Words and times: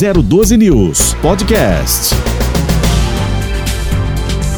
012 0.00 0.56
News 0.56 1.12
Podcast. 1.20 2.14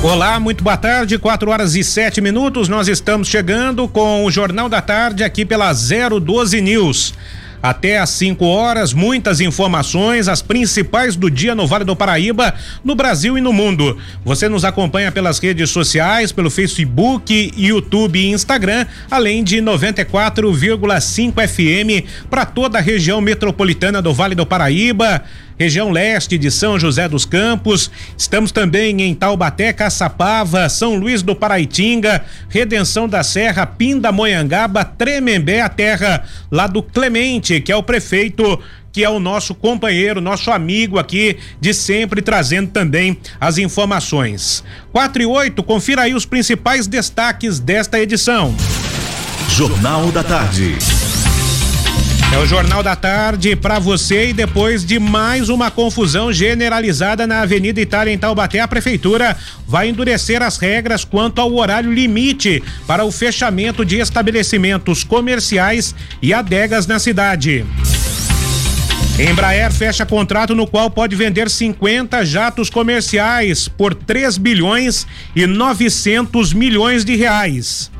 Olá, 0.00 0.38
muito 0.38 0.62
boa 0.62 0.76
tarde, 0.76 1.18
4 1.18 1.50
horas 1.50 1.74
e 1.74 1.82
7 1.82 2.20
minutos. 2.20 2.68
Nós 2.68 2.86
estamos 2.86 3.26
chegando 3.26 3.88
com 3.88 4.24
o 4.24 4.30
Jornal 4.30 4.68
da 4.68 4.80
Tarde 4.80 5.24
aqui 5.24 5.44
pela 5.44 5.72
012 5.72 6.60
News. 6.60 7.14
Até 7.62 7.98
às 7.98 8.10
5 8.10 8.44
horas, 8.44 8.92
muitas 8.92 9.40
informações, 9.40 10.26
as 10.26 10.42
principais 10.42 11.14
do 11.14 11.30
dia 11.30 11.54
no 11.54 11.66
Vale 11.66 11.84
do 11.84 11.94
Paraíba, 11.94 12.52
no 12.84 12.94
Brasil 12.94 13.38
e 13.38 13.40
no 13.40 13.52
mundo. 13.52 13.96
Você 14.24 14.48
nos 14.48 14.64
acompanha 14.64 15.12
pelas 15.12 15.38
redes 15.38 15.70
sociais, 15.70 16.32
pelo 16.32 16.50
Facebook, 16.50 17.52
YouTube 17.56 18.18
e 18.18 18.32
Instagram, 18.32 18.84
além 19.10 19.44
de 19.44 19.58
94,5 19.58 21.48
FM 21.48 22.06
para 22.28 22.44
toda 22.44 22.78
a 22.78 22.82
região 22.82 23.20
metropolitana 23.20 24.02
do 24.02 24.12
Vale 24.12 24.34
do 24.34 24.44
Paraíba 24.44 25.22
região 25.58 25.90
leste 25.90 26.36
de 26.38 26.50
São 26.50 26.78
José 26.78 27.08
dos 27.08 27.24
Campos. 27.24 27.90
Estamos 28.16 28.52
também 28.52 29.02
em 29.02 29.14
Taubaté, 29.14 29.72
Caçapava, 29.72 30.68
São 30.68 30.94
Luís 30.96 31.22
do 31.22 31.34
Paraitinga, 31.34 32.24
Redenção 32.48 33.08
da 33.08 33.22
Serra, 33.22 33.66
Pindamonhangaba, 33.66 34.84
Tremembé, 34.84 35.60
a 35.60 35.68
terra 35.68 36.24
lá 36.50 36.66
do 36.66 36.82
Clemente, 36.82 37.60
que 37.60 37.72
é 37.72 37.76
o 37.76 37.82
prefeito 37.82 38.58
que 38.92 39.02
é 39.02 39.08
o 39.08 39.18
nosso 39.18 39.54
companheiro, 39.54 40.20
nosso 40.20 40.50
amigo 40.50 40.98
aqui 40.98 41.38
de 41.58 41.72
sempre, 41.72 42.20
trazendo 42.20 42.70
também 42.70 43.16
as 43.40 43.56
informações. 43.56 44.62
4 44.92 45.22
e 45.22 45.26
8, 45.26 45.62
confira 45.62 46.02
aí 46.02 46.14
os 46.14 46.26
principais 46.26 46.86
destaques 46.86 47.58
desta 47.58 47.98
edição. 47.98 48.54
Jornal 49.48 50.12
da 50.12 50.22
Tarde. 50.22 50.76
É 52.32 52.38
o 52.38 52.46
Jornal 52.46 52.82
da 52.82 52.96
Tarde 52.96 53.54
para 53.54 53.78
você 53.78 54.30
e 54.30 54.32
depois 54.32 54.86
de 54.86 54.98
mais 54.98 55.50
uma 55.50 55.70
confusão 55.70 56.32
generalizada 56.32 57.26
na 57.26 57.42
Avenida 57.42 57.78
Itália 57.78 58.10
em 58.10 58.16
Taubaté, 58.16 58.58
a 58.58 58.66
prefeitura 58.66 59.36
vai 59.68 59.90
endurecer 59.90 60.42
as 60.42 60.56
regras 60.56 61.04
quanto 61.04 61.42
ao 61.42 61.54
horário 61.54 61.92
limite 61.92 62.62
para 62.86 63.04
o 63.04 63.12
fechamento 63.12 63.84
de 63.84 63.98
estabelecimentos 63.98 65.04
comerciais 65.04 65.94
e 66.22 66.32
adegas 66.32 66.86
na 66.86 66.98
cidade. 66.98 67.66
Embraer 69.18 69.70
fecha 69.70 70.06
contrato 70.06 70.54
no 70.54 70.66
qual 70.66 70.90
pode 70.90 71.14
vender 71.14 71.50
50 71.50 72.24
jatos 72.24 72.70
comerciais 72.70 73.68
por 73.68 73.94
3 73.94 74.38
bilhões 74.38 75.06
e 75.36 75.46
900 75.46 76.54
milhões 76.54 77.04
de 77.04 77.14
reais. 77.14 77.90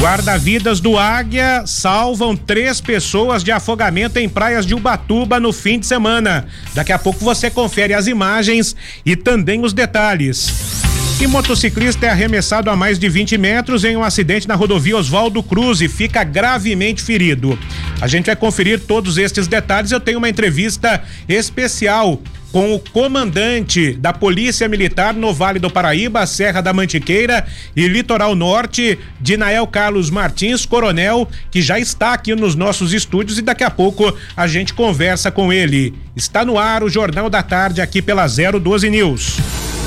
Guarda-vidas 0.00 0.80
do 0.80 0.96
Águia 0.96 1.64
salvam 1.66 2.34
três 2.34 2.80
pessoas 2.80 3.44
de 3.44 3.52
afogamento 3.52 4.18
em 4.18 4.30
praias 4.30 4.64
de 4.64 4.74
Ubatuba 4.74 5.38
no 5.38 5.52
fim 5.52 5.78
de 5.78 5.86
semana. 5.86 6.46
Daqui 6.74 6.90
a 6.90 6.98
pouco 6.98 7.22
você 7.22 7.50
confere 7.50 7.92
as 7.92 8.06
imagens 8.06 8.74
e 9.04 9.14
também 9.14 9.62
os 9.62 9.74
detalhes. 9.74 10.80
E 11.20 11.26
motociclista 11.26 12.06
é 12.06 12.08
arremessado 12.08 12.70
a 12.70 12.76
mais 12.76 12.98
de 12.98 13.10
20 13.10 13.36
metros 13.36 13.84
em 13.84 13.94
um 13.94 14.02
acidente 14.02 14.48
na 14.48 14.54
rodovia 14.54 14.96
Oswaldo 14.96 15.42
Cruz 15.42 15.82
e 15.82 15.88
fica 15.88 16.24
gravemente 16.24 17.02
ferido. 17.02 17.58
A 18.00 18.08
gente 18.08 18.24
vai 18.24 18.36
conferir 18.36 18.80
todos 18.80 19.18
estes 19.18 19.46
detalhes. 19.46 19.92
Eu 19.92 20.00
tenho 20.00 20.16
uma 20.16 20.30
entrevista 20.30 21.02
especial 21.28 22.22
com 22.52 22.74
o 22.74 22.78
comandante 22.78 23.92
da 23.92 24.12
Polícia 24.12 24.68
Militar 24.68 25.14
no 25.14 25.32
Vale 25.32 25.58
do 25.58 25.70
Paraíba, 25.70 26.26
Serra 26.26 26.60
da 26.60 26.72
Mantiqueira 26.72 27.46
e 27.74 27.86
Litoral 27.86 28.34
Norte, 28.34 28.98
Dinael 29.20 29.66
Carlos 29.66 30.10
Martins, 30.10 30.66
coronel, 30.66 31.28
que 31.50 31.62
já 31.62 31.78
está 31.78 32.12
aqui 32.12 32.34
nos 32.34 32.54
nossos 32.54 32.92
estúdios 32.92 33.38
e 33.38 33.42
daqui 33.42 33.64
a 33.64 33.70
pouco 33.70 34.12
a 34.36 34.46
gente 34.46 34.74
conversa 34.74 35.30
com 35.30 35.52
ele. 35.52 35.94
Está 36.16 36.44
no 36.44 36.58
ar 36.58 36.82
o 36.82 36.88
Jornal 36.88 37.30
da 37.30 37.42
Tarde 37.42 37.80
aqui 37.80 38.02
pela 38.02 38.26
012 38.26 38.90
News. 38.90 39.38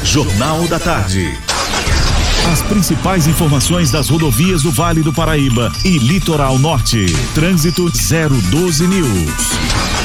Jornal 0.03 0.67
da 0.67 0.79
Tarde. 0.79 1.27
As 2.51 2.61
principais 2.61 3.25
informações 3.25 3.89
das 3.89 4.09
rodovias 4.09 4.63
do 4.63 4.71
Vale 4.71 5.01
do 5.01 5.13
Paraíba 5.13 5.71
e 5.85 5.97
Litoral 5.97 6.59
Norte. 6.59 7.05
Trânsito 7.33 7.89
012 7.89 8.87
News. 8.87 10.02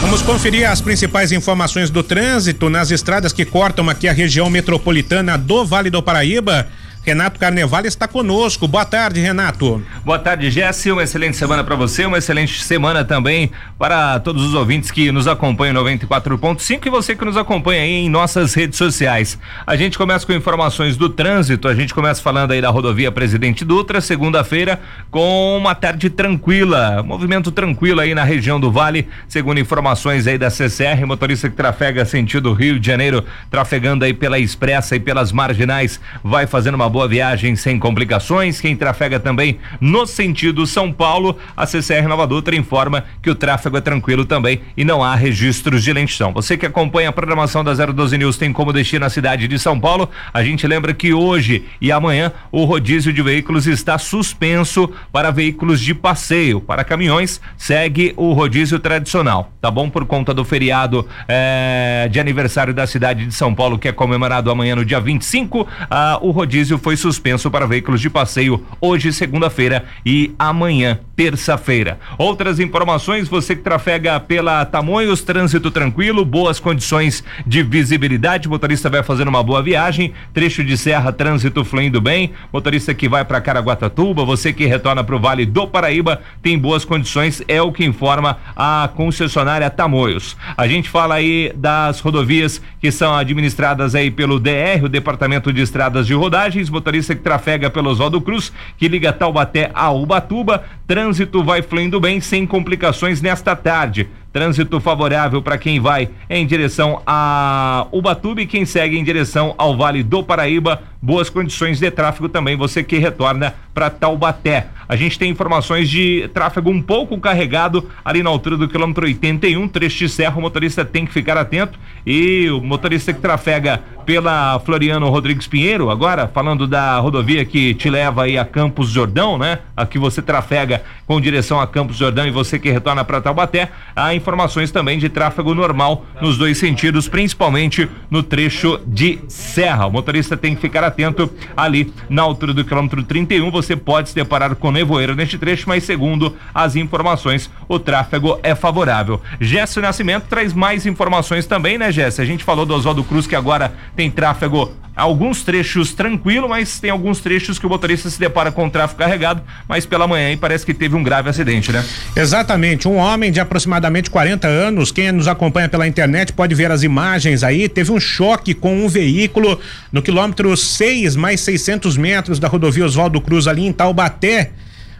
Vamos 0.00 0.22
conferir 0.22 0.68
as 0.68 0.80
principais 0.80 1.30
informações 1.30 1.90
do 1.90 2.02
trânsito 2.02 2.70
nas 2.70 2.90
estradas 2.90 3.34
que 3.34 3.44
cortam 3.44 3.88
aqui 3.90 4.08
a 4.08 4.12
região 4.12 4.48
metropolitana 4.48 5.36
do 5.36 5.64
Vale 5.64 5.90
do 5.90 6.02
Paraíba. 6.02 6.66
Renato 7.10 7.40
Carnevale 7.40 7.88
está 7.88 8.06
conosco. 8.06 8.68
Boa 8.68 8.84
tarde, 8.84 9.20
Renato. 9.20 9.84
Boa 10.04 10.16
tarde, 10.16 10.48
Jesse. 10.48 10.92
Uma 10.92 11.02
excelente 11.02 11.36
semana 11.36 11.64
para 11.64 11.74
você, 11.74 12.06
uma 12.06 12.18
excelente 12.18 12.62
semana 12.62 13.04
também 13.04 13.50
para 13.76 14.20
todos 14.20 14.44
os 14.44 14.54
ouvintes 14.54 14.92
que 14.92 15.10
nos 15.10 15.26
acompanham 15.26 15.74
94.5 15.82 16.86
e 16.86 16.88
você 16.88 17.16
que 17.16 17.24
nos 17.24 17.36
acompanha 17.36 17.82
aí 17.82 18.04
em 18.04 18.08
nossas 18.08 18.54
redes 18.54 18.78
sociais. 18.78 19.36
A 19.66 19.74
gente 19.74 19.98
começa 19.98 20.24
com 20.24 20.32
informações 20.32 20.96
do 20.96 21.08
trânsito. 21.08 21.66
A 21.66 21.74
gente 21.74 21.92
começa 21.92 22.22
falando 22.22 22.52
aí 22.52 22.60
da 22.60 22.70
rodovia 22.70 23.10
Presidente 23.10 23.64
Dutra, 23.64 24.00
segunda-feira, 24.00 24.78
com 25.10 25.58
uma 25.58 25.74
tarde 25.74 26.10
tranquila, 26.10 27.02
movimento 27.02 27.50
tranquilo 27.50 27.98
aí 27.98 28.14
na 28.14 28.22
região 28.22 28.60
do 28.60 28.70
Vale, 28.70 29.08
segundo 29.26 29.58
informações 29.58 30.28
aí 30.28 30.38
da 30.38 30.48
CCR, 30.48 31.04
motorista 31.04 31.50
que 31.50 31.56
trafega 31.56 32.04
sentido 32.04 32.52
Rio 32.52 32.78
de 32.78 32.86
Janeiro, 32.86 33.24
trafegando 33.50 34.04
aí 34.04 34.14
pela 34.14 34.38
Expressa 34.38 34.94
e 34.94 35.00
pelas 35.00 35.32
marginais, 35.32 36.00
vai 36.22 36.46
fazendo 36.46 36.76
uma 36.76 36.88
boa 36.88 36.99
viagem 37.08 37.56
sem 37.56 37.78
complicações. 37.78 38.60
Quem 38.60 38.76
trafega 38.76 39.18
também 39.18 39.58
no 39.80 40.06
sentido 40.06 40.66
São 40.66 40.92
Paulo, 40.92 41.36
a 41.56 41.66
CCR 41.66 42.06
Nova 42.08 42.26
Dutra 42.26 42.56
informa 42.56 43.04
que 43.22 43.30
o 43.30 43.34
tráfego 43.34 43.76
é 43.76 43.80
tranquilo 43.80 44.24
também 44.24 44.60
e 44.76 44.84
não 44.84 45.02
há 45.02 45.14
registros 45.14 45.82
de 45.82 45.92
lentidão. 45.92 46.32
Você 46.32 46.56
que 46.56 46.66
acompanha 46.66 47.08
a 47.08 47.12
programação 47.12 47.64
da 47.64 47.74
012 47.74 48.18
News 48.18 48.36
tem 48.36 48.52
como 48.52 48.72
destino 48.72 49.06
a 49.06 49.10
cidade 49.10 49.48
de 49.48 49.58
São 49.58 49.78
Paulo. 49.78 50.08
A 50.32 50.42
gente 50.42 50.66
lembra 50.66 50.94
que 50.94 51.12
hoje 51.12 51.64
e 51.80 51.90
amanhã 51.92 52.32
o 52.50 52.64
rodízio 52.64 53.12
de 53.12 53.22
veículos 53.22 53.66
está 53.66 53.98
suspenso 53.98 54.90
para 55.12 55.30
veículos 55.30 55.80
de 55.80 55.94
passeio. 55.94 56.60
Para 56.60 56.84
caminhões, 56.84 57.40
segue 57.56 58.12
o 58.16 58.32
rodízio 58.32 58.78
tradicional, 58.78 59.52
tá 59.60 59.70
bom? 59.70 59.88
Por 59.88 60.04
conta 60.06 60.34
do 60.34 60.44
feriado 60.44 61.06
eh, 61.28 62.08
de 62.10 62.20
aniversário 62.20 62.74
da 62.74 62.86
cidade 62.86 63.26
de 63.26 63.34
São 63.34 63.54
Paulo, 63.54 63.78
que 63.78 63.88
é 63.88 63.92
comemorado 63.92 64.50
amanhã 64.50 64.76
no 64.76 64.84
dia 64.84 65.00
25, 65.00 65.66
ah, 65.90 66.18
o 66.20 66.30
rodízio 66.30 66.78
foi 66.80 66.96
suspenso 66.96 67.50
para 67.50 67.66
veículos 67.66 68.00
de 68.00 68.10
passeio 68.10 68.64
hoje, 68.80 69.12
segunda-feira, 69.12 69.84
e 70.04 70.32
amanhã, 70.38 70.98
terça-feira. 71.14 71.98
Outras 72.16 72.58
informações, 72.58 73.28
você 73.28 73.54
que 73.54 73.62
trafega 73.62 74.18
pela 74.18 74.64
Tamoios, 74.64 75.22
trânsito 75.22 75.70
tranquilo, 75.70 76.24
boas 76.24 76.58
condições 76.58 77.22
de 77.46 77.62
visibilidade, 77.62 78.48
motorista 78.48 78.88
vai 78.88 79.02
fazendo 79.02 79.28
uma 79.28 79.42
boa 79.42 79.62
viagem, 79.62 80.14
trecho 80.32 80.64
de 80.64 80.78
serra, 80.78 81.12
trânsito 81.12 81.64
fluindo 81.64 82.00
bem, 82.00 82.32
motorista 82.50 82.94
que 82.94 83.08
vai 83.08 83.24
para 83.24 83.40
Caraguatatuba, 83.40 84.24
você 84.24 84.52
que 84.52 84.64
retorna 84.64 85.04
para 85.04 85.14
o 85.14 85.20
Vale 85.20 85.44
do 85.44 85.68
Paraíba, 85.68 86.22
tem 86.42 86.58
boas 86.58 86.86
condições, 86.86 87.42
é 87.46 87.60
o 87.60 87.70
que 87.70 87.84
informa 87.84 88.38
a 88.56 88.88
concessionária 88.94 89.68
Tamoios. 89.68 90.36
A 90.56 90.66
gente 90.66 90.88
fala 90.88 91.16
aí 91.16 91.52
das 91.54 92.00
rodovias 92.00 92.62
que 92.80 92.90
são 92.90 93.14
administradas 93.14 93.94
aí 93.94 94.10
pelo 94.10 94.40
DR, 94.40 94.82
o 94.82 94.88
Departamento 94.88 95.52
de 95.52 95.60
Estradas 95.60 96.06
de 96.06 96.14
Rodagens, 96.14 96.69
motorista 96.70 97.14
que 97.14 97.20
trafega 97.20 97.68
pelo 97.68 97.90
Oswaldo 97.90 98.20
Cruz, 98.20 98.52
que 98.78 98.88
liga 98.88 99.12
Taubaté 99.12 99.70
a 99.74 99.90
Ubatuba. 99.90 100.64
Trânsito 100.86 101.42
vai 101.42 101.62
fluindo 101.62 102.00
bem, 102.00 102.20
sem 102.20 102.46
complicações 102.46 103.20
nesta 103.20 103.54
tarde. 103.54 104.08
Trânsito 104.32 104.78
favorável 104.80 105.42
para 105.42 105.58
quem 105.58 105.80
vai 105.80 106.08
em 106.28 106.46
direção 106.46 107.02
a 107.04 107.86
Ubatuba 107.90 108.42
e 108.42 108.46
quem 108.46 108.64
segue 108.64 108.96
em 108.96 109.02
direção 109.02 109.54
ao 109.58 109.76
Vale 109.76 110.04
do 110.04 110.22
Paraíba. 110.22 110.82
Boas 111.02 111.30
condições 111.30 111.78
de 111.78 111.90
tráfego 111.90 112.28
também, 112.28 112.56
você 112.56 112.84
que 112.84 112.98
retorna 112.98 113.54
para 113.72 113.88
Taubaté. 113.88 114.66
A 114.86 114.96
gente 114.96 115.18
tem 115.18 115.30
informações 115.30 115.88
de 115.88 116.28
tráfego 116.34 116.68
um 116.68 116.82
pouco 116.82 117.18
carregado 117.18 117.88
ali 118.04 118.22
na 118.22 118.28
altura 118.28 118.56
do 118.56 118.68
quilômetro 118.68 119.06
81, 119.06 119.68
trecho 119.68 119.98
de 119.98 120.08
serra. 120.08 120.36
O 120.36 120.40
motorista 120.42 120.84
tem 120.84 121.06
que 121.06 121.12
ficar 121.12 121.38
atento. 121.38 121.78
E 122.04 122.50
o 122.50 122.60
motorista 122.60 123.12
que 123.12 123.20
trafega 123.20 123.80
pela 124.04 124.58
Floriano 124.58 125.08
Rodrigues 125.08 125.46
Pinheiro, 125.46 125.88
agora 125.88 126.26
falando 126.26 126.66
da 126.66 126.98
rodovia 126.98 127.44
que 127.44 127.74
te 127.74 127.88
leva 127.88 128.24
aí 128.24 128.36
a 128.36 128.44
Campos 128.44 128.90
Jordão, 128.90 129.38
né? 129.38 129.60
Aqui 129.76 129.98
você 129.98 130.20
trafega 130.20 130.82
com 131.06 131.20
direção 131.20 131.60
a 131.60 131.66
Campos 131.66 131.96
Jordão 131.96 132.26
e 132.26 132.30
você 132.32 132.58
que 132.58 132.70
retorna 132.70 133.04
para 133.04 133.20
Taubaté. 133.20 133.70
Há 133.94 134.12
informações 134.12 134.72
também 134.72 134.98
de 134.98 135.08
tráfego 135.08 135.54
normal 135.54 136.04
nos 136.20 136.36
dois 136.36 136.58
sentidos, 136.58 137.08
principalmente 137.08 137.88
no 138.10 138.24
trecho 138.24 138.80
de 138.84 139.20
serra. 139.28 139.86
O 139.86 139.92
motorista 139.92 140.36
tem 140.36 140.56
que 140.56 140.60
ficar 140.60 140.82
atento 140.90 141.30
ali 141.56 141.92
na 142.08 142.22
altura 142.22 142.52
do 142.52 142.64
quilômetro 142.64 143.02
31. 143.02 143.50
Você 143.50 143.76
pode 143.76 144.10
se 144.10 144.14
deparar 144.14 144.54
com 144.56 144.70
nevoeiro 144.70 145.14
neste 145.14 145.38
trecho, 145.38 145.68
mas 145.68 145.84
segundo 145.84 146.36
as 146.54 146.76
informações, 146.76 147.50
o 147.68 147.78
tráfego 147.78 148.38
é 148.42 148.54
favorável. 148.54 149.20
Gesso 149.40 149.80
Nascimento 149.80 150.26
traz 150.28 150.52
mais 150.52 150.84
informações 150.86 151.46
também, 151.46 151.78
né, 151.78 151.90
Jesse? 151.90 152.20
A 152.20 152.24
gente 152.24 152.44
falou 152.44 152.66
do 152.66 152.74
Oswaldo 152.74 153.04
Cruz 153.04 153.26
que 153.26 153.36
agora 153.36 153.72
tem 153.96 154.10
tráfego 154.10 154.72
alguns 155.00 155.42
trechos 155.42 155.92
tranquilo, 155.92 156.48
mas 156.48 156.78
tem 156.78 156.90
alguns 156.90 157.20
trechos 157.20 157.58
que 157.58 157.66
o 157.66 157.68
motorista 157.68 158.10
se 158.10 158.20
depara 158.20 158.52
com 158.52 158.66
o 158.66 158.70
tráfego 158.70 158.98
carregado, 158.98 159.42
mas 159.66 159.86
pela 159.86 160.06
manhã 160.06 160.30
e 160.30 160.36
parece 160.36 160.64
que 160.64 160.74
teve 160.74 160.94
um 160.94 161.02
grave 161.02 161.30
acidente, 161.30 161.72
né? 161.72 161.84
Exatamente, 162.14 162.86
um 162.86 162.96
homem 162.96 163.32
de 163.32 163.40
aproximadamente 163.40 164.10
40 164.10 164.46
anos, 164.46 164.92
quem 164.92 165.10
nos 165.10 165.26
acompanha 165.26 165.68
pela 165.68 165.86
internet 165.86 166.32
pode 166.32 166.54
ver 166.54 166.70
as 166.70 166.82
imagens 166.82 167.42
aí, 167.42 167.68
teve 167.68 167.90
um 167.90 167.98
choque 167.98 168.52
com 168.52 168.84
um 168.84 168.88
veículo 168.88 169.58
no 169.90 170.02
quilômetro 170.02 170.54
6 170.56 171.16
mais 171.16 171.40
600 171.40 171.96
metros 171.96 172.38
da 172.38 172.46
rodovia 172.46 172.84
Oswaldo 172.84 173.20
Cruz 173.20 173.46
ali 173.46 173.66
em 173.66 173.72
Taubaté. 173.72 174.50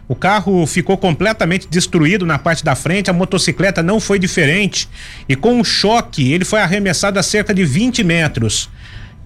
O 0.07 0.15
carro 0.15 0.65
ficou 0.65 0.97
completamente 0.97 1.67
destruído 1.69 2.25
na 2.25 2.37
parte 2.37 2.65
da 2.65 2.75
frente, 2.75 3.09
a 3.09 3.13
motocicleta 3.13 3.81
não 3.81 3.97
foi 3.97 4.19
diferente. 4.19 4.89
E 5.29 5.37
com 5.37 5.53
um 5.53 5.63
choque, 5.63 6.33
ele 6.33 6.43
foi 6.43 6.59
arremessado 6.59 7.17
a 7.17 7.23
cerca 7.23 7.53
de 7.53 7.63
20 7.63 8.03
metros. 8.03 8.69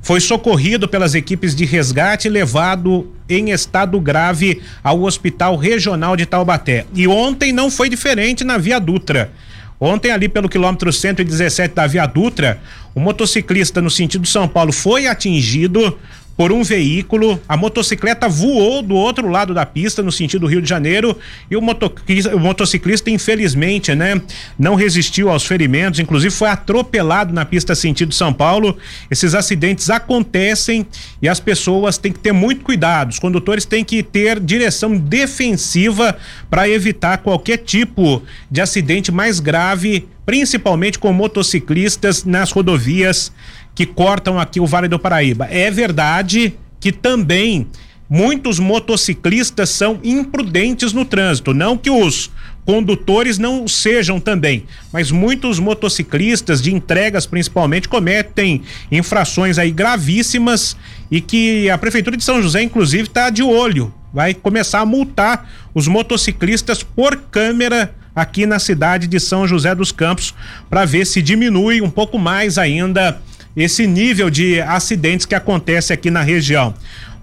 Foi 0.05 0.19
socorrido 0.19 0.87
pelas 0.87 1.15
equipes 1.15 1.55
de 1.55 1.65
resgate 1.65 2.27
e 2.27 2.29
levado 2.29 3.11
em 3.27 3.49
estado 3.49 3.99
grave 3.99 4.61
ao 4.83 5.01
Hospital 5.01 5.55
Regional 5.55 6.15
de 6.15 6.27
Taubaté. 6.27 6.85
E 6.93 7.07
ontem 7.07 7.51
não 7.51 7.71
foi 7.71 7.89
diferente 7.89 8.43
na 8.43 8.55
Via 8.55 8.79
Dutra. 8.79 9.31
Ontem, 9.79 10.11
ali 10.11 10.29
pelo 10.29 10.47
quilômetro 10.47 10.93
117 10.93 11.73
da 11.73 11.87
Via 11.87 12.05
Dutra, 12.05 12.61
o 12.93 12.99
motociclista 12.99 13.81
no 13.81 13.89
sentido 13.89 14.27
São 14.27 14.47
Paulo 14.47 14.71
foi 14.71 15.07
atingido 15.07 15.97
por 16.37 16.51
um 16.51 16.63
veículo. 16.63 17.39
A 17.47 17.55
motocicleta 17.55 18.27
voou 18.27 18.81
do 18.81 18.95
outro 18.95 19.29
lado 19.29 19.53
da 19.53 19.65
pista, 19.65 20.03
no 20.03 20.11
sentido 20.11 20.47
Rio 20.47 20.61
de 20.61 20.67
Janeiro, 20.67 21.17
e 21.49 21.55
o, 21.55 21.59
o 21.59 22.39
motociclista, 22.39 23.09
infelizmente, 23.09 23.93
né, 23.95 24.21
não 24.57 24.75
resistiu 24.75 25.29
aos 25.29 25.45
ferimentos, 25.45 25.99
inclusive 25.99 26.33
foi 26.33 26.49
atropelado 26.49 27.33
na 27.33 27.45
pista 27.45 27.73
sentido 27.75 28.13
São 28.13 28.33
Paulo. 28.33 28.77
Esses 29.09 29.33
acidentes 29.33 29.89
acontecem 29.89 30.85
e 31.21 31.29
as 31.29 31.39
pessoas 31.39 31.97
têm 31.97 32.11
que 32.11 32.19
ter 32.19 32.31
muito 32.31 32.63
cuidado. 32.63 33.11
Os 33.11 33.19
condutores 33.19 33.65
têm 33.65 33.83
que 33.83 34.03
ter 34.03 34.39
direção 34.39 34.97
defensiva 34.97 36.17
para 36.49 36.67
evitar 36.67 37.19
qualquer 37.19 37.57
tipo 37.57 38.21
de 38.51 38.61
acidente 38.61 39.11
mais 39.11 39.39
grave, 39.39 40.07
principalmente 40.25 40.99
com 40.99 41.13
motociclistas 41.13 42.23
nas 42.23 42.51
rodovias 42.51 43.31
que 43.75 43.85
cortam 43.85 44.39
aqui 44.39 44.59
o 44.59 44.65
Vale 44.65 44.87
do 44.87 44.97
Paraíba. 44.97 45.47
É 45.51 45.69
verdade 45.69 46.55
que 46.79 46.91
também 46.91 47.67
muitos 48.09 48.57
motociclistas 48.57 49.69
são 49.69 49.99
imprudentes 50.03 50.93
no 50.93 51.03
trânsito, 51.03 51.53
não 51.53 51.77
que 51.77 51.89
os 51.89 52.31
condutores 52.65 53.37
não 53.37 53.67
sejam 53.67 54.19
também, 54.19 54.65
mas 54.91 55.11
muitos 55.11 55.59
motociclistas 55.59 56.61
de 56.61 56.73
entregas 56.73 57.25
principalmente 57.25 57.87
cometem 57.87 58.63
infrações 58.91 59.59
aí 59.59 59.71
gravíssimas 59.71 60.75
e 61.11 61.21
que 61.21 61.69
a 61.69 61.77
prefeitura 61.77 62.17
de 62.17 62.23
São 62.23 62.41
José 62.41 62.63
inclusive 62.63 63.03
está 63.03 63.29
de 63.29 63.43
olho, 63.43 63.93
vai 64.11 64.33
começar 64.33 64.79
a 64.79 64.85
multar 64.85 65.47
os 65.75 65.87
motociclistas 65.87 66.81
por 66.81 67.15
câmera 67.29 67.93
aqui 68.15 68.45
na 68.45 68.57
cidade 68.57 69.07
de 69.07 69.19
São 69.19 69.47
José 69.47 69.75
dos 69.75 69.91
Campos 69.91 70.33
para 70.69 70.85
ver 70.85 71.05
se 71.05 71.21
diminui 71.21 71.81
um 71.81 71.89
pouco 71.89 72.17
mais 72.17 72.57
ainda 72.57 73.21
esse 73.55 73.87
nível 73.87 74.29
de 74.29 74.61
acidentes 74.61 75.25
que 75.25 75.35
acontece 75.35 75.93
aqui 75.93 76.11
na 76.11 76.21
região. 76.21 76.73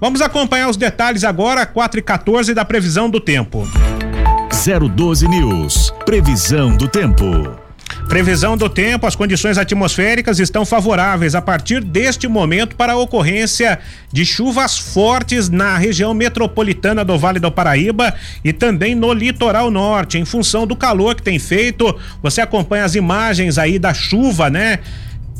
Vamos 0.00 0.20
acompanhar 0.20 0.69
os 0.69 0.76
detalhes 0.76 1.25
agora, 1.25 1.64
4 1.64 2.00
e 2.00 2.02
14 2.02 2.55
da 2.55 2.64
previsão 2.64 3.08
do 3.08 3.20
tempo. 3.20 3.69
012 4.94 5.29
News. 5.29 5.93
Previsão 6.05 6.76
do 6.76 6.88
tempo. 6.88 7.25
Previsão 8.08 8.56
do 8.56 8.69
tempo, 8.69 9.06
as 9.06 9.17
condições 9.17 9.56
atmosféricas 9.56 10.38
estão 10.38 10.67
favoráveis 10.67 11.34
a 11.34 11.40
partir 11.40 11.82
deste 11.82 12.29
momento 12.29 12.76
para 12.76 12.93
a 12.93 12.96
ocorrência 12.96 13.78
de 14.12 14.25
chuvas 14.25 14.78
fortes 14.78 15.49
na 15.49 15.78
região 15.78 16.12
metropolitana 16.12 17.05
do 17.05 17.19
Vale 17.19 17.38
do 17.38 17.50
Paraíba 17.50 18.14
e 18.44 18.52
também 18.52 18.94
no 18.94 19.12
litoral 19.12 19.70
norte, 19.70 20.19
em 20.19 20.25
função 20.25 20.67
do 20.67 20.76
calor 20.76 21.14
que 21.14 21.23
tem 21.23 21.38
feito. 21.38 21.94
Você 22.23 22.40
acompanha 22.40 22.85
as 22.85 22.94
imagens 22.94 23.56
aí 23.56 23.78
da 23.78 23.94
chuva, 23.94 24.50
né? 24.50 24.81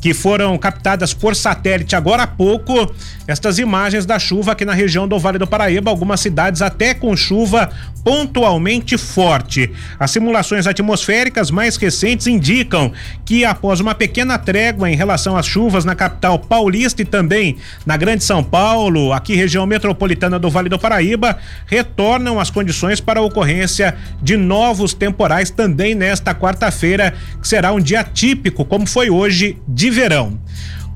Que 0.03 0.13
foram 0.13 0.59
captadas 0.59 1.15
por 1.15 1.37
satélite 1.37 1.95
agora 1.95 2.25
há 2.25 2.27
pouco 2.27 2.93
estas 3.25 3.61
imagens 3.61 4.05
da 4.05 4.19
chuva 4.19 4.51
aqui 4.51 4.65
na 4.65 4.75
região 4.75 5.07
do 5.07 5.17
Vale 5.17 5.39
do 5.39 5.47
Paraíba, 5.47 5.93
algumas 5.93 6.19
cidades 6.19 6.61
até 6.61 6.93
com 6.93 7.17
chuva 7.17 7.71
pontualmente 8.05 8.99
forte. 8.99 9.71
As 10.01 10.11
simulações 10.11 10.67
atmosféricas 10.67 11.53
mais 11.53 11.77
recentes 11.77 12.27
indicam 12.27 12.93
que 13.25 13.45
após 13.45 13.79
uma 13.79 13.95
pequena 13.95 14.37
trégua 14.37 14.91
em 14.91 14.97
relação 14.97 15.37
às 15.37 15.47
chuvas 15.47 15.85
na 15.85 15.95
capital 15.95 16.37
paulista 16.37 17.01
e 17.03 17.05
também 17.05 17.57
na 17.87 17.97
Grande 17.97 18.25
São 18.25 18.43
Paulo, 18.43 19.13
aqui 19.13 19.37
região 19.37 19.65
metropolitana 19.67 20.37
do 20.37 20.51
Vale 20.51 20.69
do 20.69 20.81
Paraíba, 20.81 21.39
retornam 21.65 22.41
as 22.41 22.51
condições 22.51 23.01
para 23.01 23.21
a 23.21 23.23
ocorrência 23.23 23.95
de 24.21 24.37
novos 24.37 24.93
temporais 24.93 25.49
também 25.51 25.95
nesta 25.95 26.35
quarta-feira, 26.35 27.15
que 27.41 27.47
será 27.47 27.71
um 27.71 27.81
dia 27.81 28.03
típico 28.03 28.65
como 28.65 28.85
foi 28.85 29.09
hoje 29.09 29.57
de 29.69 29.92
verão. 29.93 30.41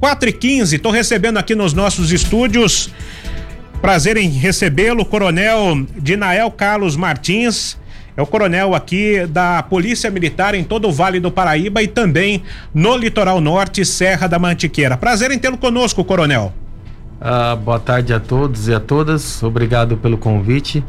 4 0.01 0.29
e 0.29 0.33
15 0.33 0.77
estou 0.77 0.93
recebendo 0.93 1.39
aqui 1.39 1.55
nos 1.55 1.73
nossos 1.73 2.13
estúdios. 2.13 2.91
Prazer 3.81 4.17
em 4.17 4.29
recebê-lo, 4.31 5.05
Coronel 5.05 5.87
Dinael 5.97 6.51
Carlos 6.51 6.97
Martins. 6.97 7.77
É 8.17 8.23
o 8.23 8.27
coronel 8.27 8.75
aqui 8.75 9.27
da 9.27 9.63
Polícia 9.63 10.11
Militar 10.11 10.55
em 10.55 10.65
todo 10.65 10.89
o 10.89 10.93
Vale 10.93 11.21
do 11.21 11.31
Paraíba 11.31 11.83
e 11.83 11.87
também 11.87 12.43
no 12.73 12.97
Litoral 12.97 13.43
Norte, 13.43 13.85
Serra 13.85 14.27
da 14.27 14.39
Mantiqueira. 14.39 14.97
Prazer 14.97 15.31
em 15.31 15.39
tê-lo 15.39 15.59
conosco, 15.59 16.03
Coronel. 16.03 16.53
Ah, 17.21 17.57
boa 17.57 17.79
tarde 17.79 18.13
a 18.13 18.21
todos 18.21 18.69
e 18.69 18.75
a 18.75 18.81
todas. 18.81 19.43
Obrigado 19.43 19.97
pelo 19.97 20.19
convite. 20.19 20.85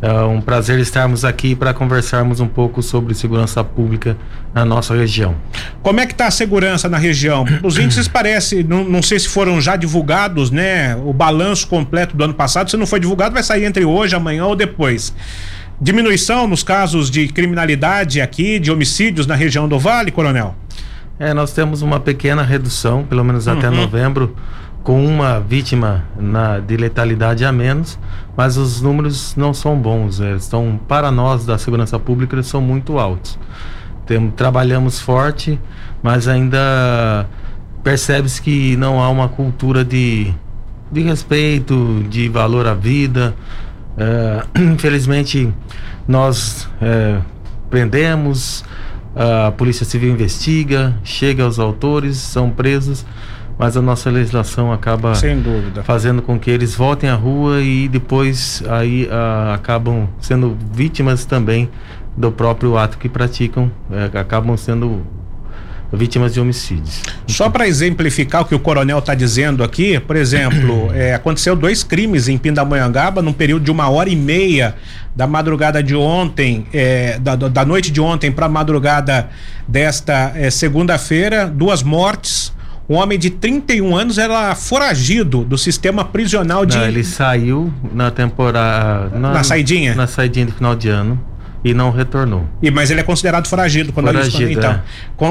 É 0.00 0.12
um 0.24 0.40
prazer 0.40 0.80
estarmos 0.80 1.24
aqui 1.24 1.54
para 1.54 1.72
conversarmos 1.72 2.40
um 2.40 2.48
pouco 2.48 2.82
sobre 2.82 3.14
segurança 3.14 3.62
pública 3.62 4.16
na 4.52 4.64
nossa 4.64 4.96
região. 4.96 5.36
Como 5.80 6.00
é 6.00 6.06
que 6.06 6.12
está 6.12 6.26
a 6.26 6.30
segurança 6.30 6.88
na 6.88 6.98
região? 6.98 7.44
Os 7.62 7.78
índices 7.78 8.06
parece, 8.10 8.64
não, 8.64 8.82
não 8.82 9.00
sei 9.00 9.20
se 9.20 9.28
foram 9.28 9.60
já 9.60 9.76
divulgados, 9.76 10.50
né? 10.50 10.96
O 10.96 11.12
balanço 11.12 11.68
completo 11.68 12.16
do 12.16 12.24
ano 12.24 12.34
passado, 12.34 12.68
se 12.68 12.76
não 12.76 12.86
foi 12.86 12.98
divulgado, 12.98 13.34
vai 13.34 13.44
sair 13.44 13.64
entre 13.64 13.84
hoje, 13.84 14.16
amanhã 14.16 14.44
ou 14.44 14.56
depois. 14.56 15.14
Diminuição 15.80 16.48
nos 16.48 16.64
casos 16.64 17.08
de 17.08 17.28
criminalidade 17.28 18.20
aqui, 18.20 18.58
de 18.58 18.72
homicídios 18.72 19.26
na 19.26 19.36
região 19.36 19.68
do 19.68 19.78
Vale, 19.78 20.10
Coronel? 20.10 20.56
É, 21.16 21.32
nós 21.32 21.52
temos 21.52 21.82
uma 21.82 22.00
pequena 22.00 22.42
redução, 22.42 23.04
pelo 23.04 23.24
menos 23.24 23.46
até 23.46 23.68
uhum. 23.68 23.76
novembro, 23.76 24.34
com 24.82 25.04
uma 25.04 25.38
vítima 25.38 26.04
na, 26.18 26.58
de 26.58 26.76
letalidade 26.76 27.44
a 27.44 27.52
menos, 27.52 27.98
mas 28.36 28.56
os 28.56 28.80
números 28.80 29.34
não 29.36 29.54
são 29.54 29.76
bons. 29.76 30.20
É, 30.20 30.34
estão, 30.34 30.78
para 30.88 31.10
nós 31.10 31.46
da 31.46 31.56
segurança 31.56 31.98
pública, 31.98 32.34
eles 32.34 32.46
são 32.46 32.60
muito 32.60 32.98
altos. 32.98 33.38
Tem, 34.06 34.30
trabalhamos 34.30 35.00
forte, 35.00 35.58
mas 36.02 36.26
ainda 36.26 37.26
percebe-se 37.84 38.42
que 38.42 38.76
não 38.76 39.00
há 39.00 39.08
uma 39.08 39.28
cultura 39.28 39.84
de, 39.84 40.32
de 40.90 41.00
respeito, 41.02 42.04
de 42.08 42.28
valor 42.28 42.66
à 42.66 42.74
vida. 42.74 43.34
É, 43.96 44.44
infelizmente, 44.60 45.52
nós 46.08 46.68
é, 46.80 47.20
prendemos, 47.70 48.64
a 49.14 49.52
Polícia 49.52 49.84
Civil 49.84 50.12
investiga, 50.12 50.96
chega 51.04 51.44
aos 51.44 51.58
autores, 51.58 52.16
são 52.16 52.50
presos 52.50 53.04
mas 53.58 53.76
a 53.76 53.82
nossa 53.82 54.10
legislação 54.10 54.72
acaba 54.72 55.12
fazendo 55.84 56.22
com 56.22 56.38
que 56.38 56.50
eles 56.50 56.74
voltem 56.74 57.08
à 57.08 57.14
rua 57.14 57.60
e 57.60 57.88
depois 57.88 58.62
aí 58.68 59.04
uh, 59.06 59.54
acabam 59.54 60.08
sendo 60.20 60.56
vítimas 60.72 61.24
também 61.24 61.70
do 62.16 62.30
próprio 62.30 62.76
ato 62.76 62.98
que 62.98 63.08
praticam, 63.08 63.70
uh, 63.90 64.18
acabam 64.18 64.56
sendo 64.56 65.02
vítimas 65.92 66.32
de 66.32 66.40
homicídios. 66.40 67.02
Só 67.26 67.50
para 67.50 67.68
exemplificar 67.68 68.42
o 68.42 68.44
que 68.46 68.54
o 68.54 68.58
coronel 68.58 68.98
está 68.98 69.14
dizendo 69.14 69.62
aqui, 69.62 70.00
por 70.00 70.16
exemplo, 70.16 70.90
é, 70.96 71.14
aconteceu 71.14 71.54
dois 71.54 71.84
crimes 71.84 72.28
em 72.28 72.38
Pindamonhangaba 72.38 73.20
num 73.20 73.32
período 73.32 73.64
de 73.64 73.70
uma 73.70 73.88
hora 73.90 74.08
e 74.08 74.16
meia 74.16 74.74
da 75.14 75.26
madrugada 75.26 75.82
de 75.82 75.94
ontem, 75.94 76.66
é, 76.72 77.18
da, 77.18 77.36
da 77.36 77.64
noite 77.64 77.90
de 77.90 78.00
ontem 78.00 78.32
para 78.32 78.46
a 78.46 78.48
madrugada 78.48 79.28
desta 79.68 80.32
é, 80.34 80.50
segunda-feira, 80.50 81.46
duas 81.46 81.82
mortes 81.82 82.52
um 82.92 82.96
homem 82.96 83.18
de 83.18 83.30
31 83.30 83.96
anos 83.96 84.18
era 84.18 84.54
foragido 84.54 85.44
do 85.44 85.56
sistema 85.56 86.04
prisional 86.04 86.66
de. 86.66 86.76
Não, 86.76 86.86
ele 86.86 87.02
saiu 87.02 87.72
na 87.94 88.10
temporada. 88.10 89.18
Na, 89.18 89.32
na 89.32 89.42
saidinha? 89.42 89.94
Na 89.94 90.06
saidinha 90.06 90.44
de 90.44 90.52
final 90.52 90.76
de 90.76 90.90
ano. 90.90 91.18
E 91.64 91.72
não 91.72 91.90
retornou. 91.90 92.48
E 92.60 92.70
mas 92.70 92.90
ele 92.90 93.00
é 93.00 93.02
considerado 93.04 93.46
foragido 93.46 93.92
quando 93.92 94.06
foragido, 94.06 94.42
ele 94.42 94.54
então. 94.54 94.80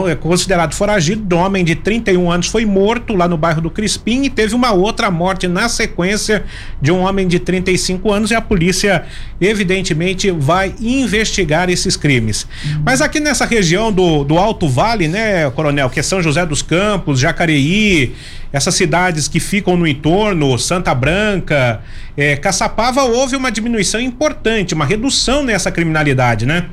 É. 0.07 0.11
é 0.11 0.15
considerado 0.15 0.73
foragido, 0.73 1.35
homem 1.35 1.63
de 1.63 1.75
31 1.75 2.31
anos 2.31 2.47
foi 2.47 2.65
morto 2.65 3.13
lá 3.13 3.27
no 3.27 3.37
bairro 3.37 3.61
do 3.61 3.69
Crispim 3.69 4.23
e 4.23 4.29
teve 4.29 4.55
uma 4.55 4.71
outra 4.71 5.11
morte 5.11 5.47
na 5.47 5.67
sequência 5.67 6.43
de 6.81 6.91
um 6.91 7.01
homem 7.01 7.27
de 7.27 7.39
35 7.39 8.11
anos 8.11 8.31
e 8.31 8.35
a 8.35 8.41
polícia 8.41 9.03
evidentemente 9.39 10.31
vai 10.31 10.73
investigar 10.79 11.69
esses 11.69 11.97
crimes. 11.97 12.47
Mas 12.85 13.01
aqui 13.01 13.19
nessa 13.19 13.45
região 13.45 13.91
do, 13.91 14.23
do 14.23 14.37
Alto 14.37 14.69
Vale, 14.69 15.07
né, 15.07 15.49
Coronel, 15.51 15.89
que 15.89 15.99
é 15.99 16.03
São 16.03 16.21
José 16.21 16.45
dos 16.45 16.61
Campos, 16.61 17.19
Jacareí, 17.19 18.15
essas 18.51 18.75
cidades 18.75 19.27
que 19.27 19.39
ficam 19.39 19.77
no 19.77 19.87
entorno, 19.87 20.57
Santa 20.57 20.93
Branca, 20.93 21.81
é, 22.17 22.35
Caçapava, 22.35 23.03
houve 23.03 23.35
uma 23.35 23.51
diminuição 23.51 23.99
importante, 23.99 24.73
uma 24.73 24.85
redução 24.85 25.43
nessa 25.43 25.71
criminalidade, 25.71 26.45
né? 26.45 26.65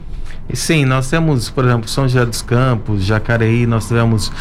Sim, 0.53 0.85
nós 0.85 1.09
temos, 1.11 1.51
por 1.51 1.65
exemplo, 1.65 1.89
São 1.89 2.09
José 2.09 2.25
dos 2.25 2.43
Campos, 2.43 3.05
Jacareí, 3.05 3.67
nós 3.67 3.87
tivemos, 3.87 4.33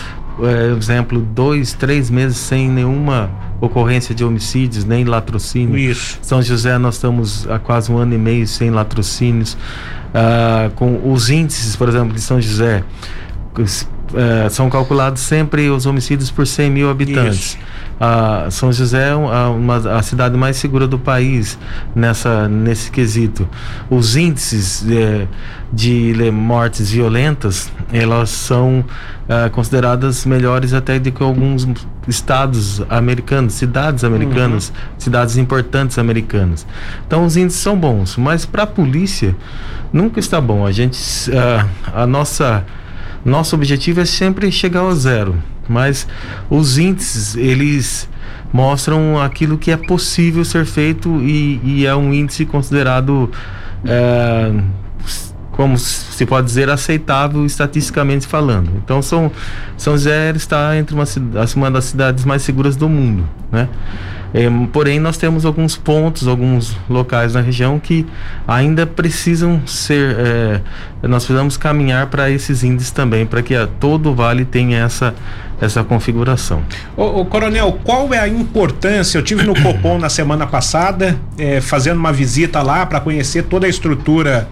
é, 0.42 0.76
exemplo, 0.76 1.20
dois, 1.20 1.74
três 1.74 2.10
meses 2.10 2.38
sem 2.38 2.70
nenhuma 2.70 3.30
ocorrência 3.60 4.16
de 4.16 4.24
homicídios, 4.24 4.86
nem 4.86 5.04
latrocínio. 5.04 5.78
Isso. 5.78 6.20
São 6.22 6.42
José, 6.42 6.78
nós 6.78 6.96
estamos 6.96 7.50
há 7.50 7.60
quase 7.60 7.92
um 7.92 7.98
ano 7.98 8.14
e 8.14 8.18
meio 8.18 8.48
sem 8.48 8.70
latrocínios. 8.70 9.58
Ah, 10.14 10.72
com 10.76 11.12
os 11.12 11.30
índices, 11.30 11.76
por 11.76 11.90
exemplo, 11.90 12.14
de 12.14 12.22
São 12.22 12.40
José, 12.40 12.84
é, 14.14 14.50
são 14.50 14.70
calculados 14.70 15.22
sempre 15.22 15.70
os 15.70 15.86
homicídios 15.86 16.32
por 16.32 16.46
100 16.46 16.70
mil 16.70 16.90
habitantes. 16.90 17.58
São 18.52 18.72
José 18.72 19.10
é 19.10 19.16
uma, 19.16 19.98
a 19.98 20.04
cidade 20.04 20.38
mais 20.38 20.58
segura 20.58 20.88
do 20.88 21.00
país 21.00 21.58
nessa, 21.96 22.48
nesse 22.48 22.92
quesito. 22.92 23.48
Os 23.90 24.16
índices 24.16 24.86
é, 24.88 25.28
de 25.74 26.14
mortes 26.32 26.92
violentas, 26.92 27.72
elas 27.92 28.30
são 28.30 28.86
é, 29.28 29.50
consideradas 29.50 30.26
melhores 30.26 30.74
até 30.74 31.00
do 31.00 31.12
que 31.12 31.24
alguns 31.24 31.68
estados 32.08 32.82
americanos, 32.90 33.54
cidades 33.54 34.04
americanas, 34.04 34.70
uhum. 34.70 35.00
cidades 35.00 35.36
importantes 35.36 35.98
americanas. 35.98 36.66
Então 37.06 37.26
os 37.26 37.36
índices 37.36 37.62
são 37.62 37.76
bons, 37.76 38.16
mas 38.16 38.46
para 38.46 38.64
a 38.64 38.68
polícia 38.68 39.36
nunca 39.92 40.20
está 40.20 40.40
bom. 40.40 40.66
A 40.66 40.72
gente, 40.72 40.98
uh, 41.32 41.68
a 41.94 42.06
nossa 42.06 42.64
nosso 43.24 43.56
objetivo 43.56 44.02
é 44.02 44.06
sempre 44.06 44.52
chegar 44.52 44.82
ao 44.82 44.94
zero, 44.94 45.36
mas 45.68 46.08
os 46.50 46.78
índices, 46.78 47.36
eles 47.36 48.10
mostram 48.52 49.20
aquilo 49.20 49.58
que 49.58 49.72
é 49.72 49.78
possível 49.78 50.44
ser 50.46 50.66
feito 50.66 51.22
e, 51.22 51.60
e 51.64 51.86
é 51.86 51.96
um 51.96 52.14
índice 52.14 52.46
considerado, 52.46 53.30
é, 53.86 54.52
como 55.52 55.78
se 55.78 56.26
pode 56.26 56.48
dizer, 56.48 56.70
aceitável 56.70 57.46
estatisticamente 57.46 58.26
falando. 58.26 58.72
Então, 58.84 59.02
São, 59.02 59.32
São 59.78 59.94
José 59.94 60.32
está 60.32 60.78
entre 60.78 60.96
uma, 60.96 61.06
uma 61.56 61.72
das 61.72 61.86
cidades 61.86 62.24
mais 62.24 62.42
seguras 62.42 62.76
do 62.76 62.88
mundo, 62.88 63.28
né? 63.52 63.68
É, 64.34 64.48
porém, 64.72 65.00
nós 65.00 65.18
temos 65.18 65.46
alguns 65.46 65.76
pontos, 65.76 66.28
alguns 66.28 66.76
locais 66.90 67.34
na 67.34 67.42
região 67.42 67.80
que 67.80 68.06
ainda 68.48 68.86
precisam 68.86 69.62
ser. 69.66 70.16
É, 70.20 70.62
nós 71.08 71.24
precisamos 71.24 71.58
caminhar 71.58 72.08
para 72.08 72.30
esses 72.30 72.64
índices 72.64 72.92
também, 72.92 73.26
para 73.26 73.42
que 73.42 73.56
a, 73.56 73.68
todo 73.68 74.12
o 74.12 74.16
vale 74.16 74.46
tenha 74.46 74.80
essa, 74.80 75.14
essa 75.62 75.84
configuração. 75.84 76.62
Ô, 76.96 77.22
ô, 77.22 77.26
Coronel, 77.26 77.80
qual 77.84 78.14
é 78.14 78.20
a 78.20 78.28
importância? 78.28 79.18
Eu 79.18 79.24
tive 79.24 79.44
no 79.44 79.54
Copom 79.62 79.98
na 79.98 80.10
semana 80.10 80.46
passada, 80.46 81.18
é, 81.38 81.62
fazendo 81.62 81.98
uma 81.98 82.12
visita 82.12 82.62
lá 82.62 82.86
para 82.86 83.00
conhecer 83.00 83.44
toda 83.44 83.66
a 83.66 83.70
estrutura 83.70 84.48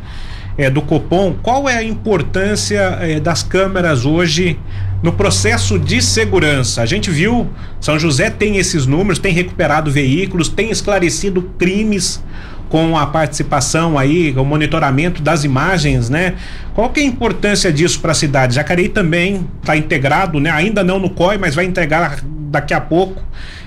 é, 0.58 0.70
do 0.70 0.82
Copom. 0.82 1.36
Qual 1.42 1.68
é 1.68 1.78
a 1.78 1.84
importância 1.84 2.98
é, 3.02 3.20
das 3.20 3.44
câmeras 3.44 4.06
hoje 4.06 4.58
no 5.06 5.14
processo 5.14 5.78
de 5.78 6.02
segurança. 6.02 6.82
A 6.82 6.86
gente 6.88 7.12
viu, 7.12 7.48
São 7.80 8.00
José 8.00 8.32
tem 8.32 8.58
esses 8.58 8.88
números, 8.88 9.20
tem 9.20 9.32
recuperado 9.32 9.92
veículos, 9.92 10.50
tem 10.50 10.72
esclarecido 10.72 11.44
crimes 11.60 12.24
com 12.70 12.98
a 12.98 13.06
participação 13.06 14.00
aí, 14.00 14.34
o 14.36 14.44
monitoramento 14.44 15.22
das 15.22 15.44
imagens, 15.44 16.10
né? 16.10 16.34
Qual 16.74 16.90
que 16.90 17.00
é 17.00 17.04
a 17.04 17.06
importância 17.06 17.72
disso 17.72 18.00
para 18.00 18.14
a 18.14 18.16
cidade? 18.16 18.56
Jacareí 18.56 18.90
também 18.90 19.48
está 19.62 19.78
integrado, 19.78 20.40
né? 20.40 20.50
Ainda 20.50 20.84
não 20.84 20.98
no 20.98 21.12
COI, 21.12 21.38
mas 21.38 21.54
vai 21.54 21.66
integrar 21.66 22.20
daqui 22.26 22.74
a 22.74 22.82
pouco. 22.82 23.22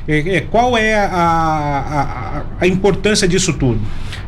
É, 0.08 0.38
é, 0.38 0.40
qual 0.40 0.76
é 0.76 0.96
a, 0.96 1.12
a, 1.12 2.42
a 2.60 2.66
importância 2.66 3.28
disso 3.28 3.52
tudo? 3.52 3.80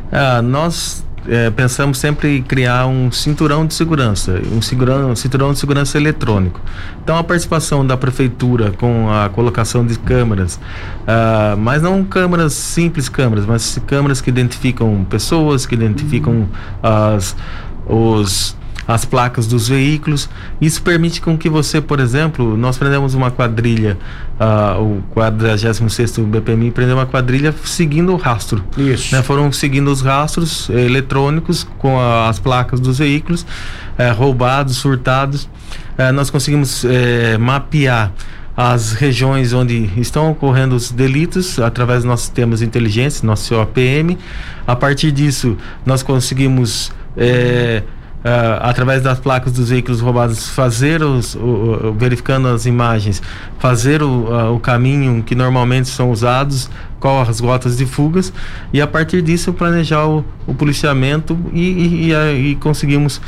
Ah, 0.09 0.41
nós 0.41 1.03
é, 1.27 1.49
pensamos 1.49 1.97
sempre 1.97 2.37
em 2.37 2.41
criar 2.41 2.87
um 2.87 3.11
cinturão 3.11 3.65
de 3.65 3.73
segurança, 3.73 4.41
um 4.51 4.61
cinturão, 4.61 5.11
um 5.11 5.15
cinturão 5.15 5.53
de 5.53 5.59
segurança 5.59 5.97
eletrônico. 5.97 6.59
Então 7.03 7.17
a 7.17 7.23
participação 7.23 7.85
da 7.85 7.95
prefeitura 7.95 8.71
com 8.71 9.09
a 9.09 9.29
colocação 9.29 9.85
de 9.85 9.97
câmeras, 9.99 10.55
uh, 10.55 11.57
mas 11.57 11.81
não 11.81 12.03
câmeras 12.03 12.53
simples 12.53 13.07
câmeras, 13.09 13.45
mas 13.45 13.79
câmeras 13.85 14.21
que 14.21 14.29
identificam 14.29 15.05
pessoas, 15.09 15.65
que 15.65 15.75
identificam 15.75 16.47
as 16.81 17.35
os 17.87 18.55
as 18.87 19.05
placas 19.05 19.47
dos 19.47 19.67
veículos. 19.67 20.29
Isso 20.59 20.81
permite 20.81 21.21
com 21.21 21.37
que 21.37 21.49
você, 21.49 21.79
por 21.79 21.99
exemplo, 21.99 22.57
nós 22.57 22.77
prendemos 22.77 23.13
uma 23.13 23.31
quadrilha, 23.31 23.97
uh, 24.39 24.81
o 24.81 25.03
46 25.11 25.79
BPMI 26.19 26.71
prendeu 26.71 26.97
uma 26.97 27.05
quadrilha 27.05 27.53
seguindo 27.63 28.11
o 28.11 28.15
rastro. 28.15 28.63
Isso. 28.77 29.15
Né? 29.15 29.21
Foram 29.21 29.51
seguindo 29.51 29.89
os 29.89 30.01
rastros 30.01 30.69
eh, 30.69 30.85
eletrônicos 30.85 31.67
com 31.77 31.99
a, 31.99 32.29
as 32.29 32.39
placas 32.39 32.79
dos 32.79 32.99
veículos, 32.99 33.45
eh, 33.97 34.11
roubados, 34.11 34.81
furtados. 34.81 35.47
Eh, 35.97 36.11
nós 36.11 36.29
conseguimos 36.29 36.83
eh, 36.85 37.37
mapear 37.37 38.11
as 38.55 38.93
regiões 38.93 39.53
onde 39.53 39.89
estão 39.97 40.31
ocorrendo 40.31 40.75
os 40.75 40.91
delitos 40.91 41.57
através 41.59 41.99
dos 41.99 42.05
nossos 42.05 42.25
sistemas 42.25 42.59
de 42.59 42.65
inteligência, 42.65 43.25
nosso 43.25 43.55
OPM. 43.55 44.17
A 44.67 44.75
partir 44.75 45.11
disso, 45.11 45.57
nós 45.85 46.03
conseguimos 46.03 46.91
eh, 47.15 47.83
através 48.61 49.01
das 49.01 49.19
placas 49.19 49.53
dos 49.53 49.69
veículos 49.69 49.99
roubados, 49.99 50.49
fazer 50.49 51.01
os, 51.01 51.35
o, 51.35 51.93
verificando 51.97 52.47
as 52.47 52.65
imagens, 52.65 53.21
fazer 53.57 54.03
o, 54.03 54.55
o 54.55 54.59
caminho 54.59 55.23
que 55.23 55.33
normalmente 55.33 55.89
são 55.89 56.11
usados, 56.11 56.69
qual 56.99 57.21
as 57.21 57.39
rotas 57.39 57.77
de 57.77 57.85
fugas, 57.85 58.31
e 58.71 58.79
a 58.79 58.85
partir 58.85 59.21
disso 59.21 59.51
planejar 59.53 60.05
o, 60.05 60.23
o 60.45 60.53
policiamento 60.53 61.37
e, 61.51 61.61
e, 61.61 62.11
e, 62.11 62.51
e 62.51 62.55
conseguimos 62.55 63.19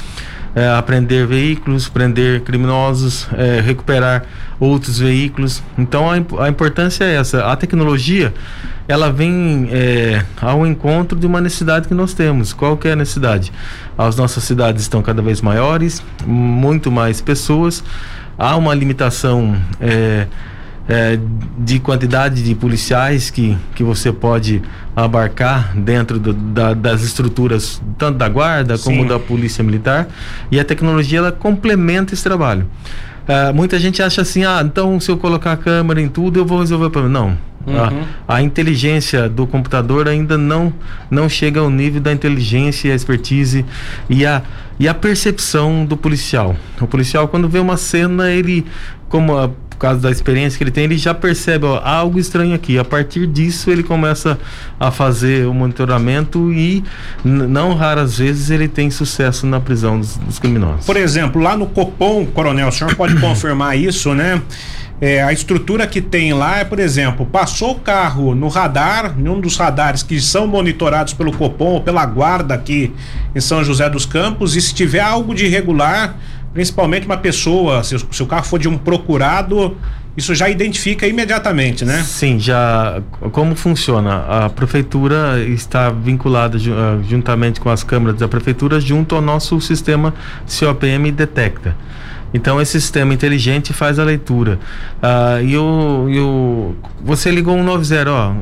é, 0.55 0.69
apreender 0.69 1.25
veículos, 1.25 1.89
prender 1.89 2.41
criminosos, 2.41 3.27
é, 3.33 3.59
recuperar 3.59 4.23
outros 4.59 4.99
veículos. 4.99 5.63
Então 5.77 6.09
a, 6.09 6.43
a, 6.43 6.49
importância 6.49 7.03
é 7.03 7.15
essa. 7.15 7.45
A 7.45 7.55
tecnologia 7.55 8.33
ela 8.87 9.11
vem 9.11 9.69
é, 9.71 10.23
ao 10.41 10.65
encontro 10.65 11.17
de 11.17 11.25
uma 11.25 11.39
necessidade 11.39 11.87
que 11.87 11.93
nós 11.93 12.13
temos. 12.13 12.53
Qual 12.53 12.75
que 12.77 12.87
é 12.87 12.93
a 12.93 12.95
necessidade? 12.95 13.51
As 13.97 14.15
nossas 14.15 14.43
cidades 14.43 14.81
estão 14.81 15.01
cada 15.01 15.21
vez 15.21 15.41
maiores, 15.41 16.03
muito 16.25 16.91
mais 16.91 17.21
pessoas. 17.21 17.83
Há 18.37 18.55
uma 18.57 18.73
limitação 18.73 19.55
é, 19.79 20.27
é, 20.87 21.17
de 21.57 21.79
quantidade 21.79 22.43
de 22.43 22.53
policiais 22.55 23.29
que, 23.29 23.57
que 23.73 23.83
você 23.83 24.11
pode 24.11 24.61
abarcar 24.95 25.71
dentro 25.77 26.19
do, 26.19 26.33
da, 26.33 26.73
das 26.73 27.03
estruturas 27.03 27.81
tanto 27.97 28.17
da 28.17 28.27
guarda 28.27 28.75
Sim. 28.75 28.83
como 28.83 29.07
da 29.07 29.17
polícia 29.17 29.63
militar 29.63 30.07
e 30.51 30.59
a 30.59 30.65
tecnologia 30.65 31.19
ela 31.19 31.31
complementa 31.31 32.13
esse 32.13 32.23
trabalho. 32.23 32.67
Uh, 33.23 33.53
muita 33.53 33.79
gente 33.79 34.03
acha 34.03 34.21
assim, 34.21 34.43
ah, 34.43 34.61
então 34.63 34.99
se 34.99 35.09
eu 35.09 35.17
colocar 35.17 35.53
a 35.53 35.57
câmera 35.57 36.01
em 36.01 36.09
tudo 36.09 36.37
eu 36.37 36.45
vou 36.45 36.59
resolver 36.59 36.87
o 36.87 36.91
problema. 36.91 37.19
Não. 37.19 37.52
Uhum. 37.65 38.03
A, 38.27 38.35
a, 38.35 38.41
inteligência 38.41 39.29
do 39.29 39.47
computador 39.47 40.07
ainda 40.07 40.37
não, 40.37 40.73
não 41.09 41.29
chega 41.29 41.61
ao 41.61 41.69
nível 41.69 42.01
da 42.01 42.11
inteligência 42.11 42.89
e 42.89 42.91
a 42.91 42.95
expertise 42.95 43.65
e 44.09 44.25
a, 44.25 44.41
e 44.77 44.87
a 44.87 44.93
percepção 44.93 45.85
do 45.85 45.95
policial. 45.95 46.55
O 46.81 46.87
policial, 46.87 47.27
quando 47.27 47.47
vê 47.47 47.59
uma 47.59 47.77
cena, 47.77 48.29
ele, 48.31 48.65
como 49.07 49.37
a, 49.37 49.49
por 49.73 49.77
causa 49.77 49.99
da 49.99 50.11
experiência 50.11 50.57
que 50.57 50.63
ele 50.63 50.71
tem, 50.71 50.83
ele 50.83 50.97
já 50.97 51.13
percebe 51.13 51.65
ó, 51.65 51.81
algo 51.83 52.19
estranho 52.19 52.53
aqui. 52.53 52.77
A 52.77 52.85
partir 52.85 53.25
disso, 53.27 53.69
ele 53.69 53.83
começa 53.83 54.37
a 54.79 54.91
fazer 54.91 55.47
o 55.47 55.53
monitoramento 55.53 56.51
e, 56.53 56.83
não 57.23 57.73
raras 57.73 58.17
vezes, 58.17 58.49
ele 58.49 58.67
tem 58.67 58.91
sucesso 58.91 59.45
na 59.45 59.59
prisão 59.59 59.99
dos, 59.99 60.17
dos 60.17 60.39
criminosos. 60.39 60.85
Por 60.85 60.97
exemplo, 60.97 61.41
lá 61.41 61.57
no 61.57 61.65
Copom, 61.65 62.25
coronel, 62.25 62.67
o 62.67 62.71
senhor 62.71 62.95
pode 62.95 63.15
confirmar 63.21 63.77
isso, 63.77 64.13
né? 64.13 64.41
É, 65.01 65.21
a 65.21 65.33
estrutura 65.33 65.85
que 65.85 66.01
tem 66.01 66.33
lá 66.33 66.59
é, 66.59 66.63
por 66.63 66.79
exemplo, 66.79 67.25
passou 67.25 67.71
o 67.71 67.79
carro 67.79 68.33
no 68.33 68.47
radar, 68.47 69.15
em 69.17 69.27
um 69.27 69.39
dos 69.39 69.57
radares 69.57 70.01
que 70.01 70.19
são 70.21 70.47
monitorados 70.47 71.13
pelo 71.13 71.35
Copom 71.35 71.73
ou 71.73 71.81
pela 71.81 72.05
guarda 72.05 72.53
aqui 72.53 72.93
em 73.35 73.41
São 73.41 73.63
José 73.63 73.89
dos 73.89 74.05
Campos, 74.05 74.55
e 74.55 74.61
se 74.61 74.73
tiver 74.73 75.01
algo 75.01 75.35
de 75.35 75.45
irregular, 75.45 76.15
principalmente 76.53 77.05
uma 77.05 77.17
pessoa, 77.17 77.83
se, 77.83 77.97
se 78.11 78.23
o 78.23 78.25
carro 78.25 78.45
for 78.45 78.59
de 78.59 78.69
um 78.69 78.77
procurado, 78.77 79.75
isso 80.15 80.35
já 80.35 80.47
identifica 80.47 81.07
imediatamente, 81.07 81.83
né? 81.83 82.03
Sim, 82.03 82.39
já. 82.39 83.01
Como 83.31 83.55
funciona? 83.55 84.45
A 84.45 84.49
prefeitura 84.49 85.43
está 85.43 85.89
vinculada 85.89 86.57
uh, 86.57 87.03
juntamente 87.03 87.59
com 87.59 87.69
as 87.69 87.83
câmaras 87.83 88.19
da 88.19 88.27
prefeitura 88.27 88.79
junto 88.79 89.15
ao 89.15 89.21
nosso 89.21 89.59
sistema 89.59 90.13
COPM 90.47 91.11
Detecta. 91.11 91.75
Então 92.33 92.59
esse 92.59 92.81
sistema 92.81 93.13
inteligente 93.13 93.71
faz 93.73 93.99
a 93.99 94.03
leitura. 94.03 94.59
Ah, 95.01 95.39
e, 95.41 95.55
o, 95.55 96.07
e 96.09 96.19
o, 96.19 96.75
você 97.03 97.29
ligou 97.29 97.55
190, 97.55 98.11
ó, 98.11 98.33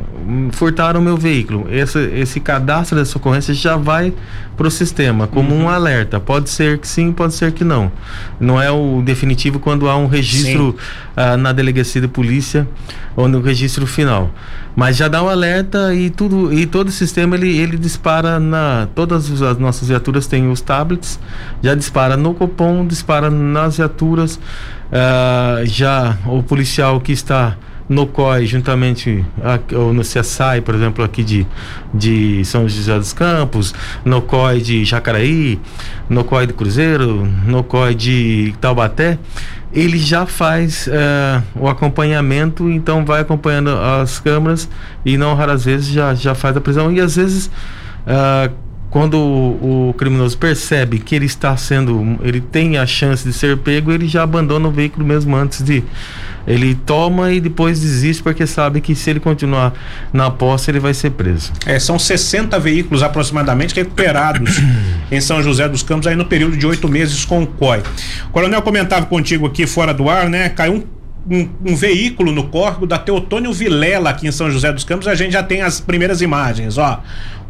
furtaram 0.52 1.02
o 1.02 1.04
meu 1.04 1.18
veículo. 1.18 1.68
Esse, 1.70 2.00
esse 2.14 2.40
cadastro 2.40 2.98
dessa 2.98 3.18
ocorrência 3.18 3.54
já 3.54 3.76
vai 3.76 4.14
para 4.56 4.68
o 4.68 4.72
sistema 4.72 5.28
como 5.28 5.54
uhum. 5.54 5.64
um 5.64 5.70
alerta. 5.70 6.20
Pode 6.20 6.50
ser 6.50 6.78
que 6.78 6.88
sim, 6.88 7.12
pode 7.12 7.34
ser 7.34 7.52
que 7.52 7.64
não. 7.64 7.92
Não 8.40 8.62
é 8.62 8.72
o 8.72 9.02
definitivo 9.04 9.60
quando 9.60 9.90
há 9.90 9.98
um 9.98 10.08
registro 10.08 10.76
ah, 11.16 11.36
na 11.36 11.52
delegacia 11.52 12.00
de 12.00 12.08
polícia 12.08 12.68
ou 13.16 13.28
no 13.28 13.42
registro 13.42 13.86
final. 13.86 14.32
Mas 14.76 14.96
já 14.96 15.08
dá 15.08 15.22
um 15.22 15.28
alerta 15.30 15.94
e 15.94 16.10
tudo 16.10 16.54
e 16.54 16.66
todo 16.66 16.88
o 16.88 16.92
sistema 16.92 17.36
ele, 17.36 17.58
ele 17.58 17.78
dispara 17.78 18.40
na 18.40 18.88
todas 18.96 19.42
as 19.42 19.58
nossas 19.58 19.88
viaturas 19.88 20.28
têm 20.28 20.50
os 20.50 20.62
tablets, 20.62 21.20
já 21.62 21.76
dispara 21.76 22.16
no 22.16 22.34
Copom, 22.34 22.86
dispara 22.88 23.30
nas 23.30 23.78
viaturas, 23.78 24.36
uh, 24.36 25.66
já 25.66 26.18
o 26.26 26.42
policial 26.42 27.02
que 27.02 27.12
está 27.12 27.58
no 27.92 28.08
COI, 28.08 28.46
juntamente 28.46 29.26
ou 29.74 29.92
no 29.92 30.02
CSI, 30.02 30.62
por 30.64 30.74
exemplo, 30.74 31.04
aqui 31.04 31.26
de, 31.26 31.46
de 31.94 32.42
São 32.46 32.68
José 32.68 32.98
dos 32.98 33.12
Campos, 33.12 33.76
no 34.06 34.22
COI 34.22 34.62
de 34.62 34.86
Jacaraí, 34.86 35.60
no 36.10 36.24
COI 36.24 36.48
de 36.48 36.54
Cruzeiro, 36.54 37.28
no 37.46 37.66
COI 37.66 37.94
de 37.94 38.54
Taubaté, 38.62 39.20
ele 39.74 39.98
já 39.98 40.26
faz 40.26 40.88
uh, 40.88 41.44
o 41.54 41.68
acompanhamento, 41.68 42.70
então 42.70 43.04
vai 43.04 43.20
acompanhando 43.20 43.72
as 43.72 44.20
câmeras 44.20 44.70
e 45.06 45.18
não 45.18 45.36
raras 45.36 45.66
vezes 45.66 45.88
já, 45.88 46.14
já 46.14 46.34
faz 46.34 46.56
a 46.56 46.62
prisão 46.62 46.94
e 46.94 47.02
às 47.02 47.18
vezes 47.18 47.48
uh, 48.08 48.54
quando 48.90 49.18
o, 49.18 49.90
o, 49.90 49.94
criminoso 49.94 50.38
percebe 50.38 51.00
que 51.00 51.16
ele 51.16 51.26
está 51.26 51.56
sendo, 51.58 52.20
ele 52.22 52.40
tem 52.40 52.78
a 52.78 52.86
chance 52.86 53.24
de 53.24 53.34
ser 53.34 53.58
pego, 53.58 53.92
ele 53.92 54.08
já 54.08 54.24
abandona 54.24 54.68
o 54.68 54.72
veículo 54.72 55.06
mesmo 55.06 55.36
antes 55.36 55.64
de. 55.64 55.84
Ele 56.48 56.76
toma 56.76 57.32
e 57.32 57.40
depois 57.40 57.80
desiste 57.80 58.24
porque 58.24 58.48
sabe 58.48 58.82
que 58.82 58.96
se 58.96 59.10
ele 59.10 59.20
continuar 59.20 59.74
na 60.12 60.32
posse 60.32 60.72
ele 60.72 60.80
vai 60.80 60.94
ser 60.94 61.12
preso. 61.12 61.52
É, 61.66 61.80
são 61.80 62.00
60 62.00 62.60
veículos 62.60 63.04
aproximadamente 63.04 63.76
recuperados 63.76 64.60
em 65.12 65.22
São 65.22 65.42
José 65.42 65.68
dos 65.70 65.84
Campos 65.84 66.08
aí 66.08 66.16
no 66.16 66.26
período 66.26 66.58
de 66.58 66.66
oito 66.66 66.88
meses 66.88 67.24
com 67.26 67.44
o 67.44 67.48
COI. 67.48 67.84
O 68.28 68.32
coronel 68.32 68.62
comentava 68.62 69.06
contigo 69.06 69.46
aqui 69.46 69.68
fora 69.68 69.94
do 69.94 70.10
ar, 70.10 70.30
né? 70.30 70.50
Caiu 70.50 70.74
um 70.74 71.02
um, 71.30 71.48
um, 71.66 71.76
veículo 71.76 72.32
no 72.32 72.48
córrego 72.48 72.88
da 72.88 72.98
Teotônio 72.98 73.54
Vilela 73.54 74.10
aqui 74.10 74.28
em 74.28 74.32
São 74.32 74.50
José 74.50 74.72
dos 74.72 74.84
Campos. 74.84 75.08
A 75.08 75.16
gente 75.16 75.34
já 75.34 75.44
tem 75.44 75.62
as 75.62 75.80
primeiras 75.80 76.22
imagens, 76.22 76.78
ó. 76.78 77.02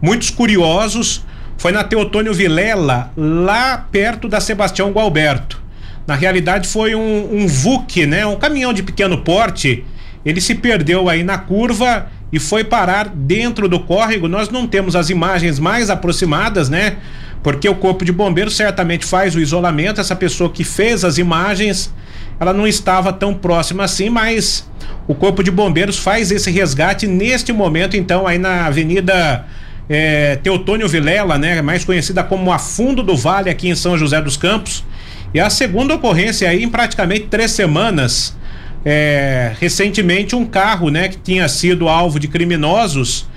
Muitos 0.01 0.29
curiosos 0.29 1.23
foi 1.57 1.71
na 1.71 1.83
Teotônio 1.83 2.33
Vilela, 2.33 3.11
lá 3.15 3.77
perto 3.77 4.27
da 4.27 4.41
Sebastião 4.41 4.91
Gualberto. 4.91 5.61
Na 6.07 6.15
realidade 6.15 6.67
foi 6.67 6.95
um, 6.95 7.29
um 7.35 7.47
VUC, 7.47 8.05
né? 8.05 8.25
Um 8.25 8.35
caminhão 8.35 8.73
de 8.73 8.83
pequeno 8.83 9.19
porte. 9.19 9.83
Ele 10.25 10.41
se 10.41 10.55
perdeu 10.55 11.09
aí 11.09 11.23
na 11.23 11.37
curva 11.37 12.07
e 12.31 12.39
foi 12.39 12.63
parar 12.63 13.09
dentro 13.09 13.67
do 13.67 13.79
córrego. 13.79 14.27
Nós 14.27 14.49
não 14.49 14.67
temos 14.67 14.95
as 14.95 15.09
imagens 15.09 15.59
mais 15.59 15.89
aproximadas, 15.89 16.69
né? 16.69 16.97
Porque 17.43 17.67
o 17.67 17.75
corpo 17.75 18.05
de 18.05 18.11
bombeiros 18.11 18.55
certamente 18.55 19.05
faz 19.05 19.35
o 19.35 19.39
isolamento. 19.39 19.99
Essa 19.99 20.15
pessoa 20.15 20.49
que 20.49 20.63
fez 20.63 21.03
as 21.03 21.17
imagens, 21.17 21.93
ela 22.39 22.53
não 22.53 22.67
estava 22.67 23.11
tão 23.11 23.33
próxima 23.33 23.83
assim, 23.83 24.09
mas 24.09 24.69
o 25.07 25.15
corpo 25.15 25.43
de 25.43 25.51
bombeiros 25.51 25.97
faz 25.97 26.31
esse 26.31 26.51
resgate 26.51 27.07
neste 27.07 27.51
momento, 27.51 27.97
então, 27.97 28.27
aí 28.27 28.37
na 28.37 28.67
Avenida 28.67 29.45
é, 29.89 30.37
Teotônio 30.37 30.87
Vilela, 30.87 31.37
né, 31.37 31.61
mais 31.61 31.83
conhecida 31.83 32.23
como 32.23 32.51
a 32.51 32.59
Fundo 32.59 33.03
do 33.03 33.15
Vale 33.17 33.49
aqui 33.49 33.67
em 33.67 33.75
São 33.75 33.97
José 33.97 34.21
dos 34.21 34.37
Campos. 34.37 34.85
E 35.33 35.39
a 35.39 35.49
segunda 35.49 35.95
ocorrência 35.95 36.49
aí 36.49 36.63
em 36.63 36.69
praticamente 36.69 37.27
três 37.27 37.51
semanas. 37.51 38.35
É, 38.83 39.53
recentemente 39.59 40.35
um 40.35 40.43
carro, 40.43 40.89
né, 40.89 41.07
que 41.07 41.17
tinha 41.17 41.47
sido 41.47 41.87
alvo 41.87 42.19
de 42.19 42.27
criminosos, 42.27 43.27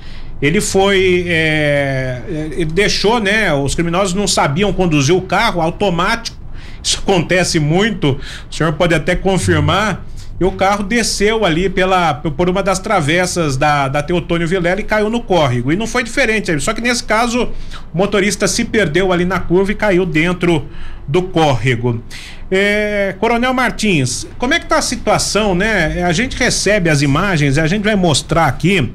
ele 0.41 0.61
foi, 0.61 1.27
é, 1.29 2.23
ele 2.53 2.65
deixou, 2.65 3.21
né, 3.21 3.53
os 3.53 3.75
criminosos 3.75 4.15
não 4.15 4.27
sabiam 4.27 4.73
conduzir 4.73 5.15
o 5.15 5.21
carro 5.21 5.61
automático. 5.61 6.37
Isso 6.83 6.99
acontece 6.99 7.59
muito. 7.59 8.19
O 8.51 8.55
senhor 8.55 8.73
pode 8.75 8.95
até 8.95 9.15
confirmar 9.17 10.05
e 10.41 10.45
o 10.45 10.53
carro 10.53 10.83
desceu 10.83 11.45
ali 11.45 11.69
pela, 11.69 12.15
por 12.15 12.51
uma 12.51 12.63
das 12.63 12.79
travessas 12.79 13.57
da, 13.57 13.87
da 13.87 14.03
Teotônio 14.03 14.49
Vilela 14.49 14.81
e 14.81 14.85
caiu 14.85 15.09
no 15.09 15.21
córrego. 15.23 15.73
E 15.73 15.77
não 15.77 15.87
foi 15.87 16.03
diferente, 16.03 16.59
só 16.61 16.73
que 16.73 16.81
nesse 16.81 17.05
caso 17.05 17.53
o 17.93 17.99
motorista 17.99 18.49
se 18.49 18.65
perdeu 18.65 19.13
ali 19.13 19.25
na 19.25 19.39
curva 19.39 19.71
e 19.71 19.75
caiu 19.75 20.05
dentro 20.05 20.69
do 21.07 21.23
córrego. 21.23 22.03
É, 22.51 23.15
Coronel 23.21 23.55
Martins, 23.55 24.27
como 24.37 24.55
é 24.55 24.61
que 24.61 24.67
tá 24.67 24.79
a 24.79 24.83
situação, 24.83 25.55
né? 25.55 26.03
A 26.03 26.13
gente 26.13 26.37
recebe 26.37 26.91
as 26.91 27.01
imagens 27.01 27.57
e 27.57 27.61
a 27.61 27.67
gente 27.67 27.85
vai 27.85 27.95
mostrar 27.95 28.47
aqui 28.47 28.93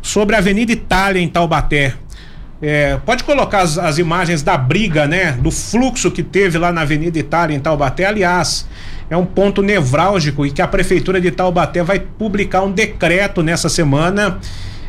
sobre 0.00 0.34
a 0.36 0.38
Avenida 0.38 0.72
Itália 0.72 1.20
em 1.20 1.28
Taubaté. 1.28 1.94
É, 2.60 2.98
pode 3.06 3.22
colocar 3.22 3.60
as, 3.60 3.78
as, 3.78 3.98
imagens 3.98 4.42
da 4.42 4.56
briga, 4.56 5.06
né? 5.06 5.32
Do 5.32 5.50
fluxo 5.50 6.10
que 6.10 6.24
teve 6.24 6.58
lá 6.58 6.72
na 6.72 6.80
Avenida 6.80 7.16
Itália 7.18 7.54
em 7.54 7.60
Taubaté. 7.60 8.04
Aliás, 8.04 8.66
é 9.10 9.16
um 9.16 9.24
ponto 9.24 9.62
nevrálgico 9.62 10.44
e 10.44 10.50
que 10.50 10.60
a 10.60 10.68
Prefeitura 10.68 11.20
de 11.20 11.30
Taubaté 11.30 11.82
vai 11.82 11.98
publicar 11.98 12.62
um 12.62 12.70
decreto 12.70 13.42
nessa 13.42 13.68
semana 13.68 14.38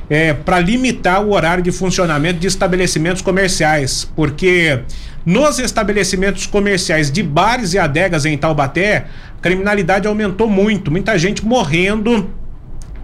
é, 0.10 0.34
para 0.34 0.60
limitar 0.60 1.24
o 1.24 1.34
horário 1.34 1.64
de 1.64 1.72
funcionamento 1.72 2.40
de 2.40 2.48
estabelecimentos 2.48 3.22
comerciais, 3.22 4.10
porque 4.16 4.82
nos 5.26 5.60
estabelecimentos 5.60 6.48
comerciais 6.48 7.12
de 7.12 7.22
bares 7.22 7.74
e 7.74 7.80
adegas 7.80 8.26
em 8.26 8.38
Taubaté, 8.38 9.06
a 9.38 9.42
criminalidade 9.42 10.08
aumentou 10.08 10.50
muito, 10.50 10.90
muita 10.90 11.18
gente 11.18 11.46
morrendo, 11.46 12.30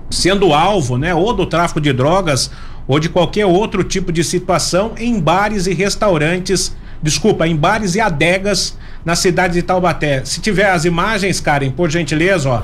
sendo 0.10 0.54
alvo, 0.54 0.98
né, 0.98 1.14
ou 1.14 1.34
do 1.34 1.46
tráfico 1.46 1.80
de 1.80 1.94
drogas 1.94 2.50
ou 2.88 3.00
de 3.00 3.10
qualquer 3.10 3.46
outro 3.46 3.84
tipo 3.84 4.12
de 4.12 4.24
situação 4.24 4.94
em 4.98 5.20
bares 5.20 5.66
e 5.68 5.74
restaurantes, 5.74 6.76
desculpa, 7.02 7.48
em 7.48 7.56
bares 7.56 7.96
e 7.96 8.02
adegas 8.02 8.78
na 9.04 9.16
cidade 9.16 9.54
de 9.54 9.62
Taubaté. 9.62 10.24
Se 10.26 10.42
tiver 10.42 10.70
as 10.70 10.86
imagens, 10.86 11.40
Karen, 11.40 11.72
por 11.72 11.90
gentileza, 11.90 12.50
ó. 12.50 12.62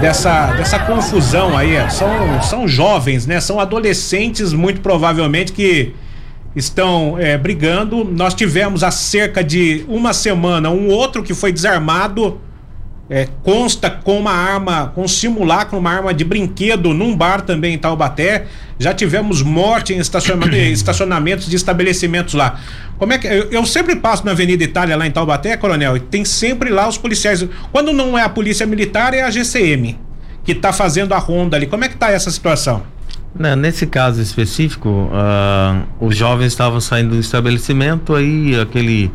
Dessa, 0.00 0.52
dessa 0.52 0.78
confusão 0.80 1.56
aí, 1.56 1.74
são, 1.90 2.42
são 2.42 2.68
jovens, 2.68 3.26
né? 3.26 3.40
São 3.40 3.58
adolescentes, 3.58 4.52
muito 4.52 4.80
provavelmente, 4.80 5.52
que 5.52 5.94
estão 6.54 7.16
é, 7.18 7.36
brigando. 7.36 8.04
Nós 8.04 8.34
tivemos 8.34 8.82
há 8.82 8.90
cerca 8.90 9.42
de 9.42 9.84
uma 9.88 10.12
semana 10.12 10.70
um 10.70 10.88
outro 10.88 11.22
que 11.22 11.34
foi 11.34 11.52
desarmado 11.52 12.40
é, 13.08 13.28
consta 13.42 13.88
com 13.88 14.18
uma 14.18 14.32
arma, 14.32 14.92
com 14.94 15.02
um 15.02 15.08
simulacro, 15.08 15.78
uma 15.78 15.90
arma 15.90 16.12
de 16.12 16.24
brinquedo 16.24 16.92
num 16.92 17.16
bar 17.16 17.40
também 17.42 17.74
em 17.74 17.78
Taubaté. 17.78 18.46
Já 18.78 18.92
tivemos 18.92 19.42
morte 19.42 19.94
em 19.94 19.98
estacionamentos 20.72 21.48
de 21.48 21.56
estabelecimentos 21.56 22.34
lá. 22.34 22.60
Como 22.98 23.12
é 23.12 23.18
que 23.18 23.26
eu, 23.26 23.50
eu, 23.50 23.66
sempre 23.66 23.96
passo 23.96 24.24
na 24.24 24.32
Avenida 24.32 24.64
Itália 24.64 24.96
lá 24.96 25.06
em 25.06 25.10
Taubaté, 25.10 25.56
Coronel, 25.56 25.96
e 25.96 26.00
tem 26.00 26.24
sempre 26.24 26.70
lá 26.70 26.88
os 26.88 26.98
policiais. 26.98 27.46
Quando 27.70 27.92
não 27.92 28.18
é 28.18 28.22
a 28.22 28.28
Polícia 28.28 28.66
Militar 28.66 29.14
é 29.14 29.22
a 29.22 29.30
GCM 29.30 29.98
que 30.44 30.52
está 30.52 30.72
fazendo 30.72 31.12
a 31.12 31.18
ronda 31.18 31.56
ali. 31.56 31.66
Como 31.66 31.84
é 31.84 31.88
que 31.88 31.94
está 31.94 32.10
essa 32.10 32.30
situação? 32.30 32.82
Nesse 33.58 33.86
caso 33.86 34.22
específico, 34.22 34.88
uh, 34.88 35.84
os 36.00 36.16
jovens 36.16 36.46
estavam 36.46 36.80
saindo 36.80 37.10
do 37.10 37.20
estabelecimento, 37.20 38.14
aí 38.14 38.58
aquele 38.58 39.10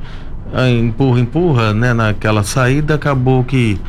empurra, 0.69 1.19
empurra, 1.19 1.73
né, 1.73 1.93
naquela 1.93 2.43
saída, 2.43 2.95
acabou 2.95 3.43
que 3.43 3.79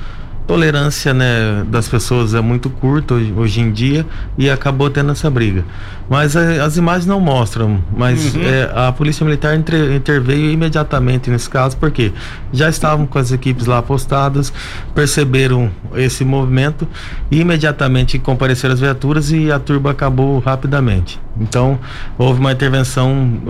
tolerância 0.46 1.14
né, 1.14 1.64
das 1.68 1.88
pessoas 1.88 2.34
é 2.34 2.40
muito 2.40 2.68
curta 2.68 3.14
hoje, 3.14 3.32
hoje 3.36 3.60
em 3.60 3.70
dia 3.70 4.04
e 4.36 4.50
acabou 4.50 4.90
tendo 4.90 5.12
essa 5.12 5.30
briga. 5.30 5.64
Mas 6.10 6.34
eh, 6.36 6.60
as 6.60 6.76
imagens 6.76 7.06
não 7.06 7.20
mostram, 7.20 7.82
mas 7.96 8.34
uhum. 8.34 8.42
é, 8.42 8.70
a 8.74 8.92
polícia 8.92 9.24
militar 9.24 9.56
interveio 9.56 10.50
imediatamente 10.50 11.30
nesse 11.30 11.48
caso, 11.48 11.76
porque 11.76 12.12
já 12.52 12.68
estavam 12.68 13.06
com 13.06 13.18
as 13.18 13.30
equipes 13.32 13.66
lá 13.66 13.78
apostadas, 13.78 14.52
perceberam 14.94 15.70
esse 15.94 16.24
movimento 16.24 16.86
e 17.30 17.40
imediatamente 17.40 18.18
compareceram 18.18 18.74
as 18.74 18.80
viaturas 18.80 19.30
e 19.30 19.50
a 19.50 19.58
turba 19.58 19.92
acabou 19.92 20.38
rapidamente. 20.40 21.20
Então 21.40 21.78
houve 22.18 22.40
uma 22.40 22.52
intervenção 22.52 23.40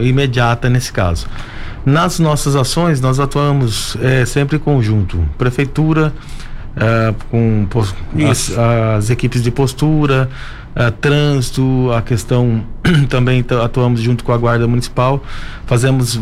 imediata 0.00 0.70
nesse 0.70 0.92
caso. 0.92 1.26
Nas 1.86 2.18
nossas 2.18 2.56
ações, 2.56 3.00
nós 3.00 3.20
atuamos 3.20 3.96
é, 4.02 4.26
sempre 4.26 4.56
em 4.56 4.58
conjunto. 4.58 5.24
Prefeitura, 5.38 6.12
é, 6.76 7.14
com 7.30 7.64
as, 8.28 8.52
as, 8.58 9.08
equipes 9.08 9.40
de 9.40 9.52
postura, 9.52 10.28
uh, 10.76 10.92
trânsito, 10.92 11.90
a 11.92 12.02
questão 12.02 12.64
também 13.08 13.44
atuamos 13.62 14.00
junto 14.00 14.22
com 14.22 14.32
a 14.32 14.36
Guarda 14.36 14.68
Municipal, 14.68 15.22
fazemos 15.66 16.20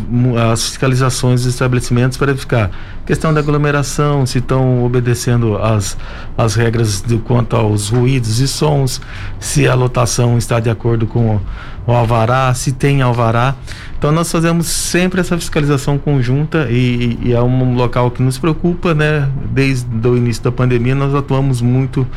as 0.51 0.63
fiscalizações 0.63 1.43
dos 1.43 1.53
estabelecimentos 1.53 2.17
para 2.17 2.27
verificar 2.27 2.71
questão 3.05 3.33
da 3.33 3.39
aglomeração, 3.39 4.25
se 4.25 4.39
estão 4.39 4.83
obedecendo 4.83 5.57
as, 5.57 5.95
as 6.37 6.55
regras 6.55 7.03
quanto 7.23 7.55
aos 7.55 7.89
ruídos 7.89 8.39
e 8.39 8.47
sons, 8.47 8.99
se 9.39 9.67
a 9.67 9.75
lotação 9.75 10.37
está 10.37 10.59
de 10.59 10.69
acordo 10.69 11.05
com 11.05 11.39
o 11.85 11.91
alvará, 11.91 12.51
se 12.53 12.71
tem 12.71 13.01
alvará. 13.01 13.53
Então 13.97 14.11
nós 14.11 14.31
fazemos 14.31 14.65
sempre 14.67 15.21
essa 15.21 15.37
fiscalização 15.37 15.97
conjunta 15.97 16.67
e, 16.69 17.17
e, 17.21 17.33
é 17.33 17.41
um 17.41 17.75
local 17.75 18.09
que 18.09 18.21
nos 18.21 18.37
preocupa, 18.37 18.93
né? 18.93 19.29
Desde 19.51 20.07
o 20.07 20.17
início 20.17 20.43
da 20.43 20.51
pandemia 20.51 20.95
nós 20.95 21.13
atuamos 21.13 21.61
muito 21.61 22.07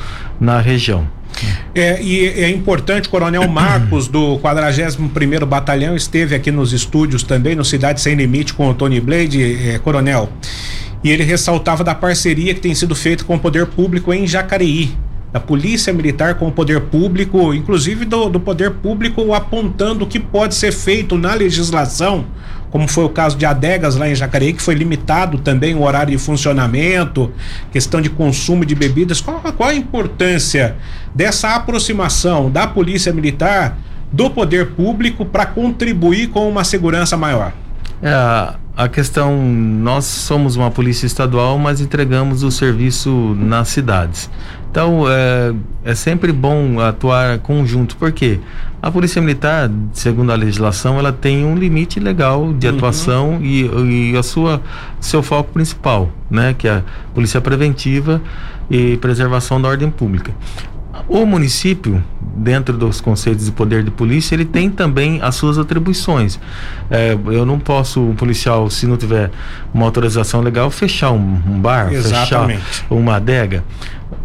na 0.40 0.59
região. 0.59 1.17
É, 1.74 2.03
e 2.03 2.27
é 2.27 2.51
importante, 2.51 3.09
Coronel 3.09 3.46
Marcos, 3.48 4.09
do 4.09 4.38
41 4.38 5.46
Batalhão, 5.46 5.96
esteve 5.96 6.35
aqui 6.35 6.51
nos 6.51 6.72
estúdios 6.72 7.22
também, 7.22 7.55
no 7.55 7.64
Cidade 7.64 8.01
Sem 8.01 8.14
Limite, 8.14 8.55
com 8.55 8.68
o 8.68 8.74
Tony 8.74 9.01
Blade, 9.01 9.70
é, 9.70 9.79
Coronel. 9.79 10.29
E 11.03 11.11
ele 11.11 11.22
ressaltava 11.22 11.85
da 11.85 11.94
parceria 11.94 12.55
que 12.55 12.61
tem 12.61 12.74
sido 12.74 12.94
feita 12.94 13.24
com 13.24 13.37
o 13.37 13.38
poder 13.38 13.66
público 13.66 14.12
em 14.12 14.27
Jacareí 14.27 14.96
da 15.33 15.38
polícia 15.38 15.92
militar 15.92 16.37
com 16.37 16.48
o 16.48 16.53
poder 16.53 16.81
público, 16.83 17.53
inclusive 17.53 18.05
do, 18.05 18.29
do 18.29 18.40
poder 18.40 18.70
público 18.72 19.35
apontando 19.35 20.05
o 20.05 20.09
que 20.09 20.18
pode 20.18 20.55
ser 20.55 20.72
feito 20.72 21.18
na 21.18 21.35
legislação, 21.35 22.27
como 22.70 22.87
foi 22.88 23.04
o 23.04 23.09
caso 23.09 23.37
de 23.37 23.46
adegas 23.46 23.96
lá 23.96 24.09
em 24.09 24.14
Jacareí, 24.14 24.52
que 24.52 24.62
foi 24.62 24.74
limitado 24.74 25.38
também 25.38 25.74
o 25.74 25.83
horário 25.83 26.12
de 26.12 26.18
funcionamento, 26.18 27.33
questão 27.72 28.00
de 28.00 28.11
consumo 28.11 28.64
de 28.64 28.74
bebidas. 28.74 29.20
Qual, 29.20 29.40
qual 29.40 29.70
a 29.70 29.74
importância 29.74 30.76
dessa 31.14 31.54
aproximação 31.54 32.50
da 32.50 32.66
polícia 32.66 33.12
militar 33.12 33.78
do 34.12 34.31
poder 34.31 34.72
público 34.72 35.24
para 35.24 35.46
contribuir 35.46 36.28
com 36.28 36.48
uma 36.48 36.64
segurança 36.64 37.16
maior? 37.16 37.52
É, 38.02 38.54
a 38.76 38.88
questão, 38.88 39.42
nós 39.42 40.04
somos 40.04 40.54
uma 40.54 40.70
polícia 40.70 41.04
estadual, 41.04 41.59
mas 41.59 41.81
entregamos 41.81 42.42
o 42.42 42.50
serviço 42.50 43.11
nas 43.37 43.68
cidades. 43.68 44.31
Então 44.70 45.04
é, 45.09 45.54
é 45.85 45.94
sempre 45.94 46.33
bom 46.33 46.78
atuar 46.81 47.38
conjunto, 47.38 47.96
porque 47.96 48.38
a 48.81 48.90
Polícia 48.90 49.20
Militar, 49.20 49.70
segundo 49.92 50.31
a 50.31 50.35
legislação, 50.35 50.98
ela 50.98 51.12
tem 51.12 51.44
um 51.44 51.57
limite 51.57 51.98
legal 51.98 52.52
de 52.52 52.68
uhum. 52.68 52.76
atuação 52.76 53.38
e, 53.42 54.12
e 54.12 54.16
a 54.16 54.22
sua 54.22 54.62
seu 55.00 55.22
foco 55.22 55.52
principal, 55.52 56.11
né, 56.31 56.54
que 56.57 56.68
é 56.68 56.72
a 56.72 56.83
polícia 57.14 57.40
preventiva 57.40 58.20
e 58.70 58.96
preservação 58.98 59.61
da 59.61 59.68
ordem 59.68 59.90
pública. 59.90 60.33
O 61.09 61.24
município, 61.24 62.02
dentro 62.38 62.77
dos 62.77 63.01
conceitos 63.01 63.46
de 63.46 63.53
poder 63.53 63.83
de 63.83 63.90
polícia, 63.90 64.35
ele 64.35 64.44
tem 64.44 64.70
também 64.70 65.20
as 65.22 65.35
suas 65.35 65.59
atribuições. 65.59 66.38
É, 66.90 67.16
eu 67.27 67.44
não 67.44 67.59
posso, 67.59 68.01
um 68.01 68.14
policial, 68.14 68.70
se 68.70 68.87
não 68.87 68.96
tiver 68.96 69.31
uma 69.74 69.85
autorização 69.85 70.40
legal, 70.40 70.70
fechar 70.70 71.11
um, 71.11 71.40
um 71.46 71.61
bar, 71.61 71.92
Exatamente. 71.92 72.62
fechar 72.62 72.87
uma 72.90 73.16
adega. 73.16 73.64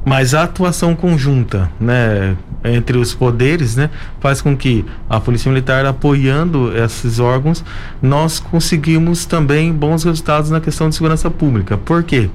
Mas 0.05 0.33
a 0.33 0.43
atuação 0.43 0.95
conjunta, 0.95 1.69
né, 1.79 2.35
entre 2.63 2.97
os 2.97 3.13
poderes, 3.13 3.75
né, 3.75 3.89
faz 4.19 4.41
com 4.41 4.55
que 4.55 4.85
a 5.09 5.19
Polícia 5.19 5.49
Militar 5.49 5.85
apoiando 5.85 6.75
esses 6.77 7.19
órgãos, 7.19 7.63
nós 8.01 8.39
conseguimos 8.39 9.25
também 9.25 9.73
bons 9.73 10.03
resultados 10.03 10.49
na 10.49 10.61
questão 10.61 10.89
de 10.89 10.95
segurança 10.95 11.29
pública. 11.29 11.77
Por 11.77 12.03
quê? 12.03 12.29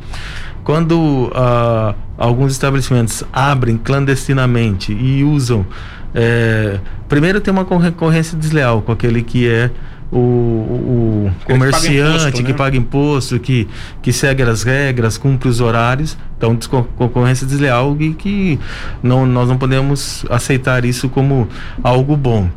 Quando 0.64 1.31
uh, 1.33 1.95
alguns 2.19 2.53
estabelecimentos 2.53 3.23
abrem 3.33 3.79
clandestinamente 3.79 4.93
e 4.93 5.23
usam, 5.23 5.65
é, 6.15 6.81
primeiro 7.09 7.41
tem 7.41 7.53
uma 7.53 7.65
concorrência 7.65 8.37
desleal 8.37 8.83
com 8.83 8.91
aquele 8.93 9.23
que 9.23 9.49
é 9.49 9.71
o, 10.11 10.17
o 10.17 11.31
comerciante 11.45 11.83
que 11.83 11.93
paga, 11.93 12.17
imposto, 12.17 12.43
que 12.43 12.53
né? 12.53 12.59
paga 12.59 12.77
imposto, 12.77 13.39
que, 13.39 13.69
que 14.01 14.13
segue 14.13 14.43
as 14.43 14.63
regras, 14.63 15.19
cumpre 15.19 15.49
os 15.49 15.61
horários. 15.61 16.17
Então, 16.37 16.59
concorrência 16.97 17.47
desleal 17.47 17.97
e 18.01 18.15
que 18.15 18.59
não, 19.03 19.27
nós 19.27 19.49
não 19.49 19.59
podemos 19.59 20.25
aceitar 20.31 20.85
isso 20.85 21.09
como 21.09 21.49
algo 21.83 22.17
bom. 22.17 22.49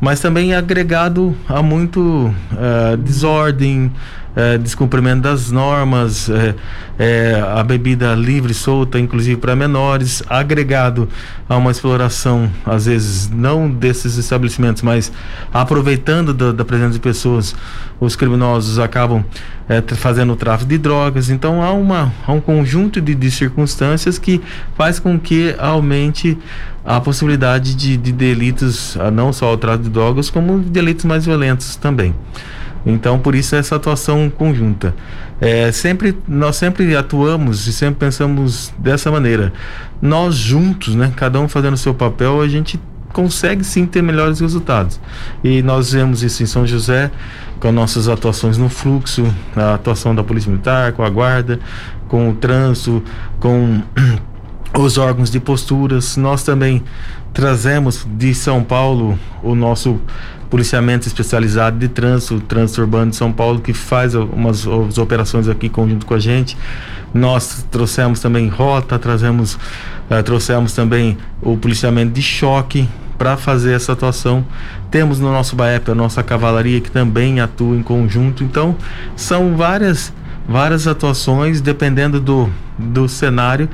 Mas 0.00 0.20
também 0.20 0.52
é 0.52 0.56
agregado 0.56 1.36
a 1.48 1.62
muito 1.62 2.00
uh, 2.00 2.96
desordem, 2.96 3.92
é, 4.36 4.58
descumprimento 4.58 5.22
das 5.22 5.50
normas, 5.50 6.28
é, 6.28 6.54
é, 6.98 7.40
a 7.40 7.62
bebida 7.62 8.14
livre, 8.14 8.52
solta, 8.52 8.98
inclusive 8.98 9.36
para 9.40 9.54
menores, 9.54 10.22
agregado 10.28 11.08
a 11.48 11.56
uma 11.56 11.70
exploração, 11.70 12.50
às 12.64 12.86
vezes 12.86 13.30
não 13.30 13.70
desses 13.70 14.16
estabelecimentos, 14.16 14.82
mas 14.82 15.12
aproveitando 15.52 16.34
da, 16.34 16.52
da 16.52 16.64
presença 16.64 16.94
de 16.94 17.00
pessoas, 17.00 17.54
os 18.00 18.16
criminosos 18.16 18.78
acabam 18.78 19.24
é, 19.68 19.80
fazendo 19.94 20.32
o 20.32 20.36
tráfico 20.36 20.68
de 20.68 20.78
drogas. 20.78 21.30
Então 21.30 21.62
há, 21.62 21.72
uma, 21.72 22.12
há 22.26 22.32
um 22.32 22.40
conjunto 22.40 23.00
de, 23.00 23.14
de 23.14 23.30
circunstâncias 23.30 24.18
que 24.18 24.40
faz 24.76 24.98
com 24.98 25.18
que 25.18 25.54
aumente 25.58 26.36
a 26.84 27.00
possibilidade 27.00 27.74
de, 27.74 27.96
de 27.96 28.12
delitos, 28.12 28.96
não 29.12 29.32
só 29.32 29.54
o 29.54 29.56
tráfico 29.56 29.84
de 29.84 29.90
drogas, 29.90 30.28
como 30.28 30.58
delitos 30.58 31.04
mais 31.04 31.24
violentos 31.24 31.76
também. 31.76 32.14
Então, 32.86 33.18
por 33.18 33.34
isso 33.34 33.56
essa 33.56 33.76
atuação 33.76 34.30
conjunta. 34.30 34.94
É, 35.40 35.72
sempre 35.72 36.16
nós 36.28 36.56
sempre 36.56 36.94
atuamos 36.94 37.66
e 37.66 37.72
sempre 37.72 38.00
pensamos 38.00 38.72
dessa 38.78 39.10
maneira. 39.10 39.52
Nós 40.00 40.34
juntos, 40.34 40.94
né, 40.94 41.12
cada 41.16 41.40
um 41.40 41.48
fazendo 41.48 41.74
o 41.74 41.78
seu 41.78 41.94
papel, 41.94 42.40
a 42.40 42.48
gente 42.48 42.78
consegue 43.12 43.64
sim 43.64 43.86
ter 43.86 44.02
melhores 44.02 44.40
resultados. 44.40 45.00
E 45.42 45.62
nós 45.62 45.92
vemos 45.92 46.22
isso 46.22 46.42
em 46.42 46.46
São 46.46 46.66
José 46.66 47.10
com 47.60 47.72
nossas 47.72 48.08
atuações 48.08 48.58
no 48.58 48.68
fluxo, 48.68 49.24
a 49.56 49.74
atuação 49.74 50.14
da 50.14 50.22
Polícia 50.22 50.50
Militar, 50.50 50.92
com 50.92 51.02
a 51.02 51.08
guarda, 51.08 51.58
com 52.08 52.28
o 52.28 52.34
trânsito, 52.34 53.02
com 53.40 53.80
os 54.78 54.98
órgãos 54.98 55.30
de 55.30 55.40
posturas. 55.40 56.16
Nós 56.16 56.42
também 56.42 56.82
trazemos 57.32 58.06
de 58.16 58.34
São 58.34 58.62
Paulo 58.62 59.18
o 59.42 59.54
nosso 59.54 60.00
policiamento 60.50 61.06
especializado 61.06 61.78
de 61.78 61.88
trânsito, 61.88 62.40
trânsito 62.40 62.80
urbano 62.80 63.10
de 63.10 63.16
São 63.16 63.32
Paulo, 63.32 63.60
que 63.60 63.72
faz 63.72 64.14
umas, 64.14 64.64
umas 64.64 64.98
operações 64.98 65.48
aqui 65.48 65.68
conjunto 65.68 66.06
com 66.06 66.14
a 66.14 66.18
gente. 66.18 66.56
Nós 67.12 67.66
trouxemos 67.70 68.20
também 68.20 68.48
rota, 68.48 68.98
trazemos, 68.98 69.54
uh, 69.54 70.22
trouxemos 70.24 70.72
também 70.72 71.16
o 71.40 71.56
policiamento 71.56 72.12
de 72.12 72.22
choque 72.22 72.88
para 73.16 73.36
fazer 73.36 73.72
essa 73.72 73.92
atuação. 73.92 74.44
Temos 74.90 75.20
no 75.20 75.30
nosso 75.30 75.54
BAEP 75.54 75.90
a 75.90 75.94
nossa 75.94 76.22
cavalaria 76.22 76.80
que 76.80 76.90
também 76.90 77.40
atua 77.40 77.76
em 77.76 77.82
conjunto. 77.82 78.42
Então, 78.42 78.76
são 79.16 79.56
várias 79.56 80.12
várias 80.46 80.86
atuações 80.86 81.60
dependendo 81.60 82.20
do, 82.20 82.50
do 82.78 83.08
cenário 83.08 83.68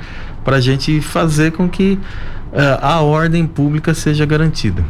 para 0.45 0.57
a 0.57 0.61
gente 0.61 1.01
fazer 1.01 1.53
com 1.53 1.69
que 1.69 1.99
a 2.81 3.01
ordem 3.01 3.47
pública 3.47 3.95
seja 3.95 4.27
garantida. 4.27 4.85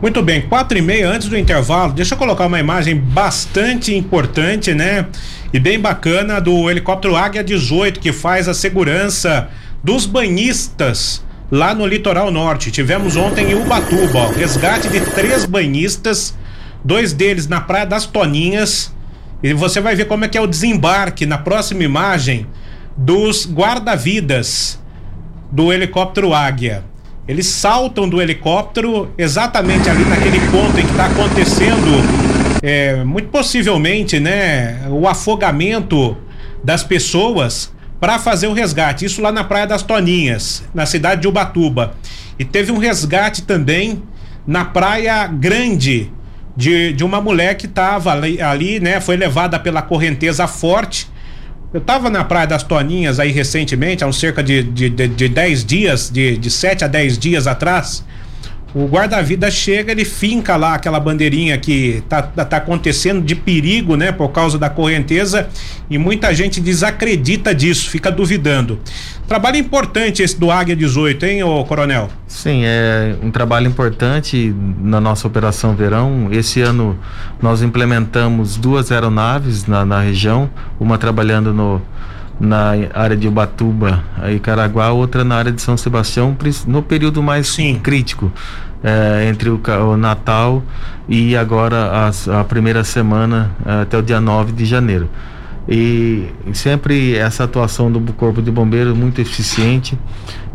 Muito 0.00 0.22
bem, 0.22 0.42
quatro 0.42 0.76
e 0.76 0.82
meia 0.82 1.08
antes 1.08 1.28
do 1.28 1.38
intervalo, 1.38 1.92
deixa 1.92 2.14
eu 2.14 2.18
colocar 2.18 2.46
uma 2.46 2.58
imagem 2.58 2.96
bastante 2.96 3.94
importante, 3.94 4.74
né? 4.74 5.06
E 5.52 5.60
bem 5.60 5.78
bacana 5.78 6.40
do 6.40 6.68
helicóptero 6.68 7.14
Águia 7.14 7.44
18 7.44 8.00
que 8.00 8.12
faz 8.12 8.48
a 8.48 8.54
segurança 8.54 9.48
dos 9.82 10.06
banhistas 10.06 11.24
lá 11.50 11.74
no 11.74 11.86
litoral 11.86 12.30
norte. 12.30 12.70
Tivemos 12.70 13.14
ontem 13.14 13.52
em 13.52 13.54
Ubatuba, 13.54 14.18
ó, 14.18 14.28
resgate 14.30 14.88
de 14.88 15.00
três 15.00 15.44
banhistas, 15.44 16.34
dois 16.82 17.12
deles 17.12 17.46
na 17.46 17.60
Praia 17.60 17.86
das 17.86 18.06
Toninhas. 18.06 18.92
E 19.42 19.52
você 19.52 19.80
vai 19.80 19.94
ver 19.94 20.06
como 20.06 20.24
é 20.24 20.28
que 20.28 20.38
é 20.38 20.40
o 20.40 20.46
desembarque 20.46 21.26
na 21.26 21.36
próxima 21.36 21.84
imagem 21.84 22.46
dos 22.96 23.46
guarda-vidas 23.46 24.80
do 25.50 25.72
helicóptero 25.72 26.32
Águia. 26.32 26.84
Eles 27.26 27.46
saltam 27.46 28.08
do 28.08 28.20
helicóptero 28.20 29.12
exatamente 29.16 29.88
ali 29.88 30.04
naquele 30.04 30.40
ponto 30.50 30.78
em 30.78 30.84
que 30.84 30.90
está 30.90 31.06
acontecendo, 31.06 31.86
é, 32.60 33.04
muito 33.04 33.28
possivelmente, 33.28 34.18
né, 34.18 34.80
o 34.90 35.06
afogamento 35.06 36.16
das 36.64 36.82
pessoas 36.82 37.72
para 38.00 38.18
fazer 38.18 38.48
o 38.48 38.52
resgate. 38.52 39.04
Isso 39.04 39.22
lá 39.22 39.30
na 39.30 39.44
Praia 39.44 39.68
das 39.68 39.82
Toninhas, 39.82 40.64
na 40.74 40.84
cidade 40.84 41.20
de 41.20 41.28
Ubatuba. 41.28 41.94
E 42.36 42.44
teve 42.44 42.72
um 42.72 42.78
resgate 42.78 43.42
também 43.42 44.02
na 44.44 44.64
Praia 44.64 45.28
Grande 45.28 46.10
de, 46.56 46.92
de 46.92 47.04
uma 47.04 47.20
mulher 47.20 47.54
que 47.54 47.66
estava 47.66 48.12
ali, 48.12 48.42
ali, 48.42 48.80
né, 48.80 49.00
foi 49.00 49.16
levada 49.16 49.60
pela 49.60 49.80
correnteza 49.80 50.48
forte 50.48 51.11
eu 51.72 51.80
estava 51.80 52.10
na 52.10 52.22
Praia 52.22 52.46
das 52.46 52.62
Toninhas 52.62 53.18
aí 53.18 53.32
recentemente, 53.32 54.04
há 54.04 54.06
uns 54.06 54.18
cerca 54.18 54.42
de 54.42 54.62
10 54.62 54.74
de, 54.74 54.90
de, 54.90 55.08
de 55.08 55.28
dez 55.28 55.64
dias, 55.64 56.10
de, 56.10 56.36
de 56.36 56.50
7 56.50 56.84
a 56.84 56.88
10 56.88 57.18
dias 57.18 57.46
atrás. 57.46 58.04
O 58.74 58.86
guarda-vida 58.86 59.50
chega, 59.50 59.92
ele 59.92 60.04
finca 60.04 60.56
lá 60.56 60.74
aquela 60.74 60.98
bandeirinha 60.98 61.58
que 61.58 62.02
tá, 62.08 62.22
tá, 62.22 62.56
acontecendo 62.56 63.20
de 63.20 63.34
perigo, 63.34 63.96
né, 63.96 64.10
por 64.10 64.30
causa 64.30 64.58
da 64.58 64.70
correnteza, 64.70 65.46
e 65.90 65.98
muita 65.98 66.34
gente 66.34 66.58
desacredita 66.58 67.54
disso, 67.54 67.90
fica 67.90 68.10
duvidando. 68.10 68.80
Trabalho 69.28 69.58
importante 69.58 70.22
esse 70.22 70.38
do 70.38 70.50
Águia 70.50 70.74
18, 70.74 71.26
hein, 71.26 71.42
ô 71.42 71.64
Coronel? 71.64 72.08
Sim, 72.26 72.62
é 72.64 73.14
um 73.22 73.30
trabalho 73.30 73.66
importante 73.66 74.54
na 74.80 75.00
nossa 75.00 75.26
Operação 75.26 75.74
Verão. 75.74 76.28
Esse 76.30 76.62
ano 76.62 76.98
nós 77.40 77.62
implementamos 77.62 78.56
duas 78.56 78.90
aeronaves 78.90 79.66
na, 79.66 79.84
na 79.84 80.00
região, 80.00 80.50
uma 80.80 80.96
trabalhando 80.96 81.52
no, 81.52 81.80
na 82.40 82.72
área 82.94 83.16
de 83.16 83.28
Ubatuba 83.28 84.02
e 84.30 84.38
Caraguá, 84.38 84.90
outra 84.90 85.24
na 85.24 85.36
área 85.36 85.52
de 85.52 85.62
São 85.62 85.76
Sebastião, 85.76 86.36
no 86.66 86.82
período 86.82 87.22
mais 87.22 87.48
Sim. 87.48 87.78
crítico. 87.82 88.32
É, 88.84 89.28
entre 89.28 89.48
o, 89.48 89.60
o, 89.88 89.96
Natal 89.96 90.60
e 91.08 91.36
agora 91.36 92.10
a, 92.10 92.40
a 92.40 92.42
primeira 92.42 92.82
semana 92.82 93.52
até 93.64 93.96
o 93.96 94.02
dia 94.02 94.20
9 94.20 94.50
de 94.50 94.64
janeiro. 94.64 95.08
E 95.68 96.26
sempre 96.52 97.14
essa 97.14 97.44
atuação 97.44 97.90
do 97.92 98.12
Corpo 98.12 98.42
de 98.42 98.50
Bombeiros 98.50 98.96
muito 98.96 99.20
eficiente. 99.20 99.96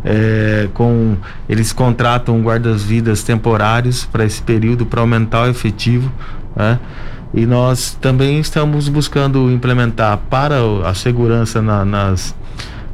É, 0.04 0.68
com 0.74 1.16
eles 1.48 1.72
contratam 1.72 2.40
guardas-vidas 2.40 3.22
temporários 3.22 4.04
para 4.04 4.24
esse 4.24 4.40
período 4.40 4.86
para 4.86 5.00
aumentar 5.00 5.46
o 5.46 5.50
efetivo. 5.50 6.12
Né? 6.54 6.78
E 7.32 7.44
nós 7.44 7.96
também 8.00 8.40
estamos 8.40 8.88
buscando 8.88 9.50
implementar 9.50 10.18
para 10.30 10.56
a 10.84 10.94
segurança 10.94 11.60
na, 11.60 11.84
nas, 11.84 12.34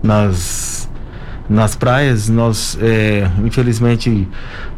nas 0.02 0.88
nas 1.48 1.76
praias, 1.76 2.28
nós, 2.28 2.78
é, 2.80 3.28
infelizmente, 3.44 4.26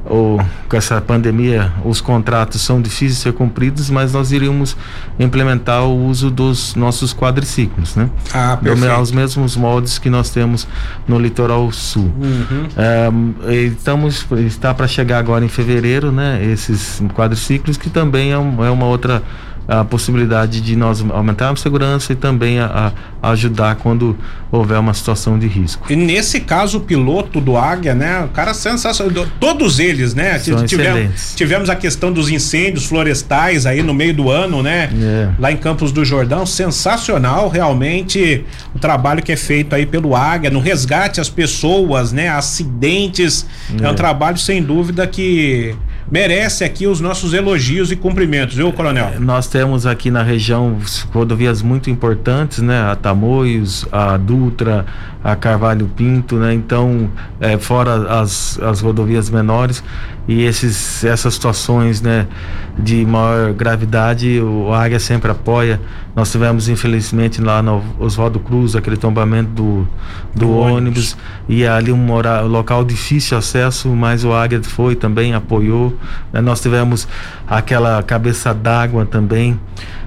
com 0.04 0.76
essa 0.76 1.00
pandemia, 1.00 1.72
os 1.84 2.00
contratos 2.00 2.60
são 2.60 2.80
difíceis 2.80 3.16
de 3.16 3.20
ser 3.22 3.32
cumpridos, 3.32 3.90
mas 3.90 4.12
nós 4.12 4.32
iríamos 4.32 4.76
implementar 5.18 5.84
o 5.84 6.06
uso 6.06 6.30
dos 6.30 6.74
nossos 6.74 7.14
quadriciclos, 7.14 7.96
né? 7.96 8.08
Ah, 8.32 8.58
perfeito. 8.60 9.00
Os 9.00 9.10
mesmos 9.10 9.56
moldes 9.56 9.98
que 9.98 10.10
nós 10.10 10.30
temos 10.30 10.66
no 11.06 11.18
litoral 11.18 11.70
sul. 11.72 12.12
Uhum. 12.20 12.68
É, 12.76 13.54
estamos, 13.64 14.26
está 14.46 14.72
para 14.74 14.86
chegar 14.86 15.18
agora 15.18 15.44
em 15.44 15.48
fevereiro, 15.48 16.12
né? 16.12 16.44
Esses 16.44 17.02
quadriciclos, 17.14 17.76
que 17.76 17.90
também 17.90 18.32
é, 18.32 18.38
um, 18.38 18.64
é 18.64 18.70
uma 18.70 18.86
outra 18.86 19.22
a 19.68 19.84
possibilidade 19.84 20.60
de 20.60 20.76
nós 20.76 21.04
aumentarmos 21.10 21.60
a 21.60 21.62
segurança 21.62 22.12
e 22.12 22.16
também 22.16 22.60
a, 22.60 22.92
a, 23.22 23.30
ajudar 23.32 23.76
quando 23.76 24.16
houver 24.50 24.78
uma 24.78 24.94
situação 24.94 25.38
de 25.38 25.46
risco. 25.48 25.86
E 25.90 25.96
nesse 25.96 26.40
caso, 26.40 26.78
o 26.78 26.80
piloto 26.80 27.40
do 27.40 27.56
Águia, 27.56 27.94
né? 27.94 28.24
O 28.24 28.28
cara 28.28 28.54
sensacional. 28.54 29.26
Todos 29.40 29.80
eles, 29.80 30.14
né? 30.14 30.38
São 30.38 30.64
tivemos, 30.64 31.34
tivemos 31.34 31.68
a 31.68 31.74
questão 31.74 32.12
dos 32.12 32.30
incêndios 32.30 32.86
florestais 32.86 33.66
aí 33.66 33.82
no 33.82 33.92
meio 33.92 34.14
do 34.14 34.30
ano, 34.30 34.62
né? 34.62 34.88
É. 35.00 35.28
Lá 35.38 35.50
em 35.50 35.56
Campos 35.56 35.90
do 35.90 36.04
Jordão. 36.04 36.46
Sensacional, 36.46 37.48
realmente, 37.48 38.44
o 38.74 38.78
trabalho 38.78 39.22
que 39.22 39.32
é 39.32 39.36
feito 39.36 39.74
aí 39.74 39.84
pelo 39.84 40.14
Águia, 40.14 40.48
no 40.48 40.60
resgate 40.60 41.20
às 41.20 41.28
pessoas, 41.28 42.12
né? 42.12 42.28
Acidentes. 42.28 43.46
É, 43.80 43.84
é 43.84 43.90
um 43.90 43.94
trabalho, 43.94 44.38
sem 44.38 44.62
dúvida, 44.62 45.06
que 45.06 45.74
merece 46.10 46.64
aqui 46.64 46.86
os 46.86 47.00
nossos 47.00 47.32
elogios 47.32 47.90
e 47.90 47.96
cumprimentos, 47.96 48.56
viu, 48.56 48.72
Coronel? 48.72 49.20
Nós 49.20 49.48
temos 49.48 49.86
aqui 49.86 50.10
na 50.10 50.22
região 50.22 50.78
rodovias 51.12 51.62
muito 51.62 51.90
importantes, 51.90 52.58
né? 52.58 52.90
A 52.90 52.96
Tamoios, 52.96 53.86
a 53.90 54.16
Dutra, 54.16 54.86
a 55.22 55.34
Carvalho 55.34 55.90
Pinto, 55.96 56.36
né? 56.36 56.54
Então, 56.54 57.10
é, 57.40 57.58
fora 57.58 58.20
as, 58.20 58.58
as 58.60 58.80
rodovias 58.80 59.28
menores 59.28 59.82
e 60.28 60.42
esses, 60.42 61.04
essas 61.04 61.34
situações, 61.34 62.00
né? 62.00 62.26
De 62.78 63.06
maior 63.06 63.54
gravidade, 63.54 64.38
o 64.40 64.72
Águia 64.72 65.00
sempre 65.00 65.30
apoia. 65.30 65.80
Nós 66.14 66.30
tivemos, 66.30 66.68
infelizmente, 66.68 67.40
lá 67.40 67.62
no 67.62 67.82
Oswaldo 67.98 68.38
Cruz, 68.38 68.76
aquele 68.76 68.98
tombamento 68.98 69.50
do, 69.50 69.88
do, 70.34 70.40
do 70.40 70.50
ônibus. 70.50 70.76
ônibus. 70.76 71.16
e 71.48 71.66
ali 71.66 71.90
um 71.90 72.06
local 72.46 72.84
difícil 72.84 73.30
de 73.30 73.34
acesso, 73.36 73.88
mas 73.88 74.24
o 74.24 74.32
Águia 74.32 74.62
foi 74.62 74.94
também, 74.94 75.32
apoiou. 75.32 75.94
Né? 76.32 76.42
Nós 76.42 76.60
tivemos 76.60 77.08
aquela 77.46 78.02
cabeça 78.02 78.52
d'água 78.52 79.06
também, 79.06 79.58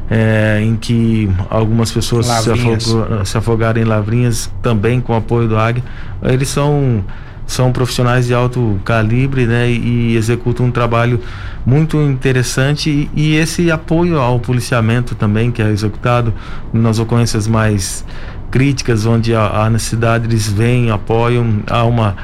é, 0.09 0.61
em 0.61 0.75
que 0.75 1.29
algumas 1.49 1.91
pessoas 1.91 2.27
se, 2.27 2.51
afogou, 2.51 3.25
se, 3.25 3.37
afogaram 3.37 3.81
em 3.81 3.85
lavrinhas 3.85 4.51
também 4.61 5.01
com 5.01 5.13
o 5.13 5.15
apoio 5.15 5.47
do 5.47 5.57
Águia. 5.57 5.83
Eles 6.21 6.49
são 6.49 7.03
são 7.49 7.71
profissionais 7.71 8.27
de 8.27 8.33
alto 8.33 8.79
calibre, 8.85 9.47
né, 9.47 9.69
e, 9.69 10.15
executam 10.15 10.67
um 10.67 10.71
trabalho 10.71 11.19
muito 11.65 11.97
interessante 11.97 12.89
e, 12.89 13.09
e, 13.15 13.35
esse 13.35 13.71
apoio 13.71 14.19
ao 14.19 14.39
policiamento 14.39 15.15
também 15.15 15.51
que 15.51 15.61
é 15.61 15.69
executado 15.69 16.31
nas 16.71 16.99
ocorrências 16.99 17.47
mais 17.47 18.05
críticas, 18.51 19.05
onde 19.05 19.33
há, 19.33 19.63
há 19.63 19.69
necessidade 19.69 20.27
eles 20.27 20.47
vêm, 20.47 20.91
apoiam, 20.91 21.61
há 21.67 21.83
uma 21.83 22.15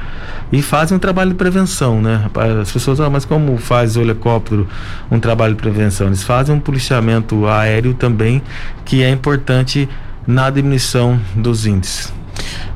e 0.51 0.61
fazem 0.61 0.95
um 0.95 0.99
trabalho 0.99 1.31
de 1.31 1.35
prevenção, 1.35 1.99
né? 1.99 2.29
As 2.61 2.71
pessoas, 2.71 2.99
ah, 2.99 3.09
mas 3.09 3.25
como 3.25 3.57
faz 3.57 3.97
o 3.97 4.01
helicóptero 4.01 4.67
um 5.09 5.19
trabalho 5.19 5.55
de 5.55 5.61
prevenção? 5.61 6.07
Eles 6.07 6.23
fazem 6.23 6.53
um 6.53 6.59
policiamento 6.59 7.47
aéreo 7.47 7.95
também, 7.95 8.43
que 8.85 9.01
é 9.01 9.09
importante 9.09 9.89
na 10.27 10.51
diminuição 10.51 11.19
dos 11.35 11.65
índices. 11.65 12.13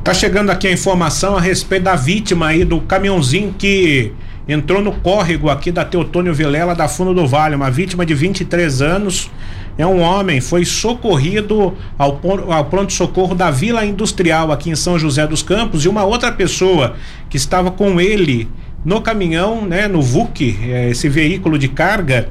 Tá 0.09 0.13
chegando 0.15 0.49
aqui 0.49 0.67
a 0.67 0.71
informação 0.71 1.37
a 1.37 1.39
respeito 1.39 1.83
da 1.83 1.95
vítima 1.95 2.47
aí 2.47 2.65
do 2.65 2.81
caminhãozinho 2.81 3.53
que 3.55 4.11
entrou 4.47 4.81
no 4.81 4.91
córrego 4.91 5.51
aqui 5.51 5.71
da 5.71 5.85
Teotônio 5.85 6.33
Vilela 6.33 6.73
da 6.73 6.87
Fundo 6.87 7.13
do 7.13 7.27
Vale, 7.27 7.53
uma 7.55 7.69
vítima 7.69 8.03
de 8.03 8.15
23 8.15 8.81
anos 8.81 9.29
é 9.77 9.85
um 9.85 10.01
homem, 10.01 10.41
foi 10.41 10.65
socorrido 10.65 11.77
ao, 11.95 12.19
ao 12.51 12.65
pronto-socorro 12.65 13.35
da 13.35 13.51
Vila 13.51 13.85
Industrial 13.85 14.51
aqui 14.51 14.71
em 14.71 14.75
São 14.75 14.97
José 14.97 15.27
dos 15.27 15.43
Campos 15.43 15.85
e 15.85 15.87
uma 15.87 16.03
outra 16.03 16.31
pessoa 16.31 16.95
que 17.29 17.37
estava 17.37 17.69
com 17.69 18.01
ele 18.01 18.49
no 18.83 19.01
caminhão, 19.01 19.63
né, 19.63 19.87
no 19.87 20.01
VUC, 20.01 20.57
é, 20.63 20.89
esse 20.89 21.07
veículo 21.07 21.55
de 21.59 21.67
carga, 21.67 22.29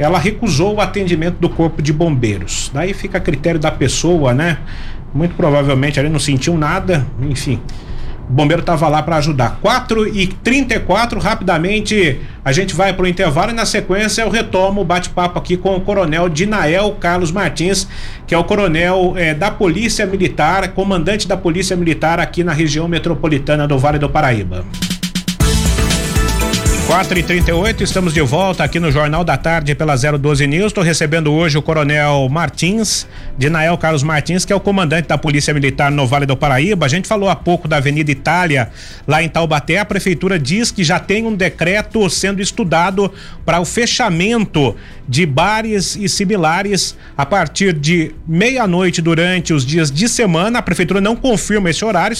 ela 0.00 0.18
recusou 0.18 0.74
o 0.74 0.80
atendimento 0.80 1.36
do 1.36 1.48
corpo 1.48 1.80
de 1.80 1.92
bombeiros. 1.92 2.70
Daí 2.72 2.94
fica 2.94 3.18
a 3.18 3.20
critério 3.20 3.60
da 3.60 3.70
pessoa, 3.70 4.32
né? 4.32 4.58
Muito 5.12 5.34
provavelmente 5.34 5.98
ali 5.98 6.08
não 6.08 6.18
sentiu 6.18 6.56
nada, 6.56 7.06
enfim. 7.20 7.60
O 8.28 8.32
bombeiro 8.32 8.60
estava 8.60 8.86
lá 8.86 9.02
para 9.02 9.16
ajudar. 9.16 9.58
4 9.60 10.06
e 10.16 10.28
34 10.28 11.18
rapidamente 11.18 12.20
a 12.44 12.52
gente 12.52 12.76
vai 12.76 12.92
para 12.92 13.02
o 13.02 13.08
intervalo 13.08 13.50
e 13.50 13.54
na 13.54 13.66
sequência 13.66 14.22
eu 14.22 14.30
retomo 14.30 14.82
o 14.82 14.84
bate-papo 14.84 15.36
aqui 15.36 15.56
com 15.56 15.74
o 15.74 15.80
coronel 15.80 16.28
Dinael 16.28 16.92
Carlos 17.00 17.32
Martins, 17.32 17.88
que 18.28 18.34
é 18.34 18.38
o 18.38 18.44
coronel 18.44 19.14
eh, 19.16 19.34
da 19.34 19.50
Polícia 19.50 20.06
Militar, 20.06 20.68
comandante 20.68 21.26
da 21.26 21.36
Polícia 21.36 21.76
Militar 21.76 22.20
aqui 22.20 22.44
na 22.44 22.52
região 22.52 22.86
metropolitana 22.86 23.66
do 23.66 23.76
Vale 23.76 23.98
do 23.98 24.08
Paraíba. 24.08 24.64
4 26.90 27.20
e 27.20 27.22
38 27.22 27.84
estamos 27.84 28.12
de 28.12 28.20
volta 28.20 28.64
aqui 28.64 28.80
no 28.80 28.90
Jornal 28.90 29.22
da 29.22 29.36
Tarde 29.36 29.76
pela 29.76 29.94
012 29.94 30.44
News. 30.48 30.66
Estou 30.66 30.82
recebendo 30.82 31.32
hoje 31.32 31.56
o 31.56 31.62
Coronel 31.62 32.28
Martins, 32.28 33.06
Dinael 33.38 33.78
Carlos 33.78 34.02
Martins, 34.02 34.44
que 34.44 34.52
é 34.52 34.56
o 34.56 34.58
comandante 34.58 35.06
da 35.06 35.16
Polícia 35.16 35.54
Militar 35.54 35.92
no 35.92 36.04
Vale 36.04 36.26
do 36.26 36.36
Paraíba. 36.36 36.86
A 36.86 36.88
gente 36.88 37.06
falou 37.06 37.28
há 37.28 37.36
pouco 37.36 37.68
da 37.68 37.76
Avenida 37.76 38.10
Itália, 38.10 38.70
lá 39.06 39.22
em 39.22 39.28
Taubaté. 39.28 39.78
A 39.78 39.84
Prefeitura 39.84 40.36
diz 40.36 40.72
que 40.72 40.82
já 40.82 40.98
tem 40.98 41.24
um 41.24 41.36
decreto 41.36 42.10
sendo 42.10 42.42
estudado 42.42 43.12
para 43.44 43.60
o 43.60 43.64
fechamento 43.64 44.74
de 45.08 45.24
bares 45.24 45.94
e 45.94 46.08
similares 46.08 46.96
a 47.16 47.24
partir 47.24 47.72
de 47.72 48.12
meia-noite 48.26 49.00
durante 49.00 49.54
os 49.54 49.64
dias 49.64 49.92
de 49.92 50.08
semana. 50.08 50.58
A 50.58 50.62
Prefeitura 50.62 51.00
não 51.00 51.14
confirma 51.14 51.70
esse 51.70 51.84
horário. 51.84 52.16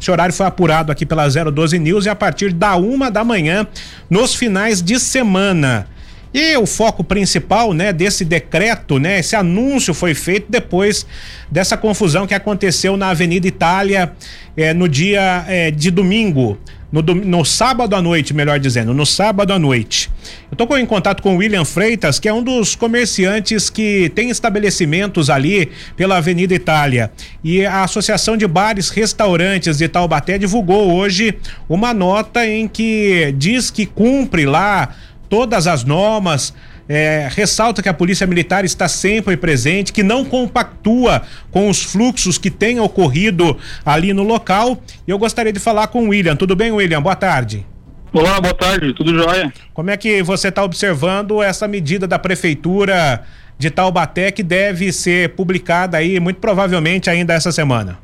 Esse 0.00 0.10
horário 0.12 0.32
foi 0.32 0.46
apurado 0.46 0.92
aqui 0.92 1.04
pela 1.04 1.28
012 1.28 1.76
News 1.80 2.06
e 2.06 2.08
a 2.08 2.14
partir 2.14 2.52
da 2.52 2.76
uma 2.76 3.10
da 3.10 3.24
manhã 3.24 3.66
nos 4.12 4.34
finais 4.34 4.82
de 4.82 5.00
semana. 5.00 5.86
E 6.34 6.54
o 6.58 6.66
foco 6.66 7.02
principal, 7.02 7.72
né, 7.72 7.94
desse 7.94 8.26
decreto, 8.26 8.98
né, 8.98 9.20
esse 9.20 9.34
anúncio 9.34 9.94
foi 9.94 10.12
feito 10.12 10.50
depois 10.50 11.06
dessa 11.50 11.78
confusão 11.78 12.26
que 12.26 12.34
aconteceu 12.34 12.94
na 12.94 13.08
Avenida 13.08 13.48
Itália 13.48 14.12
eh, 14.54 14.74
no 14.74 14.86
dia 14.86 15.46
eh, 15.48 15.70
de 15.70 15.90
domingo, 15.90 16.58
no, 16.92 17.00
no, 17.02 17.44
sábado 17.44 17.96
à 17.96 18.02
noite, 18.02 18.34
melhor 18.34 18.60
dizendo, 18.60 18.92
no 18.92 19.06
sábado 19.06 19.52
à 19.52 19.58
noite. 19.58 20.10
Eu 20.50 20.62
estou 20.62 20.78
em 20.78 20.84
contato 20.84 21.22
com 21.22 21.34
o 21.34 21.38
William 21.38 21.64
Freitas, 21.64 22.18
que 22.18 22.28
é 22.28 22.34
um 22.34 22.42
dos 22.42 22.74
comerciantes 22.74 23.70
que 23.70 24.12
tem 24.14 24.28
estabelecimentos 24.28 25.30
ali 25.30 25.72
pela 25.96 26.18
Avenida 26.18 26.54
Itália. 26.54 27.10
E 27.42 27.64
a 27.64 27.82
Associação 27.82 28.36
de 28.36 28.46
Bares 28.46 28.90
Restaurantes 28.90 29.78
de 29.78 29.88
Taubaté 29.88 30.36
divulgou 30.36 30.92
hoje 30.92 31.34
uma 31.66 31.94
nota 31.94 32.46
em 32.46 32.68
que 32.68 33.34
diz 33.38 33.70
que 33.70 33.86
cumpre 33.86 34.44
lá 34.44 34.94
todas 35.30 35.66
as 35.66 35.82
normas 35.82 36.52
é, 36.88 37.28
ressalta 37.30 37.82
que 37.82 37.88
a 37.88 37.94
Polícia 37.94 38.26
Militar 38.26 38.64
está 38.64 38.88
sempre 38.88 39.36
presente, 39.36 39.92
que 39.92 40.02
não 40.02 40.24
compactua 40.24 41.22
com 41.50 41.68
os 41.68 41.82
fluxos 41.82 42.38
que 42.38 42.50
têm 42.50 42.80
ocorrido 42.80 43.56
ali 43.84 44.12
no 44.12 44.22
local. 44.22 44.82
E 45.06 45.10
eu 45.10 45.18
gostaria 45.18 45.52
de 45.52 45.60
falar 45.60 45.88
com 45.88 46.04
o 46.04 46.08
William. 46.08 46.36
Tudo 46.36 46.56
bem, 46.56 46.72
William? 46.72 47.00
Boa 47.02 47.16
tarde. 47.16 47.66
Olá, 48.12 48.40
boa 48.40 48.52
tarde, 48.52 48.92
tudo 48.92 49.14
jóia. 49.14 49.52
Como 49.72 49.90
é 49.90 49.96
que 49.96 50.22
você 50.22 50.48
está 50.48 50.62
observando 50.62 51.42
essa 51.42 51.66
medida 51.66 52.06
da 52.06 52.18
Prefeitura 52.18 53.24
de 53.58 53.70
Taubaté 53.70 54.30
que 54.30 54.42
deve 54.42 54.92
ser 54.92 55.30
publicada 55.30 55.96
aí, 55.96 56.20
muito 56.20 56.38
provavelmente, 56.38 57.08
ainda 57.08 57.32
essa 57.32 57.50
semana? 57.50 57.98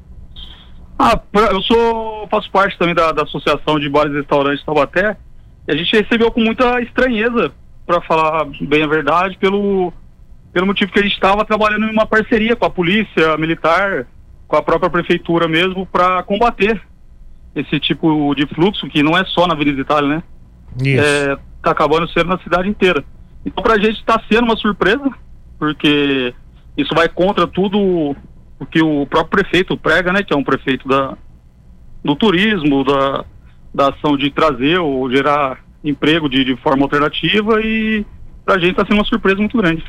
Ah, 0.98 1.20
eu 1.50 1.60
sou 1.62 2.26
faço 2.30 2.50
parte 2.50 2.76
também 2.78 2.94
da, 2.94 3.12
da 3.12 3.22
Associação 3.22 3.78
de 3.78 3.88
Bares 3.88 4.12
e 4.14 4.16
Restaurantes 4.16 4.64
Taubaté 4.64 5.16
e 5.68 5.72
a 5.72 5.76
gente 5.76 5.94
recebeu 5.94 6.30
com 6.30 6.40
muita 6.40 6.80
estranheza, 6.80 7.52
para 7.88 8.02
falar 8.02 8.44
bem 8.60 8.82
a 8.82 8.86
verdade, 8.86 9.38
pelo, 9.38 9.90
pelo 10.52 10.66
motivo 10.66 10.92
que 10.92 10.98
a 10.98 11.02
gente 11.02 11.14
estava 11.14 11.42
trabalhando 11.42 11.86
em 11.86 11.90
uma 11.90 12.04
parceria 12.04 12.54
com 12.54 12.66
a 12.66 12.70
polícia 12.70 13.34
militar, 13.38 14.06
com 14.46 14.56
a 14.56 14.62
própria 14.62 14.90
prefeitura 14.90 15.48
mesmo, 15.48 15.86
para 15.86 16.22
combater 16.22 16.82
esse 17.54 17.80
tipo 17.80 18.34
de 18.34 18.46
fluxo, 18.48 18.86
que 18.88 19.02
não 19.02 19.16
é 19.16 19.24
só 19.24 19.46
na 19.46 19.54
Avenida 19.54 19.80
Itália, 19.80 20.16
né? 20.16 20.22
Isso. 20.76 21.02
É, 21.02 21.36
tá 21.62 21.70
acabando 21.70 22.06
sendo 22.10 22.28
na 22.28 22.38
cidade 22.40 22.68
inteira. 22.68 23.02
Então, 23.44 23.64
para 23.64 23.76
a 23.76 23.78
gente 23.78 23.98
está 23.98 24.22
sendo 24.30 24.44
uma 24.44 24.56
surpresa, 24.56 25.10
porque 25.58 26.34
isso 26.76 26.94
vai 26.94 27.08
contra 27.08 27.46
tudo 27.46 28.14
o 28.60 28.66
que 28.66 28.82
o 28.82 29.06
próprio 29.06 29.42
prefeito 29.42 29.78
prega, 29.78 30.12
né? 30.12 30.22
Que 30.22 30.34
é 30.34 30.36
um 30.36 30.44
prefeito 30.44 30.86
da, 30.86 31.16
do 32.04 32.14
turismo, 32.14 32.84
da, 32.84 33.24
da 33.74 33.88
ação 33.88 34.14
de 34.14 34.30
trazer 34.30 34.78
ou 34.78 35.10
gerar 35.10 35.66
emprego 35.84 36.28
de, 36.28 36.44
de 36.44 36.56
forma 36.56 36.84
alternativa 36.84 37.60
e 37.60 38.04
para 38.44 38.56
a 38.56 38.58
gente 38.58 38.70
está 38.70 38.82
sendo 38.84 38.94
uma 38.94 39.04
surpresa 39.04 39.36
muito 39.36 39.58
grande. 39.58 39.84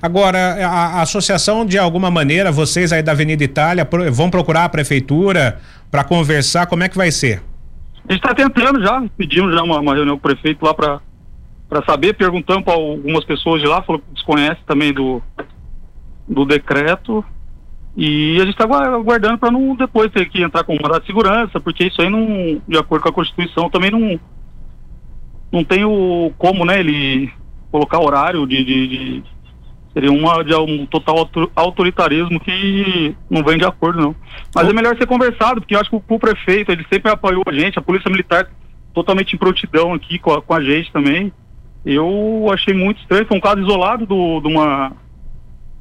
Agora, 0.00 0.38
a, 0.64 0.98
a, 0.98 1.02
associação, 1.02 1.66
de 1.66 1.76
alguma 1.76 2.12
maneira, 2.12 2.52
vocês 2.52 2.92
aí 2.92 3.02
da 3.02 3.10
Avenida 3.10 3.42
Itália 3.42 3.88
vão 4.12 4.30
procurar 4.30 4.64
a 4.64 4.68
prefeitura 4.68 5.60
para 5.90 6.04
conversar, 6.04 6.66
como 6.66 6.84
é 6.84 6.88
que 6.88 6.96
vai 6.96 7.10
ser? 7.10 7.42
A 8.08 8.12
gente 8.12 8.22
está 8.24 8.34
tentando 8.34 8.80
já, 8.80 9.02
pedimos 9.16 9.52
já 9.52 9.62
uma, 9.62 9.80
uma 9.80 9.94
reunião 9.94 10.16
com 10.16 10.28
o 10.28 10.32
prefeito 10.32 10.64
lá 10.64 10.72
para 10.72 11.00
saber, 11.84 12.14
perguntando 12.14 12.62
para 12.62 12.74
algumas 12.74 13.24
pessoas 13.24 13.60
de 13.60 13.66
lá, 13.66 13.82
falou 13.82 14.00
que 14.00 14.14
desconhece 14.14 14.60
também 14.64 14.92
do, 14.92 15.20
do 16.28 16.44
decreto, 16.44 17.24
e 17.96 18.36
a 18.36 18.44
gente 18.44 18.60
está 18.60 18.64
aguardando 18.64 19.38
para 19.38 19.50
não 19.50 19.74
depois 19.74 20.10
ter 20.12 20.28
que 20.28 20.42
entrar 20.42 20.62
com 20.64 20.74
mandado 20.74 21.00
de 21.00 21.06
segurança, 21.06 21.60
porque 21.60 21.84
isso 21.84 22.00
aí 22.00 22.08
não, 22.08 22.60
de 22.68 22.78
acordo 22.78 23.02
com 23.02 23.08
a 23.08 23.12
Constituição, 23.12 23.70
também 23.70 23.90
não 23.90 24.20
não 25.54 25.62
tem 25.62 25.84
o 25.84 26.32
como, 26.36 26.64
né, 26.64 26.80
ele 26.80 27.32
colocar 27.70 28.00
horário 28.00 28.44
de, 28.46 28.64
de, 28.64 28.86
de 28.88 29.22
seria 29.92 30.10
uma 30.10 30.42
de 30.42 30.52
um 30.54 30.84
total 30.84 31.28
autoritarismo 31.54 32.40
que 32.40 33.14
não 33.30 33.44
vem 33.44 33.56
de 33.56 33.64
acordo 33.64 34.00
não. 34.00 34.16
Mas 34.52 34.68
é 34.68 34.72
melhor 34.72 34.96
ser 34.96 35.06
conversado, 35.06 35.60
porque 35.60 35.76
eu 35.76 35.80
acho 35.80 35.88
que 35.88 35.96
o, 35.96 36.02
o 36.06 36.18
prefeito, 36.18 36.72
ele 36.72 36.84
sempre 36.92 37.12
apoiou 37.12 37.44
a 37.46 37.52
gente, 37.52 37.78
a 37.78 37.82
polícia 37.82 38.10
militar 38.10 38.50
totalmente 38.92 39.34
em 39.34 39.38
prontidão 39.38 39.94
aqui 39.94 40.18
com 40.18 40.32
a, 40.32 40.42
com 40.42 40.54
a 40.54 40.60
gente 40.60 40.92
também. 40.92 41.32
Eu 41.86 42.46
achei 42.52 42.74
muito 42.74 43.00
estranho, 43.00 43.26
foi 43.26 43.36
um 43.36 43.40
caso 43.40 43.60
isolado 43.60 44.06
do, 44.06 44.40
de 44.40 44.48
uma 44.48 44.92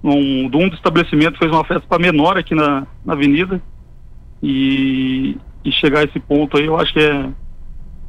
um, 0.04 0.50
de 0.50 0.58
um 0.58 0.68
dos 0.68 0.78
estabelecimentos 0.78 1.40
fez 1.40 1.50
uma 1.50 1.64
festa 1.64 1.88
para 1.88 1.98
menor 1.98 2.38
aqui 2.38 2.54
na, 2.54 2.86
na 3.06 3.14
avenida 3.14 3.62
e, 4.42 5.38
e 5.64 5.72
chegar 5.72 6.02
a 6.02 6.04
esse 6.04 6.20
ponto 6.20 6.58
aí 6.58 6.66
eu 6.66 6.78
acho 6.78 6.92
que 6.94 7.00
é 7.00 7.30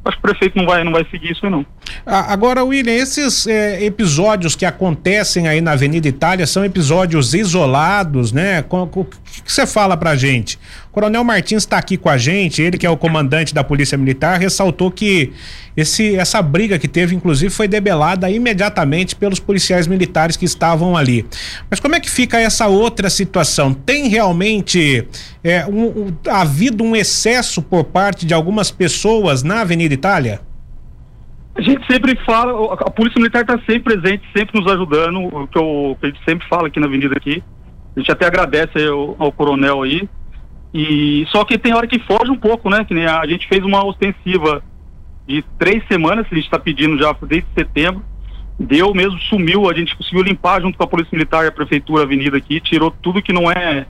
acho 0.05 0.17
que 0.17 0.19
o 0.19 0.29
prefeito 0.29 0.57
não 0.57 0.65
vai, 0.65 0.83
não 0.83 0.91
vai 0.91 1.05
seguir 1.09 1.31
isso 1.31 1.49
não. 1.49 1.65
Ah, 2.05 2.31
agora, 2.31 2.63
William, 2.63 2.93
esses 2.93 3.47
é, 3.47 3.83
episódios 3.83 4.55
que 4.55 4.65
acontecem 4.65 5.47
aí 5.47 5.59
na 5.61 5.71
Avenida 5.71 6.07
Itália 6.07 6.45
são 6.45 6.63
episódios 6.63 7.33
isolados, 7.33 8.31
né? 8.31 8.63
O 8.69 9.05
que 9.05 9.51
você 9.51 9.65
fala 9.65 9.97
pra 9.97 10.15
gente? 10.15 10.59
Coronel 10.95 11.25
Martins 11.25 11.63
está 11.63 11.77
aqui 11.77 11.97
com 11.97 12.07
a 12.07 12.17
gente, 12.17 12.61
ele 12.61 12.77
que 12.77 12.85
é 12.85 12.89
o 12.89 12.95
comandante 12.95 13.53
da 13.53 13.65
Polícia 13.65 13.97
Militar, 13.97 14.39
ressaltou 14.39 14.89
que 14.89 15.33
esse, 15.75 16.15
essa 16.15 16.41
briga 16.41 16.79
que 16.79 16.87
teve, 16.87 17.13
inclusive, 17.13 17.53
foi 17.53 17.67
debelada 17.67 18.29
imediatamente 18.29 19.13
pelos 19.13 19.37
policiais 19.37 19.87
militares 19.87 20.37
que 20.37 20.45
estavam 20.45 20.95
ali. 20.95 21.25
Mas 21.69 21.81
como 21.81 21.95
é 21.95 21.99
que 21.99 22.09
fica 22.09 22.39
essa 22.39 22.67
outra 22.67 23.09
situação? 23.09 23.73
Tem 23.73 24.07
realmente 24.07 25.05
é, 25.43 25.65
um, 25.65 25.83
um, 25.83 26.13
havido 26.29 26.81
um 26.81 26.95
excesso 26.95 27.61
por 27.61 27.83
parte 27.83 28.25
de 28.25 28.33
algumas 28.33 28.71
pessoas 28.71 29.43
na 29.43 29.59
Avenida 29.59 29.93
Itália? 29.93 30.39
A 31.57 31.61
gente 31.61 31.85
sempre 31.91 32.17
fala, 32.25 32.73
a 32.73 32.89
Polícia 32.89 33.19
Militar 33.19 33.41
está 33.41 33.57
sempre 33.69 33.95
presente, 33.95 34.23
sempre 34.33 34.57
nos 34.57 34.71
ajudando, 34.71 35.19
o 35.19 35.45
que, 35.45 35.57
eu, 35.57 35.97
que 35.99 36.05
a 36.05 36.09
gente 36.09 36.23
sempre 36.23 36.47
fala 36.47 36.69
aqui 36.69 36.79
na 36.79 36.85
avenida 36.85 37.15
aqui. 37.17 37.43
A 37.97 37.99
gente 37.99 38.09
até 38.13 38.25
agradece 38.25 38.81
ao, 38.87 39.17
ao, 39.19 39.29
coronel 39.29 39.81
aí. 39.81 40.07
E 40.77 41.25
só 41.29 41.45
que 41.45 41.57
tem 41.57 41.73
hora 41.73 41.87
que 41.87 41.97
foge 41.99 42.29
um 42.29 42.35
pouco, 42.35 42.69
né? 42.69 42.83
Que 42.83 42.93
nem 42.93 43.05
a, 43.05 43.21
a 43.21 43.25
gente 43.25 43.47
fez 43.47 43.63
uma 43.63 43.85
ostensiva 43.85 44.61
de 45.25 45.41
três 45.57 45.81
semanas, 45.87 46.27
que 46.27 46.33
a 46.33 46.37
gente 46.37 46.47
está 46.47 46.59
pedindo 46.59 47.01
já 47.01 47.15
desde 47.21 47.47
setembro. 47.57 48.03
Deu 48.59 48.93
mesmo, 48.93 49.17
sumiu, 49.21 49.69
a 49.69 49.73
gente 49.73 49.95
conseguiu 49.95 50.21
limpar 50.21 50.61
junto 50.61 50.77
com 50.77 50.83
a 50.83 50.87
Polícia 50.87 51.11
Militar 51.13 51.45
e 51.45 51.47
a 51.47 51.51
Prefeitura 51.51 52.01
a 52.01 52.05
Avenida 52.05 52.35
aqui, 52.35 52.59
tirou 52.59 52.91
tudo 52.91 53.21
que 53.21 53.31
não 53.31 53.49
é 53.49 53.85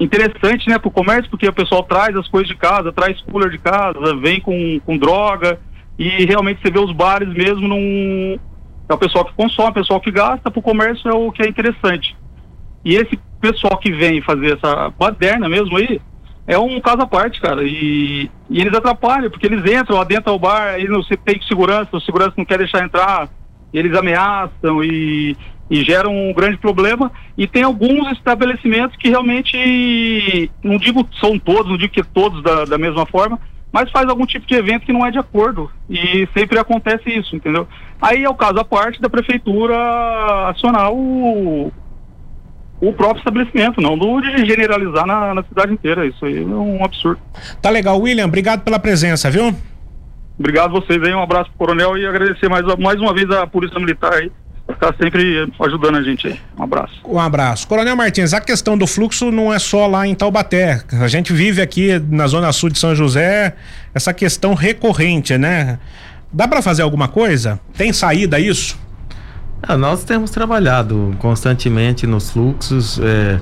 interessante, 0.00 0.68
né, 0.68 0.80
para 0.80 0.88
o 0.88 0.90
comércio, 0.90 1.30
porque 1.30 1.46
o 1.46 1.52
pessoal 1.52 1.84
traz 1.84 2.16
as 2.16 2.26
coisas 2.26 2.48
de 2.48 2.56
casa, 2.56 2.92
traz 2.92 3.20
cooler 3.22 3.48
de 3.48 3.58
casa, 3.58 4.16
vem 4.16 4.40
com, 4.40 4.80
com 4.84 4.98
droga, 4.98 5.60
e 5.96 6.08
realmente 6.24 6.60
você 6.60 6.72
vê 6.72 6.80
os 6.80 6.92
bares 6.92 7.32
mesmo 7.32 7.68
num. 7.68 8.36
É 8.88 8.94
o 8.94 8.98
pessoal 8.98 9.24
que 9.24 9.32
consome, 9.34 9.70
o 9.70 9.74
pessoal 9.74 10.00
que 10.00 10.10
gasta, 10.10 10.50
para 10.50 10.58
o 10.58 10.62
comércio 10.62 11.08
é 11.08 11.14
o 11.14 11.30
que 11.30 11.42
é 11.42 11.48
interessante. 11.48 12.16
E 12.84 12.96
esse 12.96 13.16
pessoal 13.44 13.76
que 13.76 13.92
vem 13.92 14.22
fazer 14.22 14.56
essa 14.56 14.90
baderna 14.98 15.50
mesmo 15.50 15.76
aí, 15.76 16.00
é 16.46 16.58
um 16.58 16.80
caso 16.80 17.02
à 17.02 17.06
parte, 17.06 17.40
cara. 17.40 17.62
E, 17.62 18.30
e 18.48 18.60
eles 18.60 18.72
atrapalham, 18.74 19.30
porque 19.30 19.46
eles 19.46 19.60
entram 19.70 19.98
lá 19.98 20.04
dentro 20.04 20.32
do 20.32 20.38
bar, 20.38 20.74
aí 20.74 20.88
não 20.88 21.02
se 21.02 21.16
tem 21.16 21.40
segurança, 21.42 21.88
o 21.92 22.00
segurança 22.00 22.32
não 22.36 22.44
quer 22.44 22.58
deixar 22.58 22.82
entrar, 22.82 23.28
eles 23.72 23.94
ameaçam 23.96 24.82
e, 24.82 25.36
e 25.70 25.84
geram 25.84 26.10
um 26.10 26.32
grande 26.32 26.56
problema. 26.56 27.12
E 27.36 27.46
tem 27.46 27.62
alguns 27.62 28.12
estabelecimentos 28.12 28.96
que 28.96 29.10
realmente, 29.10 30.50
não 30.62 30.78
digo 30.78 31.06
são 31.20 31.38
todos, 31.38 31.70
não 31.70 31.76
digo 31.76 31.92
que 31.92 32.02
todos 32.02 32.42
da, 32.42 32.64
da 32.64 32.78
mesma 32.78 33.04
forma, 33.04 33.38
mas 33.70 33.90
faz 33.90 34.08
algum 34.08 34.24
tipo 34.24 34.46
de 34.46 34.54
evento 34.54 34.86
que 34.86 34.92
não 34.92 35.04
é 35.04 35.10
de 35.10 35.18
acordo. 35.18 35.70
E 35.90 36.28
sempre 36.36 36.58
acontece 36.58 37.10
isso, 37.10 37.34
entendeu? 37.36 37.66
Aí 38.00 38.22
é 38.22 38.28
o 38.28 38.34
caso 38.34 38.58
à 38.58 38.64
parte 38.64 39.00
da 39.00 39.10
prefeitura 39.10 39.76
acionar 40.48 40.92
o, 40.92 41.72
o 42.88 42.92
próprio 42.92 43.18
estabelecimento, 43.18 43.80
não 43.80 43.96
do 43.96 44.20
de 44.20 44.44
generalizar 44.46 45.06
na, 45.06 45.34
na 45.34 45.42
cidade 45.44 45.72
inteira. 45.72 46.06
Isso 46.06 46.24
aí 46.24 46.42
é 46.42 46.46
um 46.46 46.84
absurdo. 46.84 47.20
Tá 47.60 47.70
legal, 47.70 48.00
William. 48.00 48.26
Obrigado 48.26 48.62
pela 48.62 48.78
presença, 48.78 49.30
viu? 49.30 49.54
Obrigado 50.38 50.76
a 50.76 50.80
vocês 50.80 51.00
aí, 51.02 51.14
um 51.14 51.22
abraço 51.22 51.50
pro 51.50 51.66
coronel 51.66 51.96
e 51.96 52.06
agradecer 52.06 52.48
mais, 52.48 52.64
mais 52.78 53.00
uma 53.00 53.14
vez 53.14 53.30
a 53.30 53.46
Polícia 53.46 53.78
Militar 53.78 54.12
aí. 54.12 54.30
Está 54.68 54.92
sempre 54.94 55.46
ajudando 55.60 55.96
a 55.96 56.02
gente 56.02 56.26
aí. 56.26 56.40
Um 56.58 56.62
abraço. 56.62 56.94
Um 57.06 57.20
abraço. 57.20 57.68
Coronel 57.68 57.94
Martins, 57.94 58.32
a 58.32 58.40
questão 58.40 58.78
do 58.78 58.86
fluxo 58.86 59.30
não 59.30 59.52
é 59.52 59.58
só 59.58 59.86
lá 59.86 60.06
em 60.06 60.14
Taubaté. 60.14 60.80
A 61.00 61.06
gente 61.06 61.34
vive 61.34 61.60
aqui 61.60 61.98
na 62.10 62.26
Zona 62.26 62.50
Sul 62.50 62.70
de 62.70 62.78
São 62.78 62.94
José 62.94 63.54
essa 63.94 64.14
questão 64.14 64.54
recorrente, 64.54 65.36
né? 65.36 65.78
Dá 66.32 66.48
para 66.48 66.62
fazer 66.62 66.82
alguma 66.82 67.08
coisa? 67.08 67.60
Tem 67.76 67.92
saída 67.92 68.40
isso? 68.40 68.78
Ah, 69.66 69.78
nós 69.78 70.04
temos 70.04 70.30
trabalhado 70.30 71.14
constantemente 71.18 72.06
nos 72.06 72.30
fluxos. 72.30 73.00
É, 73.02 73.40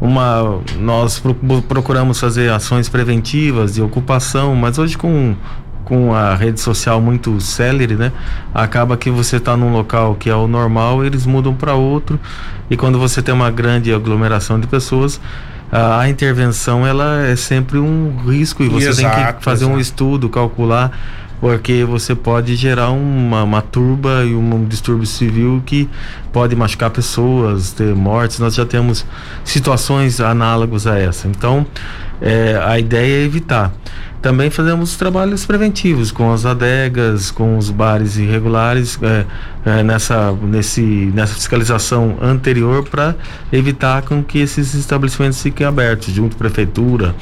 uma, 0.00 0.60
nós 0.78 1.22
procuramos 1.68 2.18
fazer 2.18 2.50
ações 2.50 2.88
preventivas 2.88 3.74
de 3.74 3.82
ocupação, 3.82 4.54
mas 4.56 4.78
hoje 4.78 4.98
com 4.98 5.36
com 5.84 6.14
a 6.14 6.36
rede 6.36 6.60
social 6.60 7.00
muito 7.00 7.40
célere, 7.40 7.96
né? 7.96 8.12
Acaba 8.54 8.96
que 8.96 9.10
você 9.10 9.38
está 9.38 9.56
num 9.56 9.72
local 9.72 10.14
que 10.14 10.30
é 10.30 10.34
o 10.36 10.46
normal, 10.46 11.04
eles 11.04 11.26
mudam 11.26 11.52
para 11.52 11.74
outro 11.74 12.18
e 12.70 12.76
quando 12.76 12.96
você 12.96 13.20
tem 13.20 13.34
uma 13.34 13.50
grande 13.50 13.92
aglomeração 13.92 14.60
de 14.60 14.68
pessoas, 14.68 15.20
a, 15.72 15.98
a 16.02 16.08
intervenção 16.08 16.86
ela 16.86 17.26
é 17.26 17.34
sempre 17.34 17.76
um 17.78 18.16
risco 18.24 18.62
e 18.62 18.68
você 18.68 18.90
exato, 18.90 19.16
tem 19.16 19.34
que 19.34 19.42
fazer 19.42 19.64
exato. 19.64 19.76
um 19.76 19.80
estudo, 19.80 20.28
calcular 20.28 20.92
porque 21.40 21.84
você 21.84 22.14
pode 22.14 22.54
gerar 22.54 22.90
uma, 22.90 23.42
uma 23.42 23.62
turba 23.62 24.24
e 24.24 24.34
um 24.34 24.64
distúrbio 24.66 25.06
civil 25.06 25.62
que 25.64 25.88
pode 26.32 26.54
machucar 26.54 26.90
pessoas, 26.90 27.72
ter 27.72 27.94
mortes. 27.94 28.38
Nós 28.38 28.54
já 28.54 28.66
temos 28.66 29.06
situações 29.42 30.20
análogas 30.20 30.86
a 30.86 30.98
essa. 30.98 31.26
Então, 31.26 31.66
é, 32.20 32.60
a 32.62 32.78
ideia 32.78 33.22
é 33.22 33.24
evitar. 33.24 33.72
Também 34.20 34.50
fazemos 34.50 34.98
trabalhos 34.98 35.46
preventivos 35.46 36.12
com 36.12 36.30
as 36.30 36.44
adegas, 36.44 37.30
com 37.30 37.56
os 37.56 37.70
bares 37.70 38.18
irregulares, 38.18 38.98
é, 39.02 39.24
é, 39.64 39.82
nessa, 39.82 40.32
nesse, 40.42 40.82
nessa 40.82 41.32
fiscalização 41.32 42.18
anterior 42.20 42.86
para 42.86 43.16
evitar 43.50 44.02
com 44.02 44.22
que 44.22 44.38
esses 44.38 44.74
estabelecimentos 44.74 45.42
fiquem 45.42 45.66
abertos, 45.66 46.12
junto 46.12 46.36
à 46.36 46.38
prefeitura, 46.38 47.14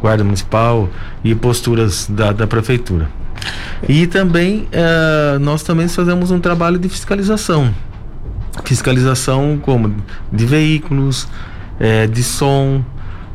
guarda 0.00 0.24
municipal 0.24 0.88
e 1.22 1.36
posturas 1.36 2.08
da, 2.10 2.32
da 2.32 2.48
prefeitura. 2.48 3.19
E 3.88 4.06
também 4.06 4.68
uh, 4.72 5.38
nós 5.38 5.62
também 5.62 5.88
fazemos 5.88 6.30
um 6.30 6.40
trabalho 6.40 6.78
de 6.78 6.88
fiscalização. 6.88 7.74
Fiscalização 8.64 9.58
como 9.62 9.94
de 10.32 10.46
veículos, 10.46 11.26
é, 11.78 12.06
de 12.06 12.22
som. 12.22 12.84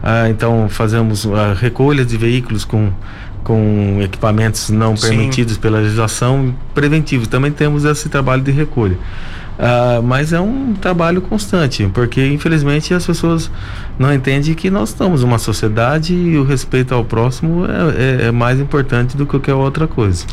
Uh, 0.04 0.30
então 0.30 0.68
fazemos 0.70 1.26
a 1.26 1.54
recolha 1.54 2.06
de 2.06 2.16
veículos 2.16 2.64
com, 2.64 2.92
com 3.44 4.00
equipamentos 4.02 4.70
não 4.70 4.96
permitidos 4.96 5.56
Sim. 5.56 5.60
pela 5.60 5.80
legislação 5.80 6.56
preventivo. 6.74 7.28
Também 7.28 7.52
temos 7.52 7.86
esse 7.86 8.08
trabalho 8.08 8.44
de 8.44 8.52
recolha. 8.52 8.98
Uh, 9.58 10.04
mas 10.04 10.34
é 10.34 10.40
um 10.40 10.74
trabalho 10.74 11.22
constante, 11.22 11.90
porque 11.94 12.26
infelizmente 12.28 12.94
as 12.94 13.06
pessoas 13.06 13.50
não 13.98 14.14
entendem 14.14 14.54
que 14.54 14.70
nós 14.70 14.90
estamos 14.90 15.24
uma 15.24 15.40
sociedade 15.40 16.14
e 16.14 16.38
o 16.38 16.44
respeito 16.44 16.94
ao 16.94 17.06
próximo 17.06 17.66
é, 17.66 18.26
é, 18.26 18.28
é 18.28 18.32
mais 18.32 18.60
importante 18.60 19.16
do 19.16 19.26
que 19.26 19.32
qualquer 19.32 19.54
outra 19.54 19.88
coisa. 19.88 20.26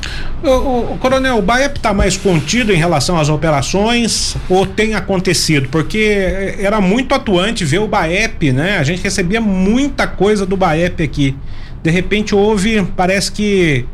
O, 0.43 0.95
o, 0.95 0.99
Coronel, 0.99 1.39
o 1.39 1.43
BAEP 1.43 1.77
está 1.77 1.95
mais 1.95 2.17
contido 2.17 2.73
em 2.73 2.77
relação 2.77 3.17
às 3.17 3.29
operações 3.29 4.37
ou 4.49 4.67
tem 4.67 4.95
acontecido? 4.95 5.69
Porque 5.69 6.57
era 6.59 6.81
muito 6.81 7.15
atuante 7.15 7.65
ver 7.65 7.79
o 7.79 7.87
BAEP, 7.87 8.53
né? 8.53 8.79
A 8.79 8.83
gente 8.83 9.03
recebia 9.03 9.41
muita 9.41 10.07
coisa 10.07 10.45
do 10.45 10.57
BAEP 10.57 11.01
aqui. 11.01 11.37
De 11.81 11.91
repente 11.91 12.35
houve, 12.35 12.83
parece 12.97 13.31
que 13.31 13.87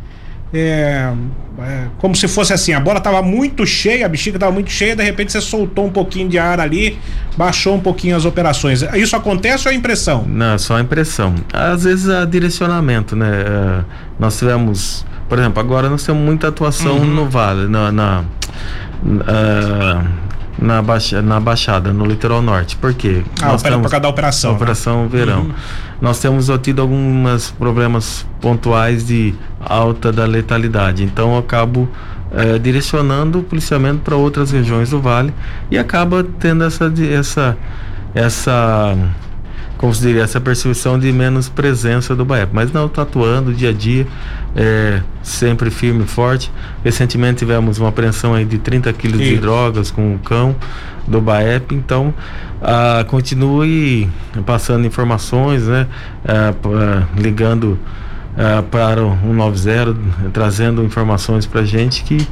é, 0.53 1.13
é, 1.59 1.87
como 1.99 2.15
se 2.15 2.27
fosse 2.27 2.53
assim, 2.53 2.73
a 2.73 2.81
bola 2.81 2.99
estava 2.99 3.21
muito 3.23 3.67
cheia, 3.67 4.07
a 4.07 4.09
bexiga 4.09 4.37
estava 4.37 4.53
muito 4.53 4.71
cheia, 4.71 4.97
de 4.97 5.03
repente 5.03 5.33
você 5.33 5.41
soltou 5.41 5.87
um 5.87 5.91
pouquinho 5.91 6.29
de 6.29 6.39
ar 6.39 6.61
ali, 6.61 6.99
baixou 7.37 7.75
um 7.75 7.81
pouquinho 7.81 8.17
as 8.17 8.25
operações. 8.25 8.83
Isso 8.95 9.15
acontece 9.15 9.69
ou 9.69 9.73
é 9.73 9.77
impressão? 9.77 10.25
Não, 10.27 10.55
é 10.55 10.59
só 10.59 10.79
impressão. 10.81 11.35
Às 11.53 11.85
vezes 11.85 12.09
é 12.09 12.25
direcionamento, 12.25 13.15
né? 13.15 13.31
É, 13.31 13.85
nós 14.19 14.39
tivemos, 14.39 15.05
por 15.29 15.39
exemplo, 15.39 15.61
agora 15.61 15.91
nós 15.91 16.05
temos 16.05 16.23
muita 16.23 16.49
atuação 16.49 16.97
uhum. 16.97 17.05
no 17.05 17.29
Vale, 17.29 17.69
na, 17.69 17.93
na, 17.93 18.25
uh, 19.05 20.28
na, 20.61 20.83
baixa, 20.83 21.23
na 21.23 21.39
Baixada, 21.39 21.93
no 21.93 22.05
litoral 22.05 22.43
norte. 22.43 22.77
Por 22.77 22.93
quê? 22.93 23.23
Ah, 23.41 23.49
Nós 23.49 23.63
temos, 23.63 23.83
por 23.83 23.91
causa 23.91 24.01
da 24.01 24.09
operação. 24.09 24.53
Operação 24.53 25.03
né? 25.05 25.09
Verão. 25.11 25.41
Uhum. 25.43 25.55
Nós 26.01 26.19
temos 26.21 26.49
tido 26.63 26.83
alguns 26.83 27.51
problemas 27.53 28.27
pontuais 28.41 29.07
de 29.07 29.35
alta 29.61 30.13
da 30.13 30.25
letalidade. 30.25 31.05
Então 31.05 31.33
eu 31.33 31.39
acabo 31.39 31.89
é, 32.33 32.59
direcionando 32.59 33.41
o 33.41 33.43
policiamento 33.43 34.01
para 34.01 34.17
outras 34.17 34.51
regiões 34.51 34.91
do 34.91 35.01
vale 35.01 35.33
e 35.71 35.79
acaba 35.79 36.25
tendo 36.39 36.65
essa, 36.65 36.93
essa, 37.13 37.57
essa 38.15 38.97
como 39.79 39.95
se 39.95 40.03
diria, 40.03 40.23
essa 40.23 40.41
percepção 40.41 40.99
de 40.99 41.11
menos 41.13 41.49
presença 41.49 42.15
do 42.15 42.25
BAEP. 42.25 42.51
Mas 42.53 42.73
não, 42.73 42.87
está 42.87 43.03
atuando 43.03 43.55
dia 43.55 43.71
a 43.71 43.73
dia, 43.73 44.07
é, 44.55 45.01
sempre 45.23 45.71
firme 45.71 46.05
e 46.05 46.07
forte. 46.07 46.51
Recentemente 46.85 47.39
tivemos 47.39 47.79
uma 47.79 47.89
apreensão 47.89 48.35
aí 48.35 48.45
de 48.45 48.59
30 48.59 48.93
quilos 48.93 49.21
de 49.21 49.37
drogas 49.39 49.91
com 49.91 50.15
o 50.15 50.19
cão 50.19 50.55
do 51.07 51.21
BAEP, 51.21 51.75
então 51.75 52.13
ah, 52.61 53.05
continue 53.09 54.09
passando 54.45 54.87
informações, 54.87 55.67
né, 55.67 55.87
ah, 56.27 56.53
ligando 57.17 57.79
Uh, 58.39 58.63
para 58.63 59.05
o 59.05 59.17
190, 59.17 60.31
trazendo 60.33 60.85
informações 60.85 61.45
para 61.45 61.65
gente 61.65 62.05
que 62.05 62.25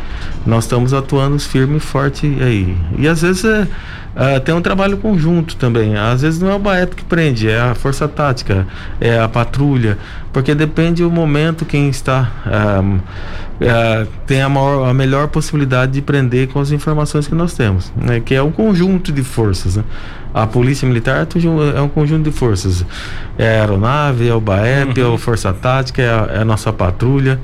nós 0.47 0.63
estamos 0.63 0.95
atuando 0.95 1.37
firme 1.41 1.79
e 1.79 1.81
forte 1.81 2.27
aí. 2.41 2.77
E 2.97 3.09
às 3.09 3.23
vezes 3.23 3.45
é, 3.45 3.63
uh, 3.63 4.41
tem 4.41 4.55
um 4.55 4.61
trabalho 4.63 4.99
conjunto 4.99 5.57
também. 5.57 5.97
Às 5.97 6.23
vezes 6.23 6.41
não 6.41 6.49
é 6.49 6.55
o 6.55 6.61
Baeto 6.61 6.95
que 6.95 7.05
prende, 7.05 7.51
é 7.51 7.61
a 7.61 7.75
força 7.75 8.07
tática, 8.07 8.69
é 9.01 9.19
a 9.19 9.29
patrulha, 9.29 9.99
porque 10.33 10.55
depende 10.55 11.03
do 11.03 11.11
momento 11.11 11.65
quem 11.65 11.89
está 11.89 12.31
uh, 12.47 13.01
tem 14.27 14.43
a, 14.43 14.49
maior, 14.49 14.89
a 14.89 14.95
melhor 14.95 15.29
possibilidade 15.29 15.93
de 15.93 16.03
prender 16.03 16.49
com 16.49 16.61
as 16.61 16.71
informações 16.71 17.27
que 17.27 17.35
nós 17.35 17.55
temos, 17.55 17.93
né? 17.97 18.21
que 18.21 18.35
é 18.35 18.43
um 18.43 18.53
conjunto 18.53 19.11
de 19.11 19.23
forças. 19.23 19.77
Né? 19.77 19.85
A 20.37 20.47
Polícia 20.47 20.87
Militar 20.87 21.27
é 21.75 21.81
um 21.81 21.89
conjunto 21.89 22.31
de 22.31 22.31
forças. 22.31 22.85
É 23.39 23.57
a 23.57 23.61
aeronave, 23.63 24.29
é 24.29 24.35
o 24.35 24.39
BAEP, 24.39 25.01
uhum. 25.01 25.13
é 25.13 25.15
a 25.15 25.19
Força 25.19 25.51
Tática, 25.51 26.03
é 26.03 26.11
a, 26.11 26.29
é 26.31 26.39
a, 26.43 26.45
nossa 26.45 26.71
patrulha, 26.71 27.41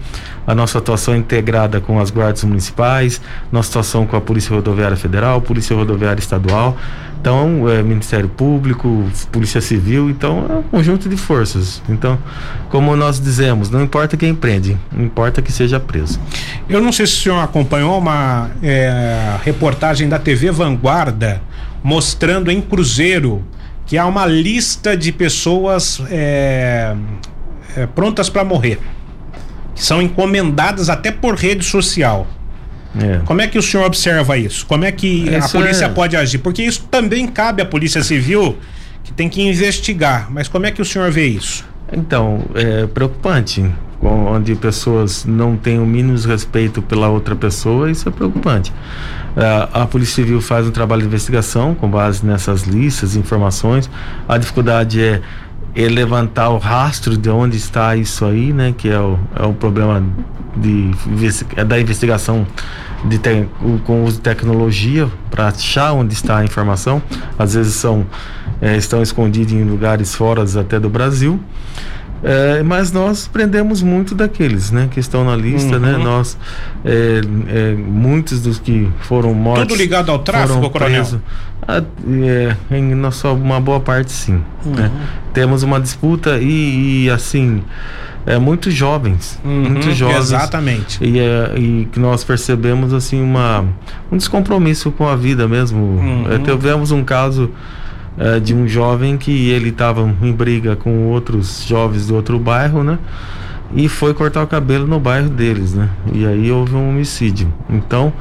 a 0.46 0.54
nossa 0.54 0.76
atuação 0.76 1.16
integrada 1.16 1.80
com 1.80 1.98
as 1.98 2.10
guardas 2.10 2.44
municipais, 2.44 3.18
nossa 3.50 3.70
atuação 3.70 4.06
com 4.06 4.14
a 4.14 4.20
Polícia 4.20 4.54
Rodoviária 4.54 4.94
Federal, 4.94 5.40
Polícia 5.40 5.74
Rodoviária 5.74 6.20
Estadual. 6.20 6.76
Então, 7.18 7.66
é, 7.70 7.82
Ministério 7.82 8.28
Público, 8.28 9.08
Polícia 9.30 9.62
Civil, 9.62 10.10
então 10.10 10.44
é 10.50 10.54
um 10.56 10.62
conjunto 10.62 11.08
de 11.08 11.16
forças. 11.16 11.80
Então, 11.88 12.18
como 12.68 12.94
nós 12.94 13.18
dizemos, 13.18 13.70
não 13.70 13.82
importa 13.82 14.18
quem 14.18 14.34
prende, 14.34 14.76
importa 14.94 15.40
que 15.40 15.50
seja 15.50 15.80
preso. 15.80 16.20
Eu 16.68 16.82
não 16.82 16.92
sei 16.92 17.06
se 17.06 17.14
o 17.14 17.22
senhor 17.22 17.38
acompanhou 17.38 17.96
uma 17.96 18.50
é, 18.62 19.38
reportagem 19.44 20.10
da 20.10 20.18
TV 20.18 20.50
Vanguarda 20.50 21.40
mostrando 21.82 22.50
em 22.50 22.60
Cruzeiro 22.60 23.44
que 23.86 23.98
há 23.98 24.06
uma 24.06 24.26
lista 24.26 24.96
de 24.96 25.12
pessoas 25.12 26.00
é, 26.10 26.94
é, 27.76 27.86
prontas 27.86 28.28
para 28.28 28.44
morrer, 28.44 28.78
que 29.74 29.84
são 29.84 30.00
encomendadas 30.00 30.88
até 30.88 31.10
por 31.10 31.34
rede 31.34 31.64
social. 31.64 32.26
É. 32.98 33.20
Como 33.24 33.40
é 33.40 33.46
que 33.46 33.58
o 33.58 33.62
senhor 33.62 33.84
observa 33.84 34.36
isso? 34.36 34.66
Como 34.66 34.84
é 34.84 34.92
que 34.92 35.06
isso 35.06 35.56
a 35.56 35.60
polícia 35.60 35.84
é... 35.86 35.88
pode 35.88 36.16
agir? 36.16 36.38
Porque 36.38 36.62
isso 36.62 36.86
também 36.90 37.26
cabe 37.26 37.62
à 37.62 37.66
Polícia 37.66 38.02
Civil, 38.02 38.58
que 39.02 39.12
tem 39.12 39.28
que 39.28 39.42
investigar. 39.42 40.30
Mas 40.30 40.46
como 40.46 40.66
é 40.66 40.70
que 40.70 40.82
o 40.82 40.84
senhor 40.84 41.10
vê 41.10 41.26
isso? 41.26 41.64
Então, 41.92 42.42
é 42.54 42.86
preocupante. 42.86 43.64
Onde 44.00 44.56
pessoas 44.56 45.24
não 45.24 45.56
têm 45.56 45.78
o 45.78 45.86
mínimo 45.86 46.18
respeito 46.18 46.82
pela 46.82 47.08
outra 47.08 47.36
pessoa, 47.36 47.90
isso 47.90 48.08
é 48.08 48.12
preocupante. 48.12 48.72
É, 49.36 49.68
a 49.72 49.86
Polícia 49.86 50.16
Civil 50.16 50.40
faz 50.40 50.66
um 50.66 50.70
trabalho 50.70 51.02
de 51.02 51.08
investigação 51.08 51.74
com 51.74 51.88
base 51.88 52.24
nessas 52.24 52.62
listas, 52.62 53.16
informações. 53.16 53.90
A 54.28 54.36
dificuldade 54.38 55.02
é, 55.02 55.20
é 55.74 55.88
levantar 55.88 56.50
o 56.50 56.58
rastro 56.58 57.16
de 57.16 57.30
onde 57.30 57.56
está 57.56 57.96
isso 57.96 58.24
aí, 58.24 58.52
né? 58.52 58.74
Que 58.76 58.88
é 58.88 59.00
o, 59.00 59.18
é 59.34 59.44
o 59.44 59.54
problema 59.54 60.02
de, 60.56 60.90
é 61.56 61.64
da 61.64 61.80
investigação 61.80 62.46
de 63.04 63.18
te, 63.18 63.48
com 63.84 64.04
uso 64.04 64.16
de 64.16 64.22
tecnologia 64.22 65.08
para 65.30 65.48
achar 65.48 65.92
onde 65.92 66.12
está 66.12 66.38
a 66.38 66.44
informação. 66.44 67.02
Às 67.38 67.54
vezes 67.54 67.74
são 67.74 68.06
é, 68.60 68.76
estão 68.76 69.02
escondidos 69.02 69.52
em 69.52 69.64
lugares 69.64 70.14
fora 70.14 70.44
até 70.60 70.78
do 70.78 70.88
Brasil. 70.88 71.40
É, 72.24 72.62
mas 72.62 72.92
nós 72.92 73.26
prendemos 73.26 73.82
muito 73.82 74.14
daqueles, 74.14 74.70
né, 74.70 74.88
que 74.90 75.00
estão 75.00 75.24
na 75.24 75.34
lista, 75.34 75.78
né? 75.78 75.92
uhum. 75.92 75.98
né? 75.98 76.04
Nós 76.04 76.38
é, 76.84 77.20
é, 77.48 77.74
muitos 77.74 78.40
dos 78.40 78.58
que 78.58 78.88
foram 79.00 79.34
mortos. 79.34 79.66
Tudo 79.66 79.76
ligado 79.76 80.10
ao 80.10 80.20
tráfico, 80.20 80.70
coronel. 80.70 81.04
Ah, 81.66 81.82
é, 82.24 82.56
em 82.76 82.94
nossa 82.94 83.30
uma 83.30 83.60
boa 83.60 83.80
parte 83.80 84.12
sim. 84.12 84.40
Uhum. 84.64 84.72
Né? 84.72 84.90
Temos 85.32 85.62
uma 85.62 85.80
disputa 85.80 86.38
e, 86.38 87.04
e 87.04 87.10
assim 87.10 87.62
é 88.24 88.38
muito 88.38 88.70
jovens, 88.70 89.38
uhum, 89.44 89.70
muito 89.70 89.90
jovens. 89.92 90.18
Exatamente. 90.18 91.04
E, 91.04 91.18
é, 91.18 91.54
e 91.56 91.88
que 91.90 91.98
nós 91.98 92.22
percebemos 92.22 92.92
assim 92.92 93.20
uma 93.20 93.64
um 94.10 94.16
descompromisso 94.16 94.92
com 94.92 95.08
a 95.08 95.16
vida 95.16 95.48
mesmo. 95.48 95.80
Uhum. 95.80 96.26
É, 96.32 96.38
tivemos 96.38 96.92
um 96.92 97.02
caso 97.02 97.50
é, 98.18 98.38
de 98.38 98.54
um 98.54 98.66
jovem 98.68 99.16
que 99.16 99.50
ele 99.50 99.70
estava 99.70 100.02
em 100.22 100.32
briga 100.32 100.76
com 100.76 101.06
outros 101.08 101.64
jovens 101.66 102.06
do 102.06 102.14
outro 102.14 102.38
bairro, 102.38 102.84
né? 102.84 102.98
E 103.74 103.88
foi 103.88 104.12
cortar 104.12 104.42
o 104.42 104.46
cabelo 104.46 104.86
no 104.86 105.00
bairro 105.00 105.30
deles, 105.30 105.72
né? 105.72 105.88
E 106.12 106.26
aí 106.26 106.52
houve 106.52 106.74
um 106.74 106.90
homicídio. 106.90 107.52
Então, 107.70 108.12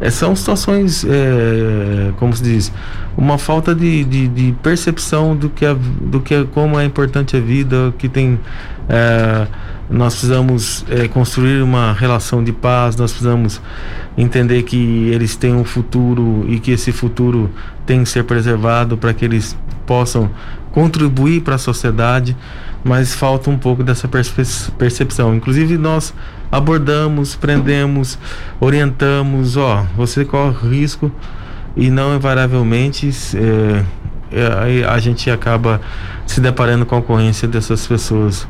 é, 0.00 0.10
são 0.10 0.36
situações, 0.36 1.04
é, 1.04 2.12
como 2.18 2.34
se 2.34 2.42
diz, 2.42 2.72
uma 3.16 3.38
falta 3.38 3.74
de, 3.74 4.04
de, 4.04 4.28
de, 4.28 4.52
percepção 4.62 5.36
do 5.36 5.48
que, 5.48 5.64
é, 5.64 5.74
do 5.74 6.20
que 6.20 6.34
é, 6.34 6.44
como 6.44 6.78
é 6.78 6.84
importante 6.84 7.36
a 7.36 7.40
vida, 7.40 7.94
que 7.98 8.08
tem 8.08 8.38
é, 8.88 9.46
nós 9.90 10.14
precisamos 10.14 10.84
é, 10.88 11.08
construir 11.08 11.62
uma 11.62 11.92
relação 11.92 12.44
de 12.44 12.52
paz, 12.52 12.94
nós 12.94 13.10
precisamos 13.10 13.60
entender 14.16 14.62
que 14.62 15.08
eles 15.08 15.34
têm 15.34 15.52
um 15.54 15.64
futuro 15.64 16.44
e 16.48 16.60
que 16.60 16.70
esse 16.70 16.92
futuro 16.92 17.50
tem 17.84 18.04
que 18.04 18.08
ser 18.08 18.22
preservado 18.24 18.96
para 18.96 19.12
que 19.12 19.24
eles 19.24 19.56
possam 19.84 20.30
contribuir 20.70 21.40
para 21.42 21.56
a 21.56 21.58
sociedade, 21.58 22.36
mas 22.84 23.12
falta 23.14 23.50
um 23.50 23.58
pouco 23.58 23.82
dessa 23.82 24.08
percepção. 24.78 25.34
Inclusive 25.34 25.76
nós 25.76 26.14
abordamos, 26.52 27.34
prendemos, 27.34 28.16
orientamos, 28.60 29.56
ó, 29.56 29.84
você 29.96 30.24
corre 30.24 30.68
risco 30.68 31.10
e 31.76 31.90
não 31.90 32.14
invariavelmente 32.14 33.10
é, 33.34 33.84
é, 34.32 34.84
a 34.84 34.98
gente 34.98 35.28
acaba 35.30 35.80
se 36.26 36.40
deparando 36.40 36.86
com 36.86 36.94
a 36.94 36.98
ocorrência 36.98 37.48
dessas 37.48 37.86
pessoas 37.86 38.46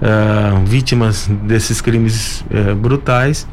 uh, 0.00 0.64
vítimas 0.64 1.28
desses 1.44 1.80
crimes 1.80 2.44
uh, 2.50 2.74
brutais 2.74 3.46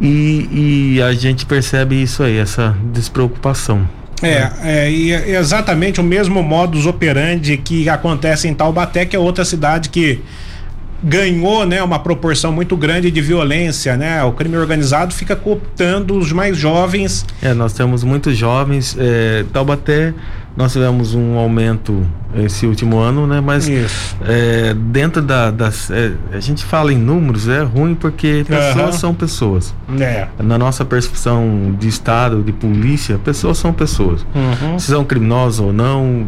e, 0.00 0.96
e, 0.96 1.02
a 1.02 1.12
gente 1.14 1.46
percebe 1.46 2.00
isso 2.00 2.22
aí, 2.22 2.36
essa 2.36 2.76
despreocupação. 2.92 3.88
É, 4.22 4.50
é, 4.62 4.90
e 4.90 5.12
é 5.12 5.38
exatamente 5.38 6.00
o 6.00 6.04
mesmo 6.04 6.42
modus 6.42 6.86
operandi 6.86 7.56
que 7.56 7.88
acontece 7.88 8.48
em 8.48 8.54
Taubaté, 8.54 9.06
que 9.06 9.16
é 9.16 9.18
outra 9.18 9.44
cidade 9.44 9.88
que 9.88 10.20
ganhou, 11.02 11.66
né, 11.66 11.82
uma 11.82 11.98
proporção 11.98 12.52
muito 12.52 12.76
grande 12.76 13.10
de 13.10 13.20
violência, 13.20 13.96
né? 13.96 14.22
O 14.24 14.32
crime 14.32 14.56
organizado 14.56 15.12
fica 15.14 15.36
cooptando 15.36 16.16
os 16.16 16.32
mais 16.32 16.56
jovens. 16.56 17.24
É, 17.42 17.52
nós 17.54 17.72
temos 17.72 18.02
muitos 18.02 18.36
jovens. 18.36 18.96
É, 18.98 19.44
Taubaté, 19.52 20.14
nós 20.56 20.72
tivemos 20.72 21.14
um 21.14 21.36
aumento 21.36 22.06
esse 22.34 22.66
último 22.66 22.98
ano, 22.98 23.26
né? 23.26 23.40
Mas 23.40 23.68
é, 24.26 24.74
dentro 24.74 25.20
da, 25.20 25.50
das, 25.50 25.90
é, 25.90 26.12
a 26.32 26.40
gente 26.40 26.64
fala 26.64 26.92
em 26.92 26.96
números 26.96 27.46
é 27.46 27.62
ruim 27.62 27.94
porque 27.94 28.44
pessoas 28.48 28.94
uhum. 28.94 29.00
são 29.00 29.14
pessoas. 29.14 29.74
É. 30.00 30.28
Na 30.42 30.56
nossa 30.56 30.84
percepção 30.84 31.76
de 31.78 31.88
estado, 31.88 32.42
de 32.42 32.52
polícia, 32.52 33.18
pessoas 33.18 33.58
são 33.58 33.72
pessoas. 33.72 34.26
Uhum. 34.34 34.78
Se 34.78 34.86
são 34.86 35.04
criminosos 35.04 35.60
ou 35.60 35.72
não, 35.72 36.26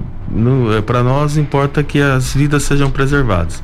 é, 0.77 0.83
para 0.83 1.03
nós 1.03 1.39
importa 1.39 1.83
que 1.83 2.01
as 2.01 2.35
vidas 2.35 2.65
sejam 2.65 2.91
preservadas. 2.91 3.63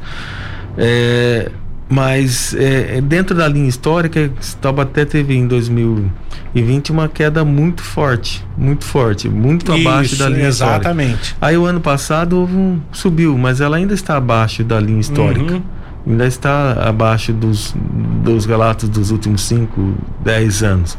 É, 0.77 1.51
mas 1.89 2.55
é, 2.55 2.99
é, 2.99 3.01
dentro 3.01 3.35
da 3.37 3.47
linha 3.47 3.69
histórica, 3.69 4.31
Taubaté 4.61 5.05
teve 5.05 5.35
em 5.35 5.47
2020 5.47 6.91
uma 6.91 7.09
queda 7.09 7.45
muito 7.45 7.83
forte, 7.83 8.45
muito 8.57 8.85
forte, 8.85 9.29
muito 9.29 9.75
Isso, 9.75 9.89
abaixo 9.89 10.17
da 10.17 10.29
linha 10.29 10.49
exatamente. 10.49 11.13
histórica. 11.13 11.37
Aí 11.41 11.57
o 11.57 11.65
ano 11.67 11.81
passado 11.81 12.39
um, 12.39 12.81
subiu, 12.91 13.37
mas 13.37 13.61
ela 13.61 13.77
ainda 13.77 13.95
está 13.95 14.17
abaixo 14.17 14.65
da 14.65 14.81
linha 14.81 15.01
histórica. 15.01 15.55
Uhum 15.55 15.84
ainda 16.07 16.27
está 16.27 16.73
abaixo 16.89 17.33
dos, 17.33 17.75
dos 18.23 18.45
relatos 18.47 18.89
dos 18.89 19.11
últimos 19.11 19.43
5, 19.43 19.95
10 20.21 20.63
anos. 20.63 20.99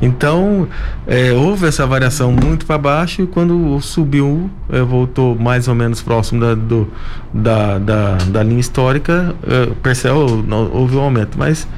Então, 0.00 0.66
é, 1.06 1.32
houve 1.32 1.66
essa 1.66 1.86
variação 1.86 2.32
muito 2.32 2.66
para 2.66 2.76
baixo 2.76 3.22
e 3.22 3.26
quando 3.26 3.80
subiu, 3.80 4.50
é, 4.68 4.82
voltou 4.82 5.38
mais 5.38 5.68
ou 5.68 5.76
menos 5.76 6.02
próximo 6.02 6.40
da, 6.40 6.54
do, 6.54 6.88
da, 7.32 7.78
da, 7.78 8.14
da 8.16 8.42
linha 8.42 8.58
histórica, 8.58 9.34
é, 9.46 9.68
houve 10.12 10.96
um 10.96 11.00
aumento. 11.00 11.38
Mas 11.38 11.68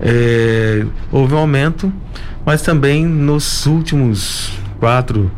é, 0.00 0.86
houve 1.10 1.34
um 1.34 1.38
aumento, 1.38 1.92
mas 2.46 2.62
também 2.62 3.04
nos 3.04 3.66
últimos 3.66 4.52
quatro 4.78 5.30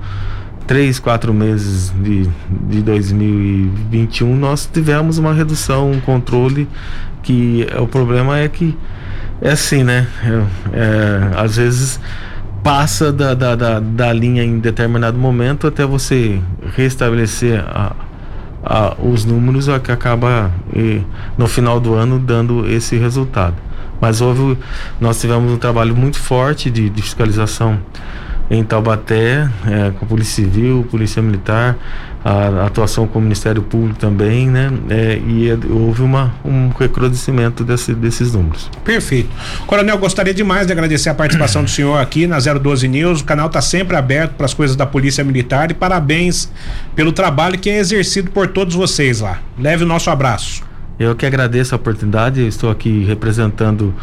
três, 0.67 0.99
quatro 0.99 1.33
meses 1.33 1.93
de, 2.03 2.29
de 2.69 2.83
2021, 2.83 4.37
nós 4.37 4.69
tivemos 4.71 5.19
uma 5.19 5.33
redução, 5.33 5.91
um 5.91 6.01
controle 6.01 6.69
que 7.23 7.67
é, 7.71 7.81
o 7.81 7.87
problema 7.87 8.39
é 8.39 8.49
que 8.49 8.77
é 9.41 9.51
assim, 9.53 9.85
né? 9.85 10.07
É, 10.25 10.79
é, 10.79 11.41
às 11.41 11.57
vezes 11.57 12.01
passa 12.63 13.13
da, 13.13 13.35
da, 13.35 13.55
da, 13.55 13.81
da, 13.81 14.13
linha 14.13 14.43
em 14.43 14.59
determinado 14.59 15.17
momento 15.17 15.69
até 15.69 15.87
você 15.87 16.41
restabelecer 16.75 17.63
a, 17.65 17.95
a, 18.65 18.97
os 18.99 19.25
números 19.25 19.69
é 19.69 19.79
que 19.79 19.93
acaba 19.93 20.51
e, 20.75 21.01
no 21.39 21.47
final 21.47 21.79
do 21.79 21.95
ano 21.95 22.19
dando 22.19 22.69
esse 22.69 22.97
resultado. 22.97 23.55
Mas 24.01 24.21
houve, 24.21 24.59
nós 25.01 25.21
tivemos 25.21 25.53
um 25.53 25.57
trabalho 25.57 25.95
muito 25.95 26.19
forte 26.19 26.71
de, 26.71 26.91
de 26.91 27.03
fiscalização 27.03 27.79
em 28.51 28.63
Taubaté, 28.63 29.49
é, 29.67 29.91
com 29.99 30.05
a 30.05 30.09
Polícia 30.09 30.45
Civil, 30.45 30.87
Polícia 30.91 31.21
Militar, 31.21 31.77
a, 32.25 32.67
atuação 32.67 33.07
com 33.07 33.19
o 33.19 33.23
Ministério 33.23 33.63
Público 33.63 33.99
também, 33.99 34.49
né? 34.49 34.73
É, 34.89 35.21
e 35.27 35.51
é, 35.51 35.59
houve 35.71 36.03
uma, 36.03 36.35
um 36.45 36.69
recrudescimento 36.69 37.65
desse, 37.65 37.95
desses 37.95 38.33
números. 38.33 38.71
Perfeito. 38.85 39.29
Coronel, 39.67 39.99
gostaria 39.99 40.35
demais 40.35 40.67
de 40.67 40.73
agradecer 40.73 41.09
a 41.09 41.15
participação 41.15 41.63
do 41.63 41.71
senhor 41.71 42.01
aqui 42.01 42.27
na 42.27 42.39
012 42.39 42.89
News. 42.89 43.21
O 43.21 43.25
canal 43.25 43.47
está 43.47 43.61
sempre 43.61 43.97
aberto 43.97 44.33
para 44.33 44.47
as 44.47 44.55
coisas 44.55 44.77
da 44.77 44.87
Polícia 44.87 45.23
Militar 45.23 45.71
e 45.71 45.75
parabéns 45.75 46.51
pelo 46.95 47.13
trabalho 47.13 47.59
que 47.59 47.71
é 47.71 47.79
exercido 47.79 48.31
por 48.31 48.49
todos 48.49 48.75
vocês 48.75 49.21
lá. 49.21 49.39
Leve 49.59 49.85
o 49.85 49.87
nosso 49.87 50.11
abraço. 50.11 50.65
Eu 50.99 51.15
que 51.15 51.27
agradeço 51.27 51.75
a 51.75 51.77
oportunidade, 51.77 52.47
estou 52.47 52.71
aqui 52.71 53.05
representando 53.05 53.95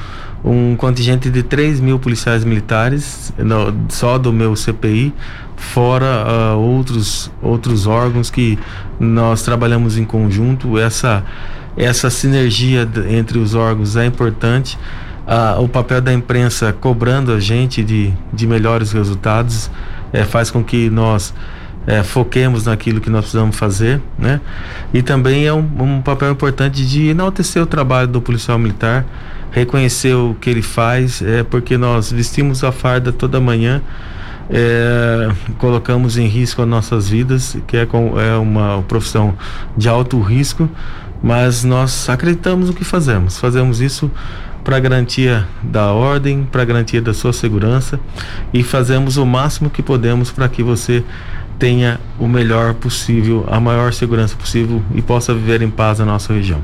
um 0.44 0.76
contingente 0.76 1.30
de 1.30 1.41
3 1.41 1.80
mil 1.80 1.98
policiais 1.98 2.44
militares, 2.44 3.34
no, 3.38 3.74
só 3.89 4.18
do 4.18 4.34
meu 4.34 4.56
CPI, 4.56 5.14
fora 5.56 6.26
uh, 6.56 6.60
outros, 6.60 7.32
outros 7.41 7.88
órgãos 7.88 8.30
que 8.30 8.60
nós 9.00 9.41
trabalhamos 9.41 9.98
em 9.98 10.04
conjunto. 10.04 10.78
Essa, 10.78 11.24
essa 11.78 12.10
sinergia 12.10 12.88
entre 13.10 13.39
os 13.39 13.56
órgãos 13.56 13.96
é 13.96 14.06
importante. 14.06 14.78
Uh, 15.26 15.62
o 15.62 15.70
papel 15.70 16.02
da 16.02 16.14
imprensa 16.14 16.74
cobrando 16.74 17.32
a 17.32 17.39
gente 17.39 17.82
de, 17.82 18.14
de 18.34 18.46
melhores 18.46 18.91
resultados 18.91 19.72
é, 20.12 20.26
faz 20.26 20.52
com 20.52 20.62
que 20.62 20.89
nós 20.89 21.34
é, 21.88 22.04
foquemos 22.04 22.66
naquilo 22.66 23.02
que 23.02 23.10
nós 23.10 23.22
precisamos 23.22 23.56
fazer, 23.56 24.02
né? 24.18 24.39
E 24.94 25.02
também 25.02 25.46
é 25.46 25.54
um, 25.54 25.68
um, 25.80 26.02
papel 26.02 26.32
importante 26.32 26.86
de 26.86 27.10
enaltecer 27.10 27.62
o 27.62 27.66
trabalho 27.66 28.08
do 28.08 28.22
policial 28.22 28.58
militar, 28.58 29.06
reconhecer 29.54 30.16
o 30.16 30.36
que 30.41 30.49
ele 30.49 30.64
faz, 30.64 31.22
é 31.22 31.43
porque 31.43 31.78
nós 31.78 32.12
vestimos 32.12 32.64
a 32.64 32.72
farda 32.72 33.12
toda 33.12 33.39
manhã, 33.39 33.82
é, 34.49 35.30
colocamos 35.60 36.18
em 36.18 36.28
risco 36.28 36.62
as 36.62 36.68
nossas 36.68 37.08
vidas, 37.08 37.56
que 37.68 37.78
é, 37.78 37.86
com, 37.86 38.20
é 38.20 38.36
uma 38.36 38.84
profissão 38.88 39.36
de 39.78 39.88
alto 39.88 40.20
risco, 40.20 40.68
mas 41.22 41.64
nós 41.64 42.10
acreditamos 42.10 42.68
no 42.68 42.74
que 42.74 42.84
fazemos. 42.84 43.38
Fazemos 43.38 43.80
isso 43.80 44.12
para 44.64 44.80
garantia 44.80 45.47
da 45.62 45.91
ordem, 45.91 46.47
para 46.51 46.66
garantia 46.66 47.01
da 47.01 47.14
sua 47.14 47.32
segurança 47.32 47.99
e 48.54 48.64
fazemos 48.64 49.18
o 49.18 49.26
máximo 49.26 49.70
que 49.70 49.84
podemos 49.84 50.32
para 50.32 50.49
que 50.49 50.64
você 50.64 51.04
tenha 51.64 51.97
o 52.20 52.28
melhor 52.28 52.74
possível, 52.74 53.45
a 53.47 53.57
maior 53.57 53.93
segurança 53.93 54.36
possível 54.36 54.84
e 54.93 55.01
possa 55.01 55.34
viver 55.34 55.61
em 55.61 55.70
paz 55.70 55.97
na 55.99 56.03
nossa 56.03 56.34
região. 56.34 56.61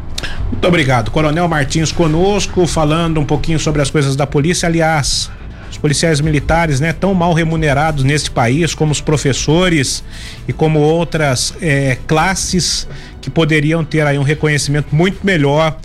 Muito 0.52 0.68
obrigado. 0.68 1.10
Coronel 1.10 1.48
Martins 1.48 1.90
conosco, 1.90 2.68
falando 2.68 3.18
um 3.18 3.24
pouquinho 3.24 3.58
sobre 3.58 3.82
as 3.82 3.90
coisas 3.90 4.18
da 4.18 4.28
polícia. 4.28 4.68
Aliás, 4.68 5.32
os 5.72 5.78
policiais 5.78 6.20
militares, 6.20 6.82
né, 6.82 6.92
tão 6.92 7.14
mal 7.14 7.32
remunerados 7.32 8.04
neste 8.04 8.30
país, 8.30 8.76
como 8.76 8.92
os 8.92 9.00
professores 9.00 10.04
e 10.46 10.52
como 10.52 10.80
outras 10.80 11.54
eh, 11.62 11.98
classes 12.06 12.86
que 13.22 13.30
poderiam 13.30 13.86
ter 13.86 14.06
aí 14.06 14.20
um 14.20 14.24
reconhecimento 14.24 14.94
muito 14.94 15.26
melhor 15.26 15.78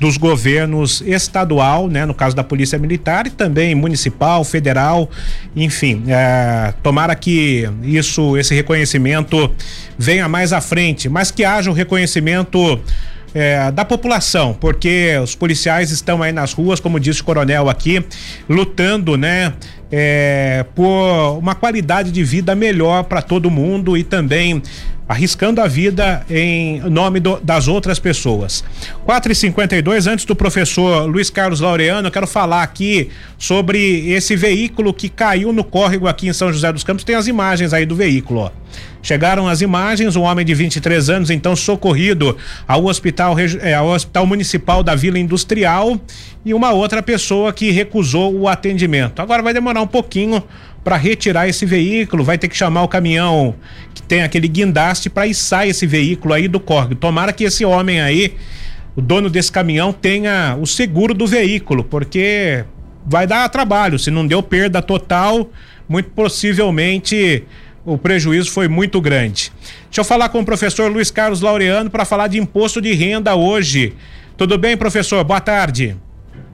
dos 0.00 0.16
governos 0.16 1.00
estadual, 1.00 1.88
né, 1.88 2.06
no 2.06 2.14
caso 2.14 2.34
da 2.34 2.44
Polícia 2.44 2.78
Militar 2.78 3.26
e 3.26 3.30
também 3.30 3.74
municipal, 3.74 4.44
federal, 4.44 5.10
enfim, 5.56 6.04
é, 6.08 6.72
tomara 6.82 7.14
que 7.14 7.68
isso, 7.82 8.36
esse 8.36 8.54
reconhecimento 8.54 9.50
venha 9.98 10.28
mais 10.28 10.52
à 10.52 10.60
frente, 10.60 11.08
mas 11.08 11.30
que 11.30 11.44
haja 11.44 11.70
o 11.70 11.72
um 11.72 11.76
reconhecimento 11.76 12.80
é, 13.34 13.70
da 13.70 13.84
população, 13.84 14.54
porque 14.54 15.18
os 15.22 15.34
policiais 15.34 15.90
estão 15.90 16.22
aí 16.22 16.32
nas 16.32 16.52
ruas, 16.52 16.80
como 16.80 16.98
disse 16.98 17.20
o 17.20 17.24
coronel 17.24 17.68
aqui, 17.68 18.04
lutando, 18.48 19.16
né, 19.16 19.52
é, 19.90 20.64
por 20.74 21.38
uma 21.38 21.54
qualidade 21.54 22.10
de 22.10 22.22
vida 22.22 22.54
melhor 22.54 23.04
para 23.04 23.22
todo 23.22 23.50
mundo 23.50 23.96
e 23.96 24.04
também 24.04 24.62
arriscando 25.08 25.60
a 25.62 25.66
vida 25.66 26.22
em 26.28 26.80
nome 26.80 27.18
do, 27.18 27.40
das 27.40 27.66
outras 27.66 27.98
pessoas. 27.98 28.62
4 29.04 29.32
e 29.32 29.34
52 29.34 30.06
antes 30.06 30.26
do 30.26 30.36
professor 30.36 31.06
Luiz 31.06 31.30
Carlos 31.30 31.60
Laureano, 31.60 32.08
eu 32.08 32.12
quero 32.12 32.26
falar 32.26 32.62
aqui 32.62 33.08
sobre 33.38 34.10
esse 34.10 34.36
veículo 34.36 34.92
que 34.92 35.08
caiu 35.08 35.52
no 35.52 35.64
córrego 35.64 36.06
aqui 36.06 36.28
em 36.28 36.32
São 36.32 36.52
José 36.52 36.70
dos 36.70 36.84
Campos. 36.84 37.04
Tem 37.04 37.16
as 37.16 37.26
imagens 37.26 37.72
aí 37.72 37.86
do 37.86 37.96
veículo, 37.96 38.40
ó. 38.40 38.50
Chegaram 39.02 39.48
as 39.48 39.62
imagens, 39.62 40.16
um 40.16 40.22
homem 40.22 40.44
de 40.44 40.52
23 40.52 41.08
anos, 41.08 41.30
então 41.30 41.56
socorrido 41.56 42.36
ao 42.66 42.84
hospital, 42.84 43.36
é, 43.38 43.74
ao 43.74 43.88
hospital 43.88 44.26
municipal 44.26 44.82
da 44.82 44.94
Vila 44.94 45.18
Industrial 45.18 45.98
e 46.44 46.52
uma 46.52 46.72
outra 46.72 47.02
pessoa 47.02 47.52
que 47.52 47.70
recusou 47.70 48.34
o 48.34 48.48
atendimento. 48.48 49.22
Agora 49.22 49.42
vai 49.42 49.54
demorar 49.54 49.80
um 49.80 49.86
pouquinho 49.86 50.42
para 50.82 50.96
retirar 50.96 51.48
esse 51.48 51.66
veículo, 51.66 52.24
vai 52.24 52.38
ter 52.38 52.48
que 52.48 52.56
chamar 52.56 52.82
o 52.82 52.88
caminhão 52.88 53.54
que 53.94 54.02
tem 54.02 54.22
aquele 54.22 54.48
guindaste 54.48 55.10
para 55.10 55.26
içar 55.26 55.66
esse 55.66 55.86
veículo 55.86 56.34
aí 56.34 56.48
do 56.48 56.60
córrego. 56.60 56.94
Tomara 56.94 57.32
que 57.32 57.44
esse 57.44 57.64
homem 57.64 58.00
aí, 58.00 58.34
o 58.96 59.02
dono 59.02 59.28
desse 59.28 59.52
caminhão, 59.52 59.92
tenha 59.92 60.56
o 60.60 60.66
seguro 60.66 61.12
do 61.12 61.26
veículo, 61.26 61.84
porque 61.84 62.64
vai 63.04 63.26
dar 63.26 63.48
trabalho. 63.48 63.98
Se 63.98 64.10
não 64.10 64.26
deu 64.26 64.42
perda 64.42 64.80
total, 64.80 65.50
muito 65.88 66.10
possivelmente 66.10 67.44
o 67.84 67.96
prejuízo 67.96 68.50
foi 68.50 68.68
muito 68.68 69.00
grande. 69.00 69.50
Deixa 69.84 70.00
eu 70.00 70.04
falar 70.04 70.28
com 70.28 70.40
o 70.40 70.44
professor 70.44 70.90
Luiz 70.90 71.10
Carlos 71.10 71.40
Laureano 71.40 71.90
para 71.90 72.04
falar 72.04 72.28
de 72.28 72.38
imposto 72.38 72.80
de 72.80 72.92
renda 72.92 73.34
hoje. 73.34 73.94
Tudo 74.36 74.58
bem, 74.58 74.76
professor? 74.76 75.24
Boa 75.24 75.40
tarde. 75.40 75.96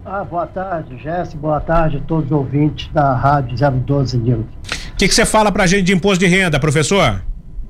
Ah, 0.06 0.22
boa 0.22 0.46
tarde, 0.46 0.98
Jéssica. 0.98 1.38
Boa 1.40 1.60
tarde 1.60 1.96
a 1.96 2.00
todos 2.00 2.26
os 2.26 2.32
ouvintes 2.32 2.90
da 2.92 3.14
Rádio 3.14 3.56
012 3.56 4.18
News. 4.18 4.44
O 4.92 4.96
que, 4.96 5.08
você 5.08 5.24
fala 5.24 5.50
para 5.50 5.64
a 5.64 5.66
gente 5.66 5.84
de 5.84 5.94
imposto 5.94 6.18
de 6.18 6.26
renda, 6.26 6.60
professor? 6.60 7.22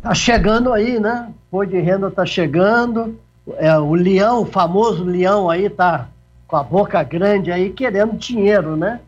Tá 0.03 0.13
chegando 0.15 0.73
aí, 0.73 0.99
né? 0.99 1.29
Imposto 1.47 1.73
de 1.73 1.81
renda 1.81 2.11
tá 2.11 2.27
chegando. 2.27 3.17
É, 3.57 3.79
o 3.79 3.95
leão, 3.95 4.43
o 4.43 4.47
famoso 4.47 5.05
leão 5.05 5.49
aí, 5.49 5.71
tá 5.71 6.09
com 6.49 6.57
a 6.57 6.63
boca 6.65 7.01
grande 7.05 7.53
aí 7.53 7.71
querendo 7.71 8.17
dinheiro, 8.17 8.77
né? 8.77 9.01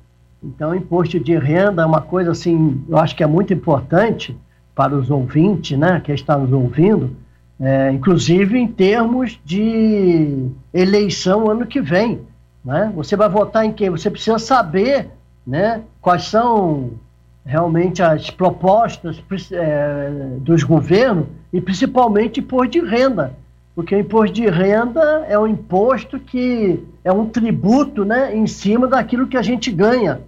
Então, 0.43 0.73
imposto 0.73 1.19
de 1.19 1.37
renda 1.37 1.83
é 1.83 1.87
uma 1.87 2.01
coisa 2.01 2.31
assim, 2.31 2.81
eu 2.89 2.97
acho 2.97 3.17
que 3.17 3.25
é 3.25 3.27
muito 3.27 3.53
importante 3.53 4.37
para 4.73 4.95
os 4.95 5.11
ouvintes, 5.11 5.77
né, 5.77 6.01
que 6.05 6.13
estão 6.13 6.43
nos 6.43 6.53
ouvindo, 6.53 7.17
é, 7.59 7.91
inclusive 7.91 8.59
em 8.59 8.69
termos 8.69 9.41
de 9.45 10.49
eleição 10.73 11.51
ano 11.51 11.67
que 11.67 11.81
vem. 11.81 12.21
Né? 12.67 12.93
Você 12.97 13.15
vai 13.15 13.29
votar 13.29 13.65
em 13.65 13.73
quem? 13.73 13.91
Você 13.91 14.11
precisa 14.11 14.41
saber 14.41 15.09
né, 15.47 15.83
quais 16.01 16.25
são 16.25 16.91
realmente 17.45 18.03
as 18.03 18.29
propostas 18.29 19.23
é, 19.53 20.11
dos 20.41 20.65
governos 20.65 21.29
e 21.53 21.61
principalmente 21.61 22.41
imposto 22.41 22.73
de 22.73 22.81
renda. 22.81 23.33
Porque 23.73 23.95
o 23.95 24.01
imposto 24.01 24.35
de 24.35 24.51
renda 24.51 25.25
é 25.29 25.39
um 25.39 25.47
imposto 25.47 26.19
que 26.19 26.85
é 27.05 27.13
um 27.13 27.27
tributo 27.27 28.05
né, 28.05 28.35
em 28.35 28.49
cima 28.49 28.89
daquilo 28.89 29.29
que 29.29 29.37
a 29.37 29.43
gente 29.43 29.71
ganha. 29.71 30.21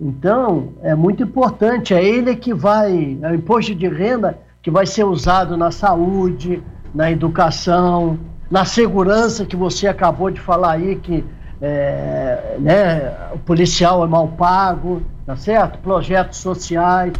Então, 0.00 0.70
é 0.82 0.94
muito 0.94 1.22
importante, 1.22 1.92
é 1.92 2.02
ele 2.02 2.34
que 2.34 2.54
vai, 2.54 3.18
é 3.20 3.30
o 3.30 3.34
imposto 3.34 3.74
de 3.74 3.88
renda 3.88 4.38
que 4.62 4.70
vai 4.70 4.86
ser 4.86 5.04
usado 5.04 5.54
na 5.54 5.70
saúde, 5.70 6.62
na 6.94 7.10
educação, 7.10 8.18
na 8.50 8.64
segurança 8.64 9.44
que 9.44 9.54
você 9.54 9.86
acabou 9.86 10.30
de 10.30 10.40
falar 10.40 10.72
aí, 10.72 10.96
que 10.96 11.22
é, 11.62 12.56
né, 12.58 13.14
o 13.32 13.38
policial 13.38 14.04
é 14.04 14.08
mal 14.08 14.26
pago, 14.26 15.00
tá 15.24 15.36
certo? 15.36 15.78
Projetos 15.78 16.38
sociais. 16.38 17.12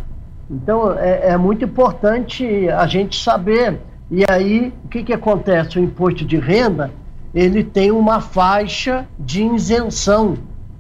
Então, 0.51 0.99
é, 0.99 1.29
é 1.29 1.37
muito 1.37 1.65
importante 1.65 2.69
a 2.69 2.85
gente 2.89 3.23
saber. 3.23 3.79
E 4.11 4.25
aí, 4.29 4.73
o 4.85 4.89
que, 4.89 5.05
que 5.05 5.13
acontece? 5.13 5.79
O 5.79 5.83
imposto 5.83 6.25
de 6.25 6.37
renda, 6.37 6.91
ele 7.33 7.63
tem 7.63 7.93
uma 7.93 8.21
faixa 8.21 9.07
de 9.17 9.45
isenção. 9.45 10.37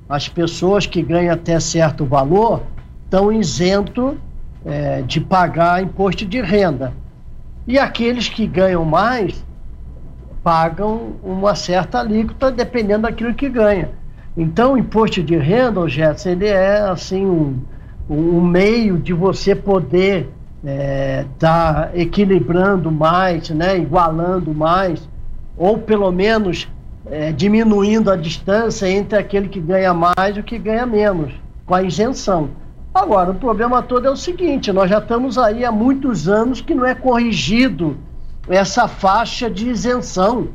As 0.08 0.28
pessoas 0.28 0.84
que 0.84 1.00
ganham 1.00 1.32
até 1.32 1.58
certo 1.60 2.04
valor 2.04 2.62
estão 3.04 3.32
isentos 3.32 4.16
é, 4.66 5.02
de 5.02 5.20
pagar 5.20 5.80
imposto 5.80 6.26
de 6.26 6.42
renda. 6.42 6.92
E 7.64 7.78
aqueles 7.78 8.28
que 8.28 8.44
ganham 8.44 8.84
mais 8.84 9.44
pagam 10.42 11.12
uma 11.22 11.54
certa 11.54 12.00
alíquota 12.00 12.50
dependendo 12.50 13.02
daquilo 13.02 13.34
que 13.34 13.48
ganha. 13.48 13.90
Então, 14.36 14.72
o 14.72 14.78
imposto 14.78 15.22
de 15.22 15.36
renda, 15.36 15.86
Jets, 15.88 16.26
ele 16.26 16.46
é 16.46 16.80
assim 16.80 17.26
um, 17.26 17.60
um 18.08 18.40
meio 18.40 18.98
de 18.98 19.12
você 19.12 19.54
poder 19.54 20.30
é, 20.64 21.24
tá 21.38 21.90
equilibrando 21.94 22.90
mais, 22.90 23.50
né, 23.50 23.76
igualando 23.76 24.54
mais, 24.54 25.08
ou 25.56 25.78
pelo 25.78 26.10
menos 26.10 26.68
é, 27.06 27.32
diminuindo 27.32 28.10
a 28.10 28.16
distância 28.16 28.88
entre 28.88 29.18
aquele 29.18 29.48
que 29.48 29.60
ganha 29.60 29.92
mais 29.92 30.36
e 30.36 30.40
o 30.40 30.44
que 30.44 30.58
ganha 30.58 30.86
menos, 30.86 31.32
com 31.66 31.74
a 31.74 31.82
isenção. 31.82 32.50
Agora, 32.94 33.30
o 33.30 33.34
problema 33.34 33.82
todo 33.82 34.06
é 34.06 34.10
o 34.10 34.16
seguinte: 34.16 34.70
nós 34.72 34.88
já 34.88 34.98
estamos 34.98 35.38
aí 35.38 35.64
há 35.64 35.72
muitos 35.72 36.28
anos 36.28 36.60
que 36.60 36.74
não 36.74 36.86
é 36.86 36.94
corrigido 36.94 37.96
essa 38.48 38.88
faixa 38.88 39.50
de 39.50 39.68
isenção. 39.68 40.48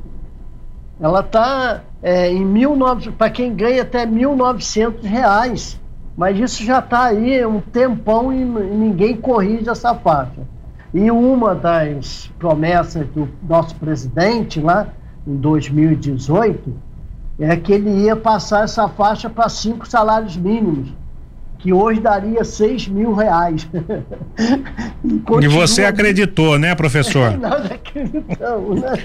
Ela 0.99 1.21
está 1.21 1.81
é, 2.01 2.31
em 2.31 2.51
19, 2.51 3.11
para 3.11 3.29
quem 3.29 3.55
ganha 3.55 3.83
até 3.83 4.05
1.900 4.05 5.03
reais. 5.03 5.79
Mas 6.17 6.39
isso 6.39 6.63
já 6.63 6.79
está 6.79 7.05
aí 7.05 7.45
um 7.45 7.61
tempão 7.61 8.33
e 8.33 8.43
ninguém 8.43 9.15
corrige 9.15 9.69
essa 9.69 9.93
faixa. 9.93 10.47
E 10.93 11.11
uma 11.11 11.53
das 11.53 12.31
promessas 12.39 13.05
do 13.09 13.29
nosso 13.47 13.75
presidente 13.75 14.59
lá 14.59 14.87
em 15.27 15.35
2018 15.35 16.73
é 17.39 17.55
que 17.55 17.73
ele 17.73 18.05
ia 18.05 18.15
passar 18.15 18.63
essa 18.63 18.87
faixa 18.87 19.29
para 19.29 19.47
cinco 19.47 19.87
salários 19.87 20.35
mínimos 20.35 20.91
que 21.59 21.73
hoje 21.73 21.99
daria 21.99 22.43
6 22.43 22.87
mil 22.87 23.13
reais. 23.13 23.67
e, 25.03 25.45
e, 25.45 25.47
você 25.47 25.85
acreditou, 25.85 26.57
né, 26.59 26.75
professor? 26.75 27.35
Nós 27.37 27.71
acreditamos, 27.71 28.81
né? 28.81 29.03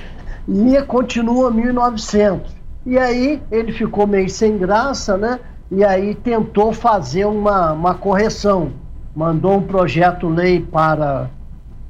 E 0.49 0.83
continua 0.83 1.53
1.900. 1.53 2.41
E 2.85 2.99
aí 2.99 3.41
ele 3.51 3.73
ficou 3.73 4.07
meio 4.07 4.29
sem 4.29 4.59
graça, 4.59 5.17
né? 5.17 5.39
E 5.71 5.85
aí 5.85 6.15
tentou 6.15 6.73
fazer 6.73 7.25
uma, 7.25 7.73
uma 7.73 7.95
correção. 7.95 8.73
Mandou 9.15 9.59
um 9.59 9.63
projeto-lei 9.63 10.61
para, 10.61 11.31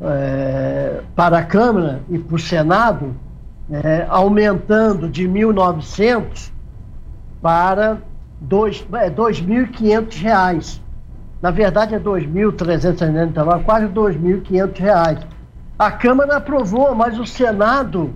é, 0.00 1.00
para 1.16 1.38
a 1.38 1.42
Câmara 1.42 2.00
e 2.08 2.18
para 2.18 2.36
o 2.36 2.38
Senado, 2.38 3.16
é, 3.70 4.06
aumentando 4.08 5.08
de 5.08 5.26
1.900 5.26 6.50
para 7.40 7.98
dois, 8.42 8.86
é, 8.92 9.10
2.500 9.10 10.20
reais. 10.20 10.82
Na 11.40 11.50
verdade 11.50 11.94
é 11.94 12.00
2.399, 12.00 13.64
quase 13.64 13.86
2.500 13.86 14.78
reais. 14.78 15.18
A 15.78 15.90
Câmara 15.90 16.36
aprovou, 16.36 16.94
mas 16.94 17.18
o 17.18 17.26
Senado, 17.26 18.14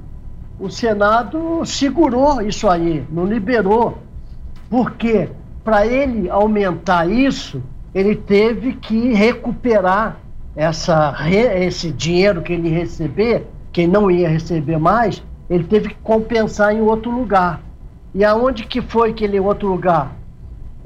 o 0.61 0.71
Senado 0.71 1.65
segurou 1.65 2.41
isso 2.41 2.69
aí, 2.69 3.05
não 3.11 3.25
liberou. 3.25 3.99
Porque 4.71 5.29
para 5.65 5.87
ele 5.87 6.31
aumentar 6.31 7.09
isso, 7.11 7.63
ele 7.95 8.15
teve 8.15 8.75
que 8.75 9.13
recuperar 9.13 10.19
essa, 10.55 11.15
esse 11.29 11.91
dinheiro 11.91 12.43
que 12.43 12.53
ele 12.53 12.69
receber, 12.69 13.47
que 13.73 13.87
não 13.87 14.11
ia 14.11 14.29
receber 14.29 14.79
mais, 14.79 15.23
ele 15.51 15.65
teve 15.65 15.91
que 15.91 15.97
compensar 16.03 16.75
em 16.75 16.81
outro 16.81 17.11
lugar. 17.11 17.61
E 18.15 18.25
aonde 18.25 18.65
que 18.65 18.81
foi 18.81 19.11
aquele 19.11 19.39
outro 19.39 19.69
lugar? 19.69 20.16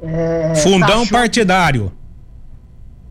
É, 0.03 0.55
Fundão 0.57 1.01
taxou... 1.01 1.19
partidário. 1.19 1.93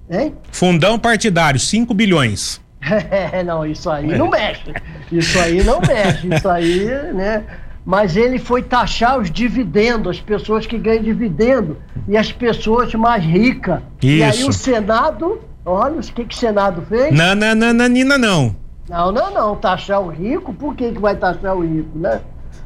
Hein? 0.10 0.34
Fundão 0.52 0.98
partidário, 0.98 1.60
5 1.60 1.94
bilhões. 1.94 2.60
É, 2.82 3.44
não, 3.46 3.66
isso 3.66 3.90
aí 3.90 4.08
não 4.18 4.30
mexe. 4.30 4.74
Isso 5.12 5.40
aí 5.40 5.64
não 5.64 5.80
mexe. 5.82 6.28
Isso 6.34 6.50
aí, 6.50 6.86
né? 7.14 7.44
Mas 7.86 8.16
ele 8.16 8.40
foi 8.40 8.62
taxar 8.62 9.20
os 9.20 9.32
dividendos, 9.32 10.18
as 10.18 10.22
pessoas 10.22 10.66
que 10.66 10.78
ganham 10.78 11.04
dividendo 11.04 11.78
e 12.08 12.18
as 12.18 12.32
pessoas 12.32 12.94
mais 12.94 13.24
ricas. 13.24 13.82
Isso. 14.02 14.18
E 14.18 14.24
aí 14.24 14.44
o 14.44 14.54
Senado, 14.54 15.42
olha 15.66 16.00
o 16.00 16.02
que, 16.02 16.26
que 16.26 16.36
o 16.36 16.38
Senado 16.38 16.84
fez? 16.88 17.16
Não, 17.16 17.36
não, 17.36 17.56
não, 17.56 17.74
não, 17.74 17.88
Nina, 17.88 18.18
não. 18.18 18.56
Não, 18.88 19.12
não, 19.12 19.32
não. 19.32 19.56
Taxar 19.56 20.02
o 20.02 20.10
rico, 20.10 20.54
por 20.54 20.76
que, 20.76 20.92
que 20.92 21.00
vai 21.00 21.16
taxar 21.16 21.56
o 21.56 21.62
rico, 21.62 21.98
né? 21.98 22.22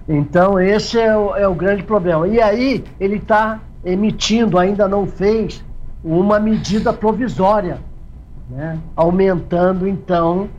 Então, 0.08 0.60
esse 0.60 1.00
é 1.00 1.16
o, 1.16 1.36
é 1.36 1.48
o 1.48 1.54
grande 1.54 1.84
problema. 1.84 2.28
E 2.28 2.42
aí, 2.42 2.84
ele 3.00 3.18
está 3.18 3.60
emitindo, 3.84 4.58
ainda 4.58 4.88
não 4.88 5.06
fez, 5.06 5.62
uma 6.04 6.40
medida 6.40 6.94
provisória, 6.94 7.80
né? 8.50 8.80
aumentando, 8.96 9.86
então, 9.88 10.50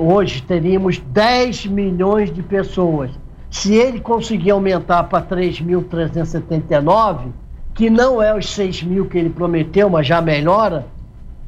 hoje 0.00 0.42
teríamos 0.42 0.98
10 0.98 1.66
milhões 1.66 2.32
de 2.32 2.40
pessoas. 2.42 3.10
Se 3.50 3.74
ele 3.74 3.98
conseguir 4.00 4.52
aumentar 4.52 5.02
para 5.04 5.26
3.379, 5.26 7.32
que 7.74 7.90
não 7.90 8.22
é 8.22 8.32
os 8.36 8.48
6 8.50 8.84
mil 8.84 9.06
que 9.06 9.18
ele 9.18 9.30
prometeu, 9.30 9.90
mas 9.90 10.06
já 10.06 10.22
melhora, 10.22 10.86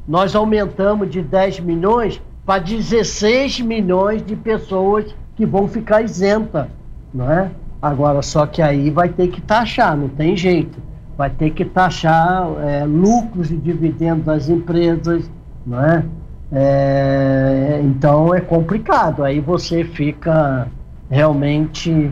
nós 0.08 0.34
aumentamos 0.34 1.10
de 1.10 1.20
10 1.20 1.60
milhões 1.60 2.20
para 2.46 2.62
16 2.62 3.60
milhões 3.60 4.24
de 4.24 4.34
pessoas 4.34 5.14
que 5.36 5.44
vão 5.44 5.68
ficar 5.68 6.00
isenta, 6.00 6.70
não 7.12 7.30
é? 7.30 7.50
Agora, 7.80 8.22
só 8.22 8.46
que 8.46 8.62
aí 8.62 8.88
vai 8.90 9.10
ter 9.10 9.28
que 9.28 9.40
taxar, 9.42 9.94
não 9.94 10.08
tem 10.08 10.34
jeito. 10.34 10.78
Vai 11.16 11.28
ter 11.28 11.50
que 11.50 11.64
taxar 11.64 12.48
é, 12.64 12.84
lucros 12.86 13.50
e 13.50 13.56
dividendos 13.56 14.24
das 14.24 14.48
empresas, 14.48 15.30
não 15.66 15.84
é? 15.84 16.04
é? 16.50 17.80
Então 17.84 18.34
é 18.34 18.40
complicado. 18.40 19.22
Aí 19.22 19.40
você 19.40 19.84
fica 19.84 20.68
realmente. 21.10 22.10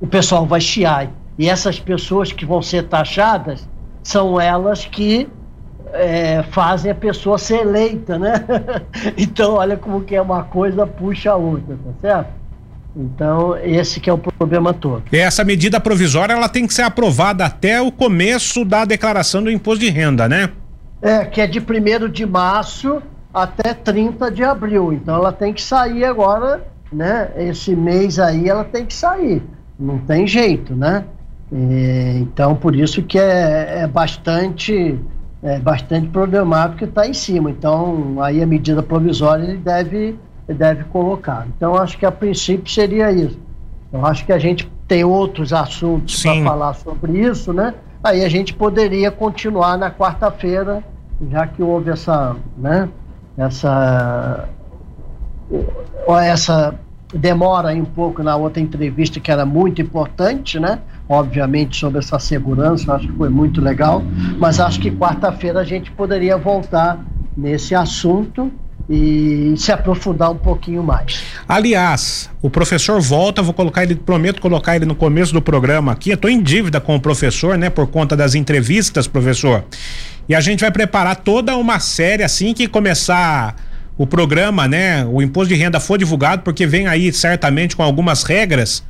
O 0.00 0.06
pessoal 0.06 0.44
vai 0.46 0.60
chiar. 0.60 1.10
E 1.38 1.48
essas 1.48 1.80
pessoas 1.80 2.30
que 2.30 2.44
vão 2.44 2.60
ser 2.60 2.88
taxadas 2.88 3.66
são 4.02 4.40
elas 4.40 4.84
que 4.84 5.28
é, 5.92 6.42
fazem 6.50 6.90
a 6.90 6.94
pessoa 6.94 7.38
ser 7.38 7.60
eleita, 7.60 8.18
né? 8.18 8.44
então, 9.16 9.54
olha 9.54 9.76
como 9.76 10.02
que 10.02 10.14
é 10.14 10.22
uma 10.22 10.44
coisa 10.44 10.86
puxa 10.86 11.32
a 11.32 11.36
outra, 11.36 11.76
tá 11.76 11.90
certo? 12.00 12.38
Então, 12.96 13.56
esse 13.58 14.00
que 14.00 14.10
é 14.10 14.12
o 14.12 14.18
problema 14.18 14.74
todo. 14.74 15.04
E 15.12 15.16
essa 15.16 15.44
medida 15.44 15.78
provisória, 15.78 16.32
ela 16.32 16.48
tem 16.48 16.66
que 16.66 16.74
ser 16.74 16.82
aprovada 16.82 17.44
até 17.44 17.80
o 17.80 17.92
começo 17.92 18.64
da 18.64 18.84
declaração 18.84 19.42
do 19.42 19.50
imposto 19.50 19.84
de 19.84 19.90
renda, 19.90 20.28
né? 20.28 20.50
É, 21.00 21.24
que 21.24 21.40
é 21.40 21.46
de 21.46 21.60
1 21.60 22.08
de 22.10 22.26
março 22.26 23.00
até 23.32 23.72
30 23.72 24.30
de 24.30 24.42
abril. 24.42 24.92
Então, 24.92 25.14
ela 25.14 25.32
tem 25.32 25.52
que 25.52 25.62
sair 25.62 26.04
agora, 26.04 26.66
né? 26.92 27.30
Esse 27.36 27.76
mês 27.76 28.18
aí, 28.18 28.48
ela 28.48 28.64
tem 28.64 28.84
que 28.84 28.94
sair. 28.94 29.42
Não 29.78 29.98
tem 29.98 30.26
jeito, 30.26 30.74
né? 30.74 31.04
então, 32.20 32.54
por 32.54 32.76
isso 32.76 33.02
que 33.02 33.18
é, 33.18 33.80
é 33.80 33.86
bastante 33.86 34.98
é 35.42 35.58
bastante 35.58 36.08
problemático 36.08 36.78
que 36.78 36.84
está 36.84 37.06
em 37.06 37.14
cima. 37.14 37.50
Então, 37.50 38.20
aí 38.20 38.42
a 38.42 38.46
medida 38.46 38.82
provisória 38.82 39.44
ele 39.44 39.58
deve, 39.58 40.18
ele 40.48 40.58
deve 40.58 40.84
colocar. 40.84 41.46
Então, 41.56 41.76
acho 41.76 41.96
que 41.98 42.06
a 42.06 42.12
princípio 42.12 42.72
seria 42.72 43.12
isso. 43.12 43.38
Eu 43.92 44.04
acho 44.04 44.24
que 44.26 44.32
a 44.32 44.38
gente 44.38 44.70
tem 44.86 45.04
outros 45.04 45.52
assuntos 45.52 46.22
para 46.22 46.42
falar 46.42 46.74
sobre 46.74 47.20
isso, 47.20 47.52
né? 47.52 47.74
Aí 48.02 48.24
a 48.24 48.28
gente 48.28 48.54
poderia 48.54 49.10
continuar 49.10 49.76
na 49.76 49.90
quarta-feira, 49.90 50.82
já 51.30 51.46
que 51.46 51.62
houve 51.62 51.90
essa, 51.90 52.36
né? 52.56 52.88
Essa 53.36 54.48
essa 56.22 56.74
demora 57.14 57.72
um 57.72 57.84
pouco 57.84 58.22
na 58.22 58.36
outra 58.36 58.60
entrevista 58.60 59.18
que 59.18 59.30
era 59.30 59.46
muito 59.46 59.80
importante, 59.80 60.60
né? 60.60 60.80
Obviamente 61.08 61.76
sobre 61.76 61.98
essa 61.98 62.18
segurança, 62.18 62.94
acho 62.94 63.08
que 63.08 63.14
foi 63.14 63.28
muito 63.28 63.60
legal, 63.60 64.02
mas 64.38 64.60
acho 64.60 64.78
que 64.78 64.90
quarta-feira 64.90 65.60
a 65.60 65.64
gente 65.64 65.90
poderia 65.90 66.36
voltar 66.36 67.02
nesse 67.36 67.74
assunto 67.74 68.52
e 68.88 69.52
se 69.56 69.70
aprofundar 69.70 70.30
um 70.30 70.36
pouquinho 70.36 70.82
mais. 70.82 71.22
Aliás, 71.46 72.30
o 72.40 72.48
professor 72.48 73.00
volta, 73.00 73.42
vou 73.42 73.52
colocar 73.52 73.82
ele, 73.82 73.94
prometo 73.94 74.40
colocar 74.40 74.76
ele 74.76 74.86
no 74.86 74.94
começo 74.94 75.32
do 75.32 75.42
programa 75.42 75.92
aqui. 75.92 76.10
Eu 76.10 76.16
tô 76.16 76.28
em 76.28 76.42
dívida 76.42 76.80
com 76.80 76.96
o 76.96 77.00
professor, 77.00 77.58
né, 77.58 77.68
por 77.68 77.86
conta 77.86 78.16
das 78.16 78.34
entrevistas, 78.34 79.06
professor. 79.06 79.64
E 80.28 80.34
a 80.34 80.40
gente 80.40 80.60
vai 80.60 80.70
preparar 80.70 81.16
toda 81.16 81.56
uma 81.56 81.78
série 81.80 82.22
assim 82.22 82.54
que 82.54 82.66
começar 82.66 83.56
o 83.98 84.06
programa, 84.06 84.66
né, 84.66 85.04
o 85.04 85.20
imposto 85.20 85.52
de 85.52 85.60
renda 85.60 85.80
for 85.80 85.98
divulgado, 85.98 86.42
porque 86.42 86.66
vem 86.66 86.86
aí 86.86 87.12
certamente 87.12 87.76
com 87.76 87.82
algumas 87.82 88.22
regras. 88.22 88.82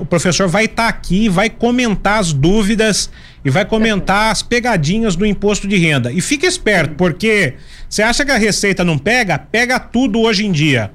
O 0.00 0.06
professor, 0.06 0.48
vai 0.48 0.64
estar 0.64 0.84
tá 0.84 0.88
aqui, 0.88 1.28
vai 1.28 1.50
comentar 1.50 2.18
as 2.18 2.32
dúvidas 2.32 3.10
e 3.44 3.50
vai 3.50 3.64
comentar 3.64 4.32
as 4.32 4.42
pegadinhas 4.42 5.16
do 5.16 5.26
imposto 5.26 5.68
de 5.68 5.76
renda. 5.76 6.10
E 6.12 6.20
fique 6.20 6.46
esperto, 6.46 6.94
porque 6.94 7.54
você 7.88 8.02
acha 8.02 8.24
que 8.24 8.32
a 8.32 8.36
Receita 8.36 8.84
não 8.84 8.98
pega? 8.98 9.38
Pega 9.38 9.78
tudo 9.78 10.20
hoje 10.20 10.44
em 10.44 10.52
dia. 10.52 10.90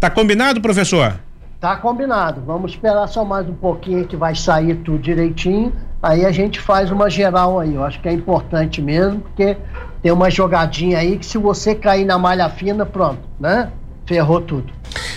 Tá 0.00 0.10
combinado, 0.10 0.60
professor? 0.60 1.18
Tá 1.60 1.74
combinado. 1.76 2.42
Vamos 2.44 2.72
esperar 2.72 3.06
só 3.08 3.24
mais 3.24 3.48
um 3.48 3.54
pouquinho 3.54 4.06
que 4.06 4.16
vai 4.16 4.34
sair 4.34 4.76
tudo 4.76 4.98
direitinho. 4.98 5.72
Aí 6.02 6.24
a 6.26 6.30
gente 6.30 6.60
faz 6.60 6.90
uma 6.90 7.08
geral 7.08 7.58
aí. 7.58 7.74
Eu 7.74 7.82
acho 7.82 8.00
que 8.00 8.08
é 8.08 8.12
importante 8.12 8.82
mesmo, 8.82 9.20
porque 9.20 9.56
tem 10.02 10.12
uma 10.12 10.30
jogadinha 10.30 10.98
aí 10.98 11.18
que 11.18 11.24
se 11.24 11.38
você 11.38 11.74
cair 11.74 12.04
na 12.04 12.18
malha 12.18 12.48
fina, 12.50 12.84
pronto, 12.84 13.22
né? 13.40 13.70
Ferrou 14.06 14.40
tudo. 14.40 14.72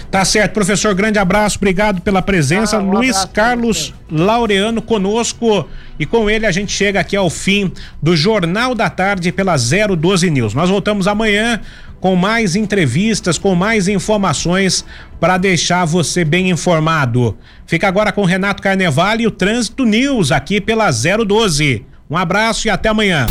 Tá 0.09 0.25
certo, 0.25 0.53
professor. 0.53 0.93
Grande 0.95 1.19
abraço, 1.19 1.57
obrigado 1.57 2.01
pela 2.01 2.21
presença. 2.21 2.77
Ah, 2.77 2.79
um 2.79 2.91
Luiz 2.91 3.25
Carlos 3.25 3.93
Laureano 4.09 4.81
conosco 4.81 5.67
e 5.99 6.05
com 6.05 6.29
ele 6.29 6.45
a 6.45 6.51
gente 6.51 6.71
chega 6.71 6.99
aqui 6.99 7.15
ao 7.15 7.29
fim 7.29 7.71
do 8.01 8.15
Jornal 8.15 8.73
da 8.73 8.89
Tarde 8.89 9.31
pela 9.31 9.55
012 9.55 10.29
News. 10.29 10.53
Nós 10.53 10.69
voltamos 10.69 11.07
amanhã 11.07 11.61
com 11.99 12.15
mais 12.15 12.55
entrevistas, 12.55 13.37
com 13.37 13.53
mais 13.53 13.87
informações 13.87 14.85
para 15.19 15.37
deixar 15.37 15.85
você 15.85 16.23
bem 16.25 16.49
informado. 16.49 17.37
Fica 17.67 17.87
agora 17.87 18.11
com 18.11 18.23
Renato 18.23 18.63
Carnevale 18.63 19.23
e 19.23 19.27
o 19.27 19.31
Trânsito 19.31 19.85
News 19.85 20.31
aqui 20.31 20.59
pela 20.59 20.89
012. 20.89 21.85
Um 22.09 22.17
abraço 22.17 22.67
e 22.67 22.69
até 22.69 22.89
amanhã. 22.89 23.27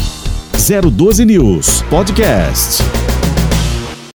012 0.53 1.25
News 1.25 1.83
Podcast. 1.83 2.83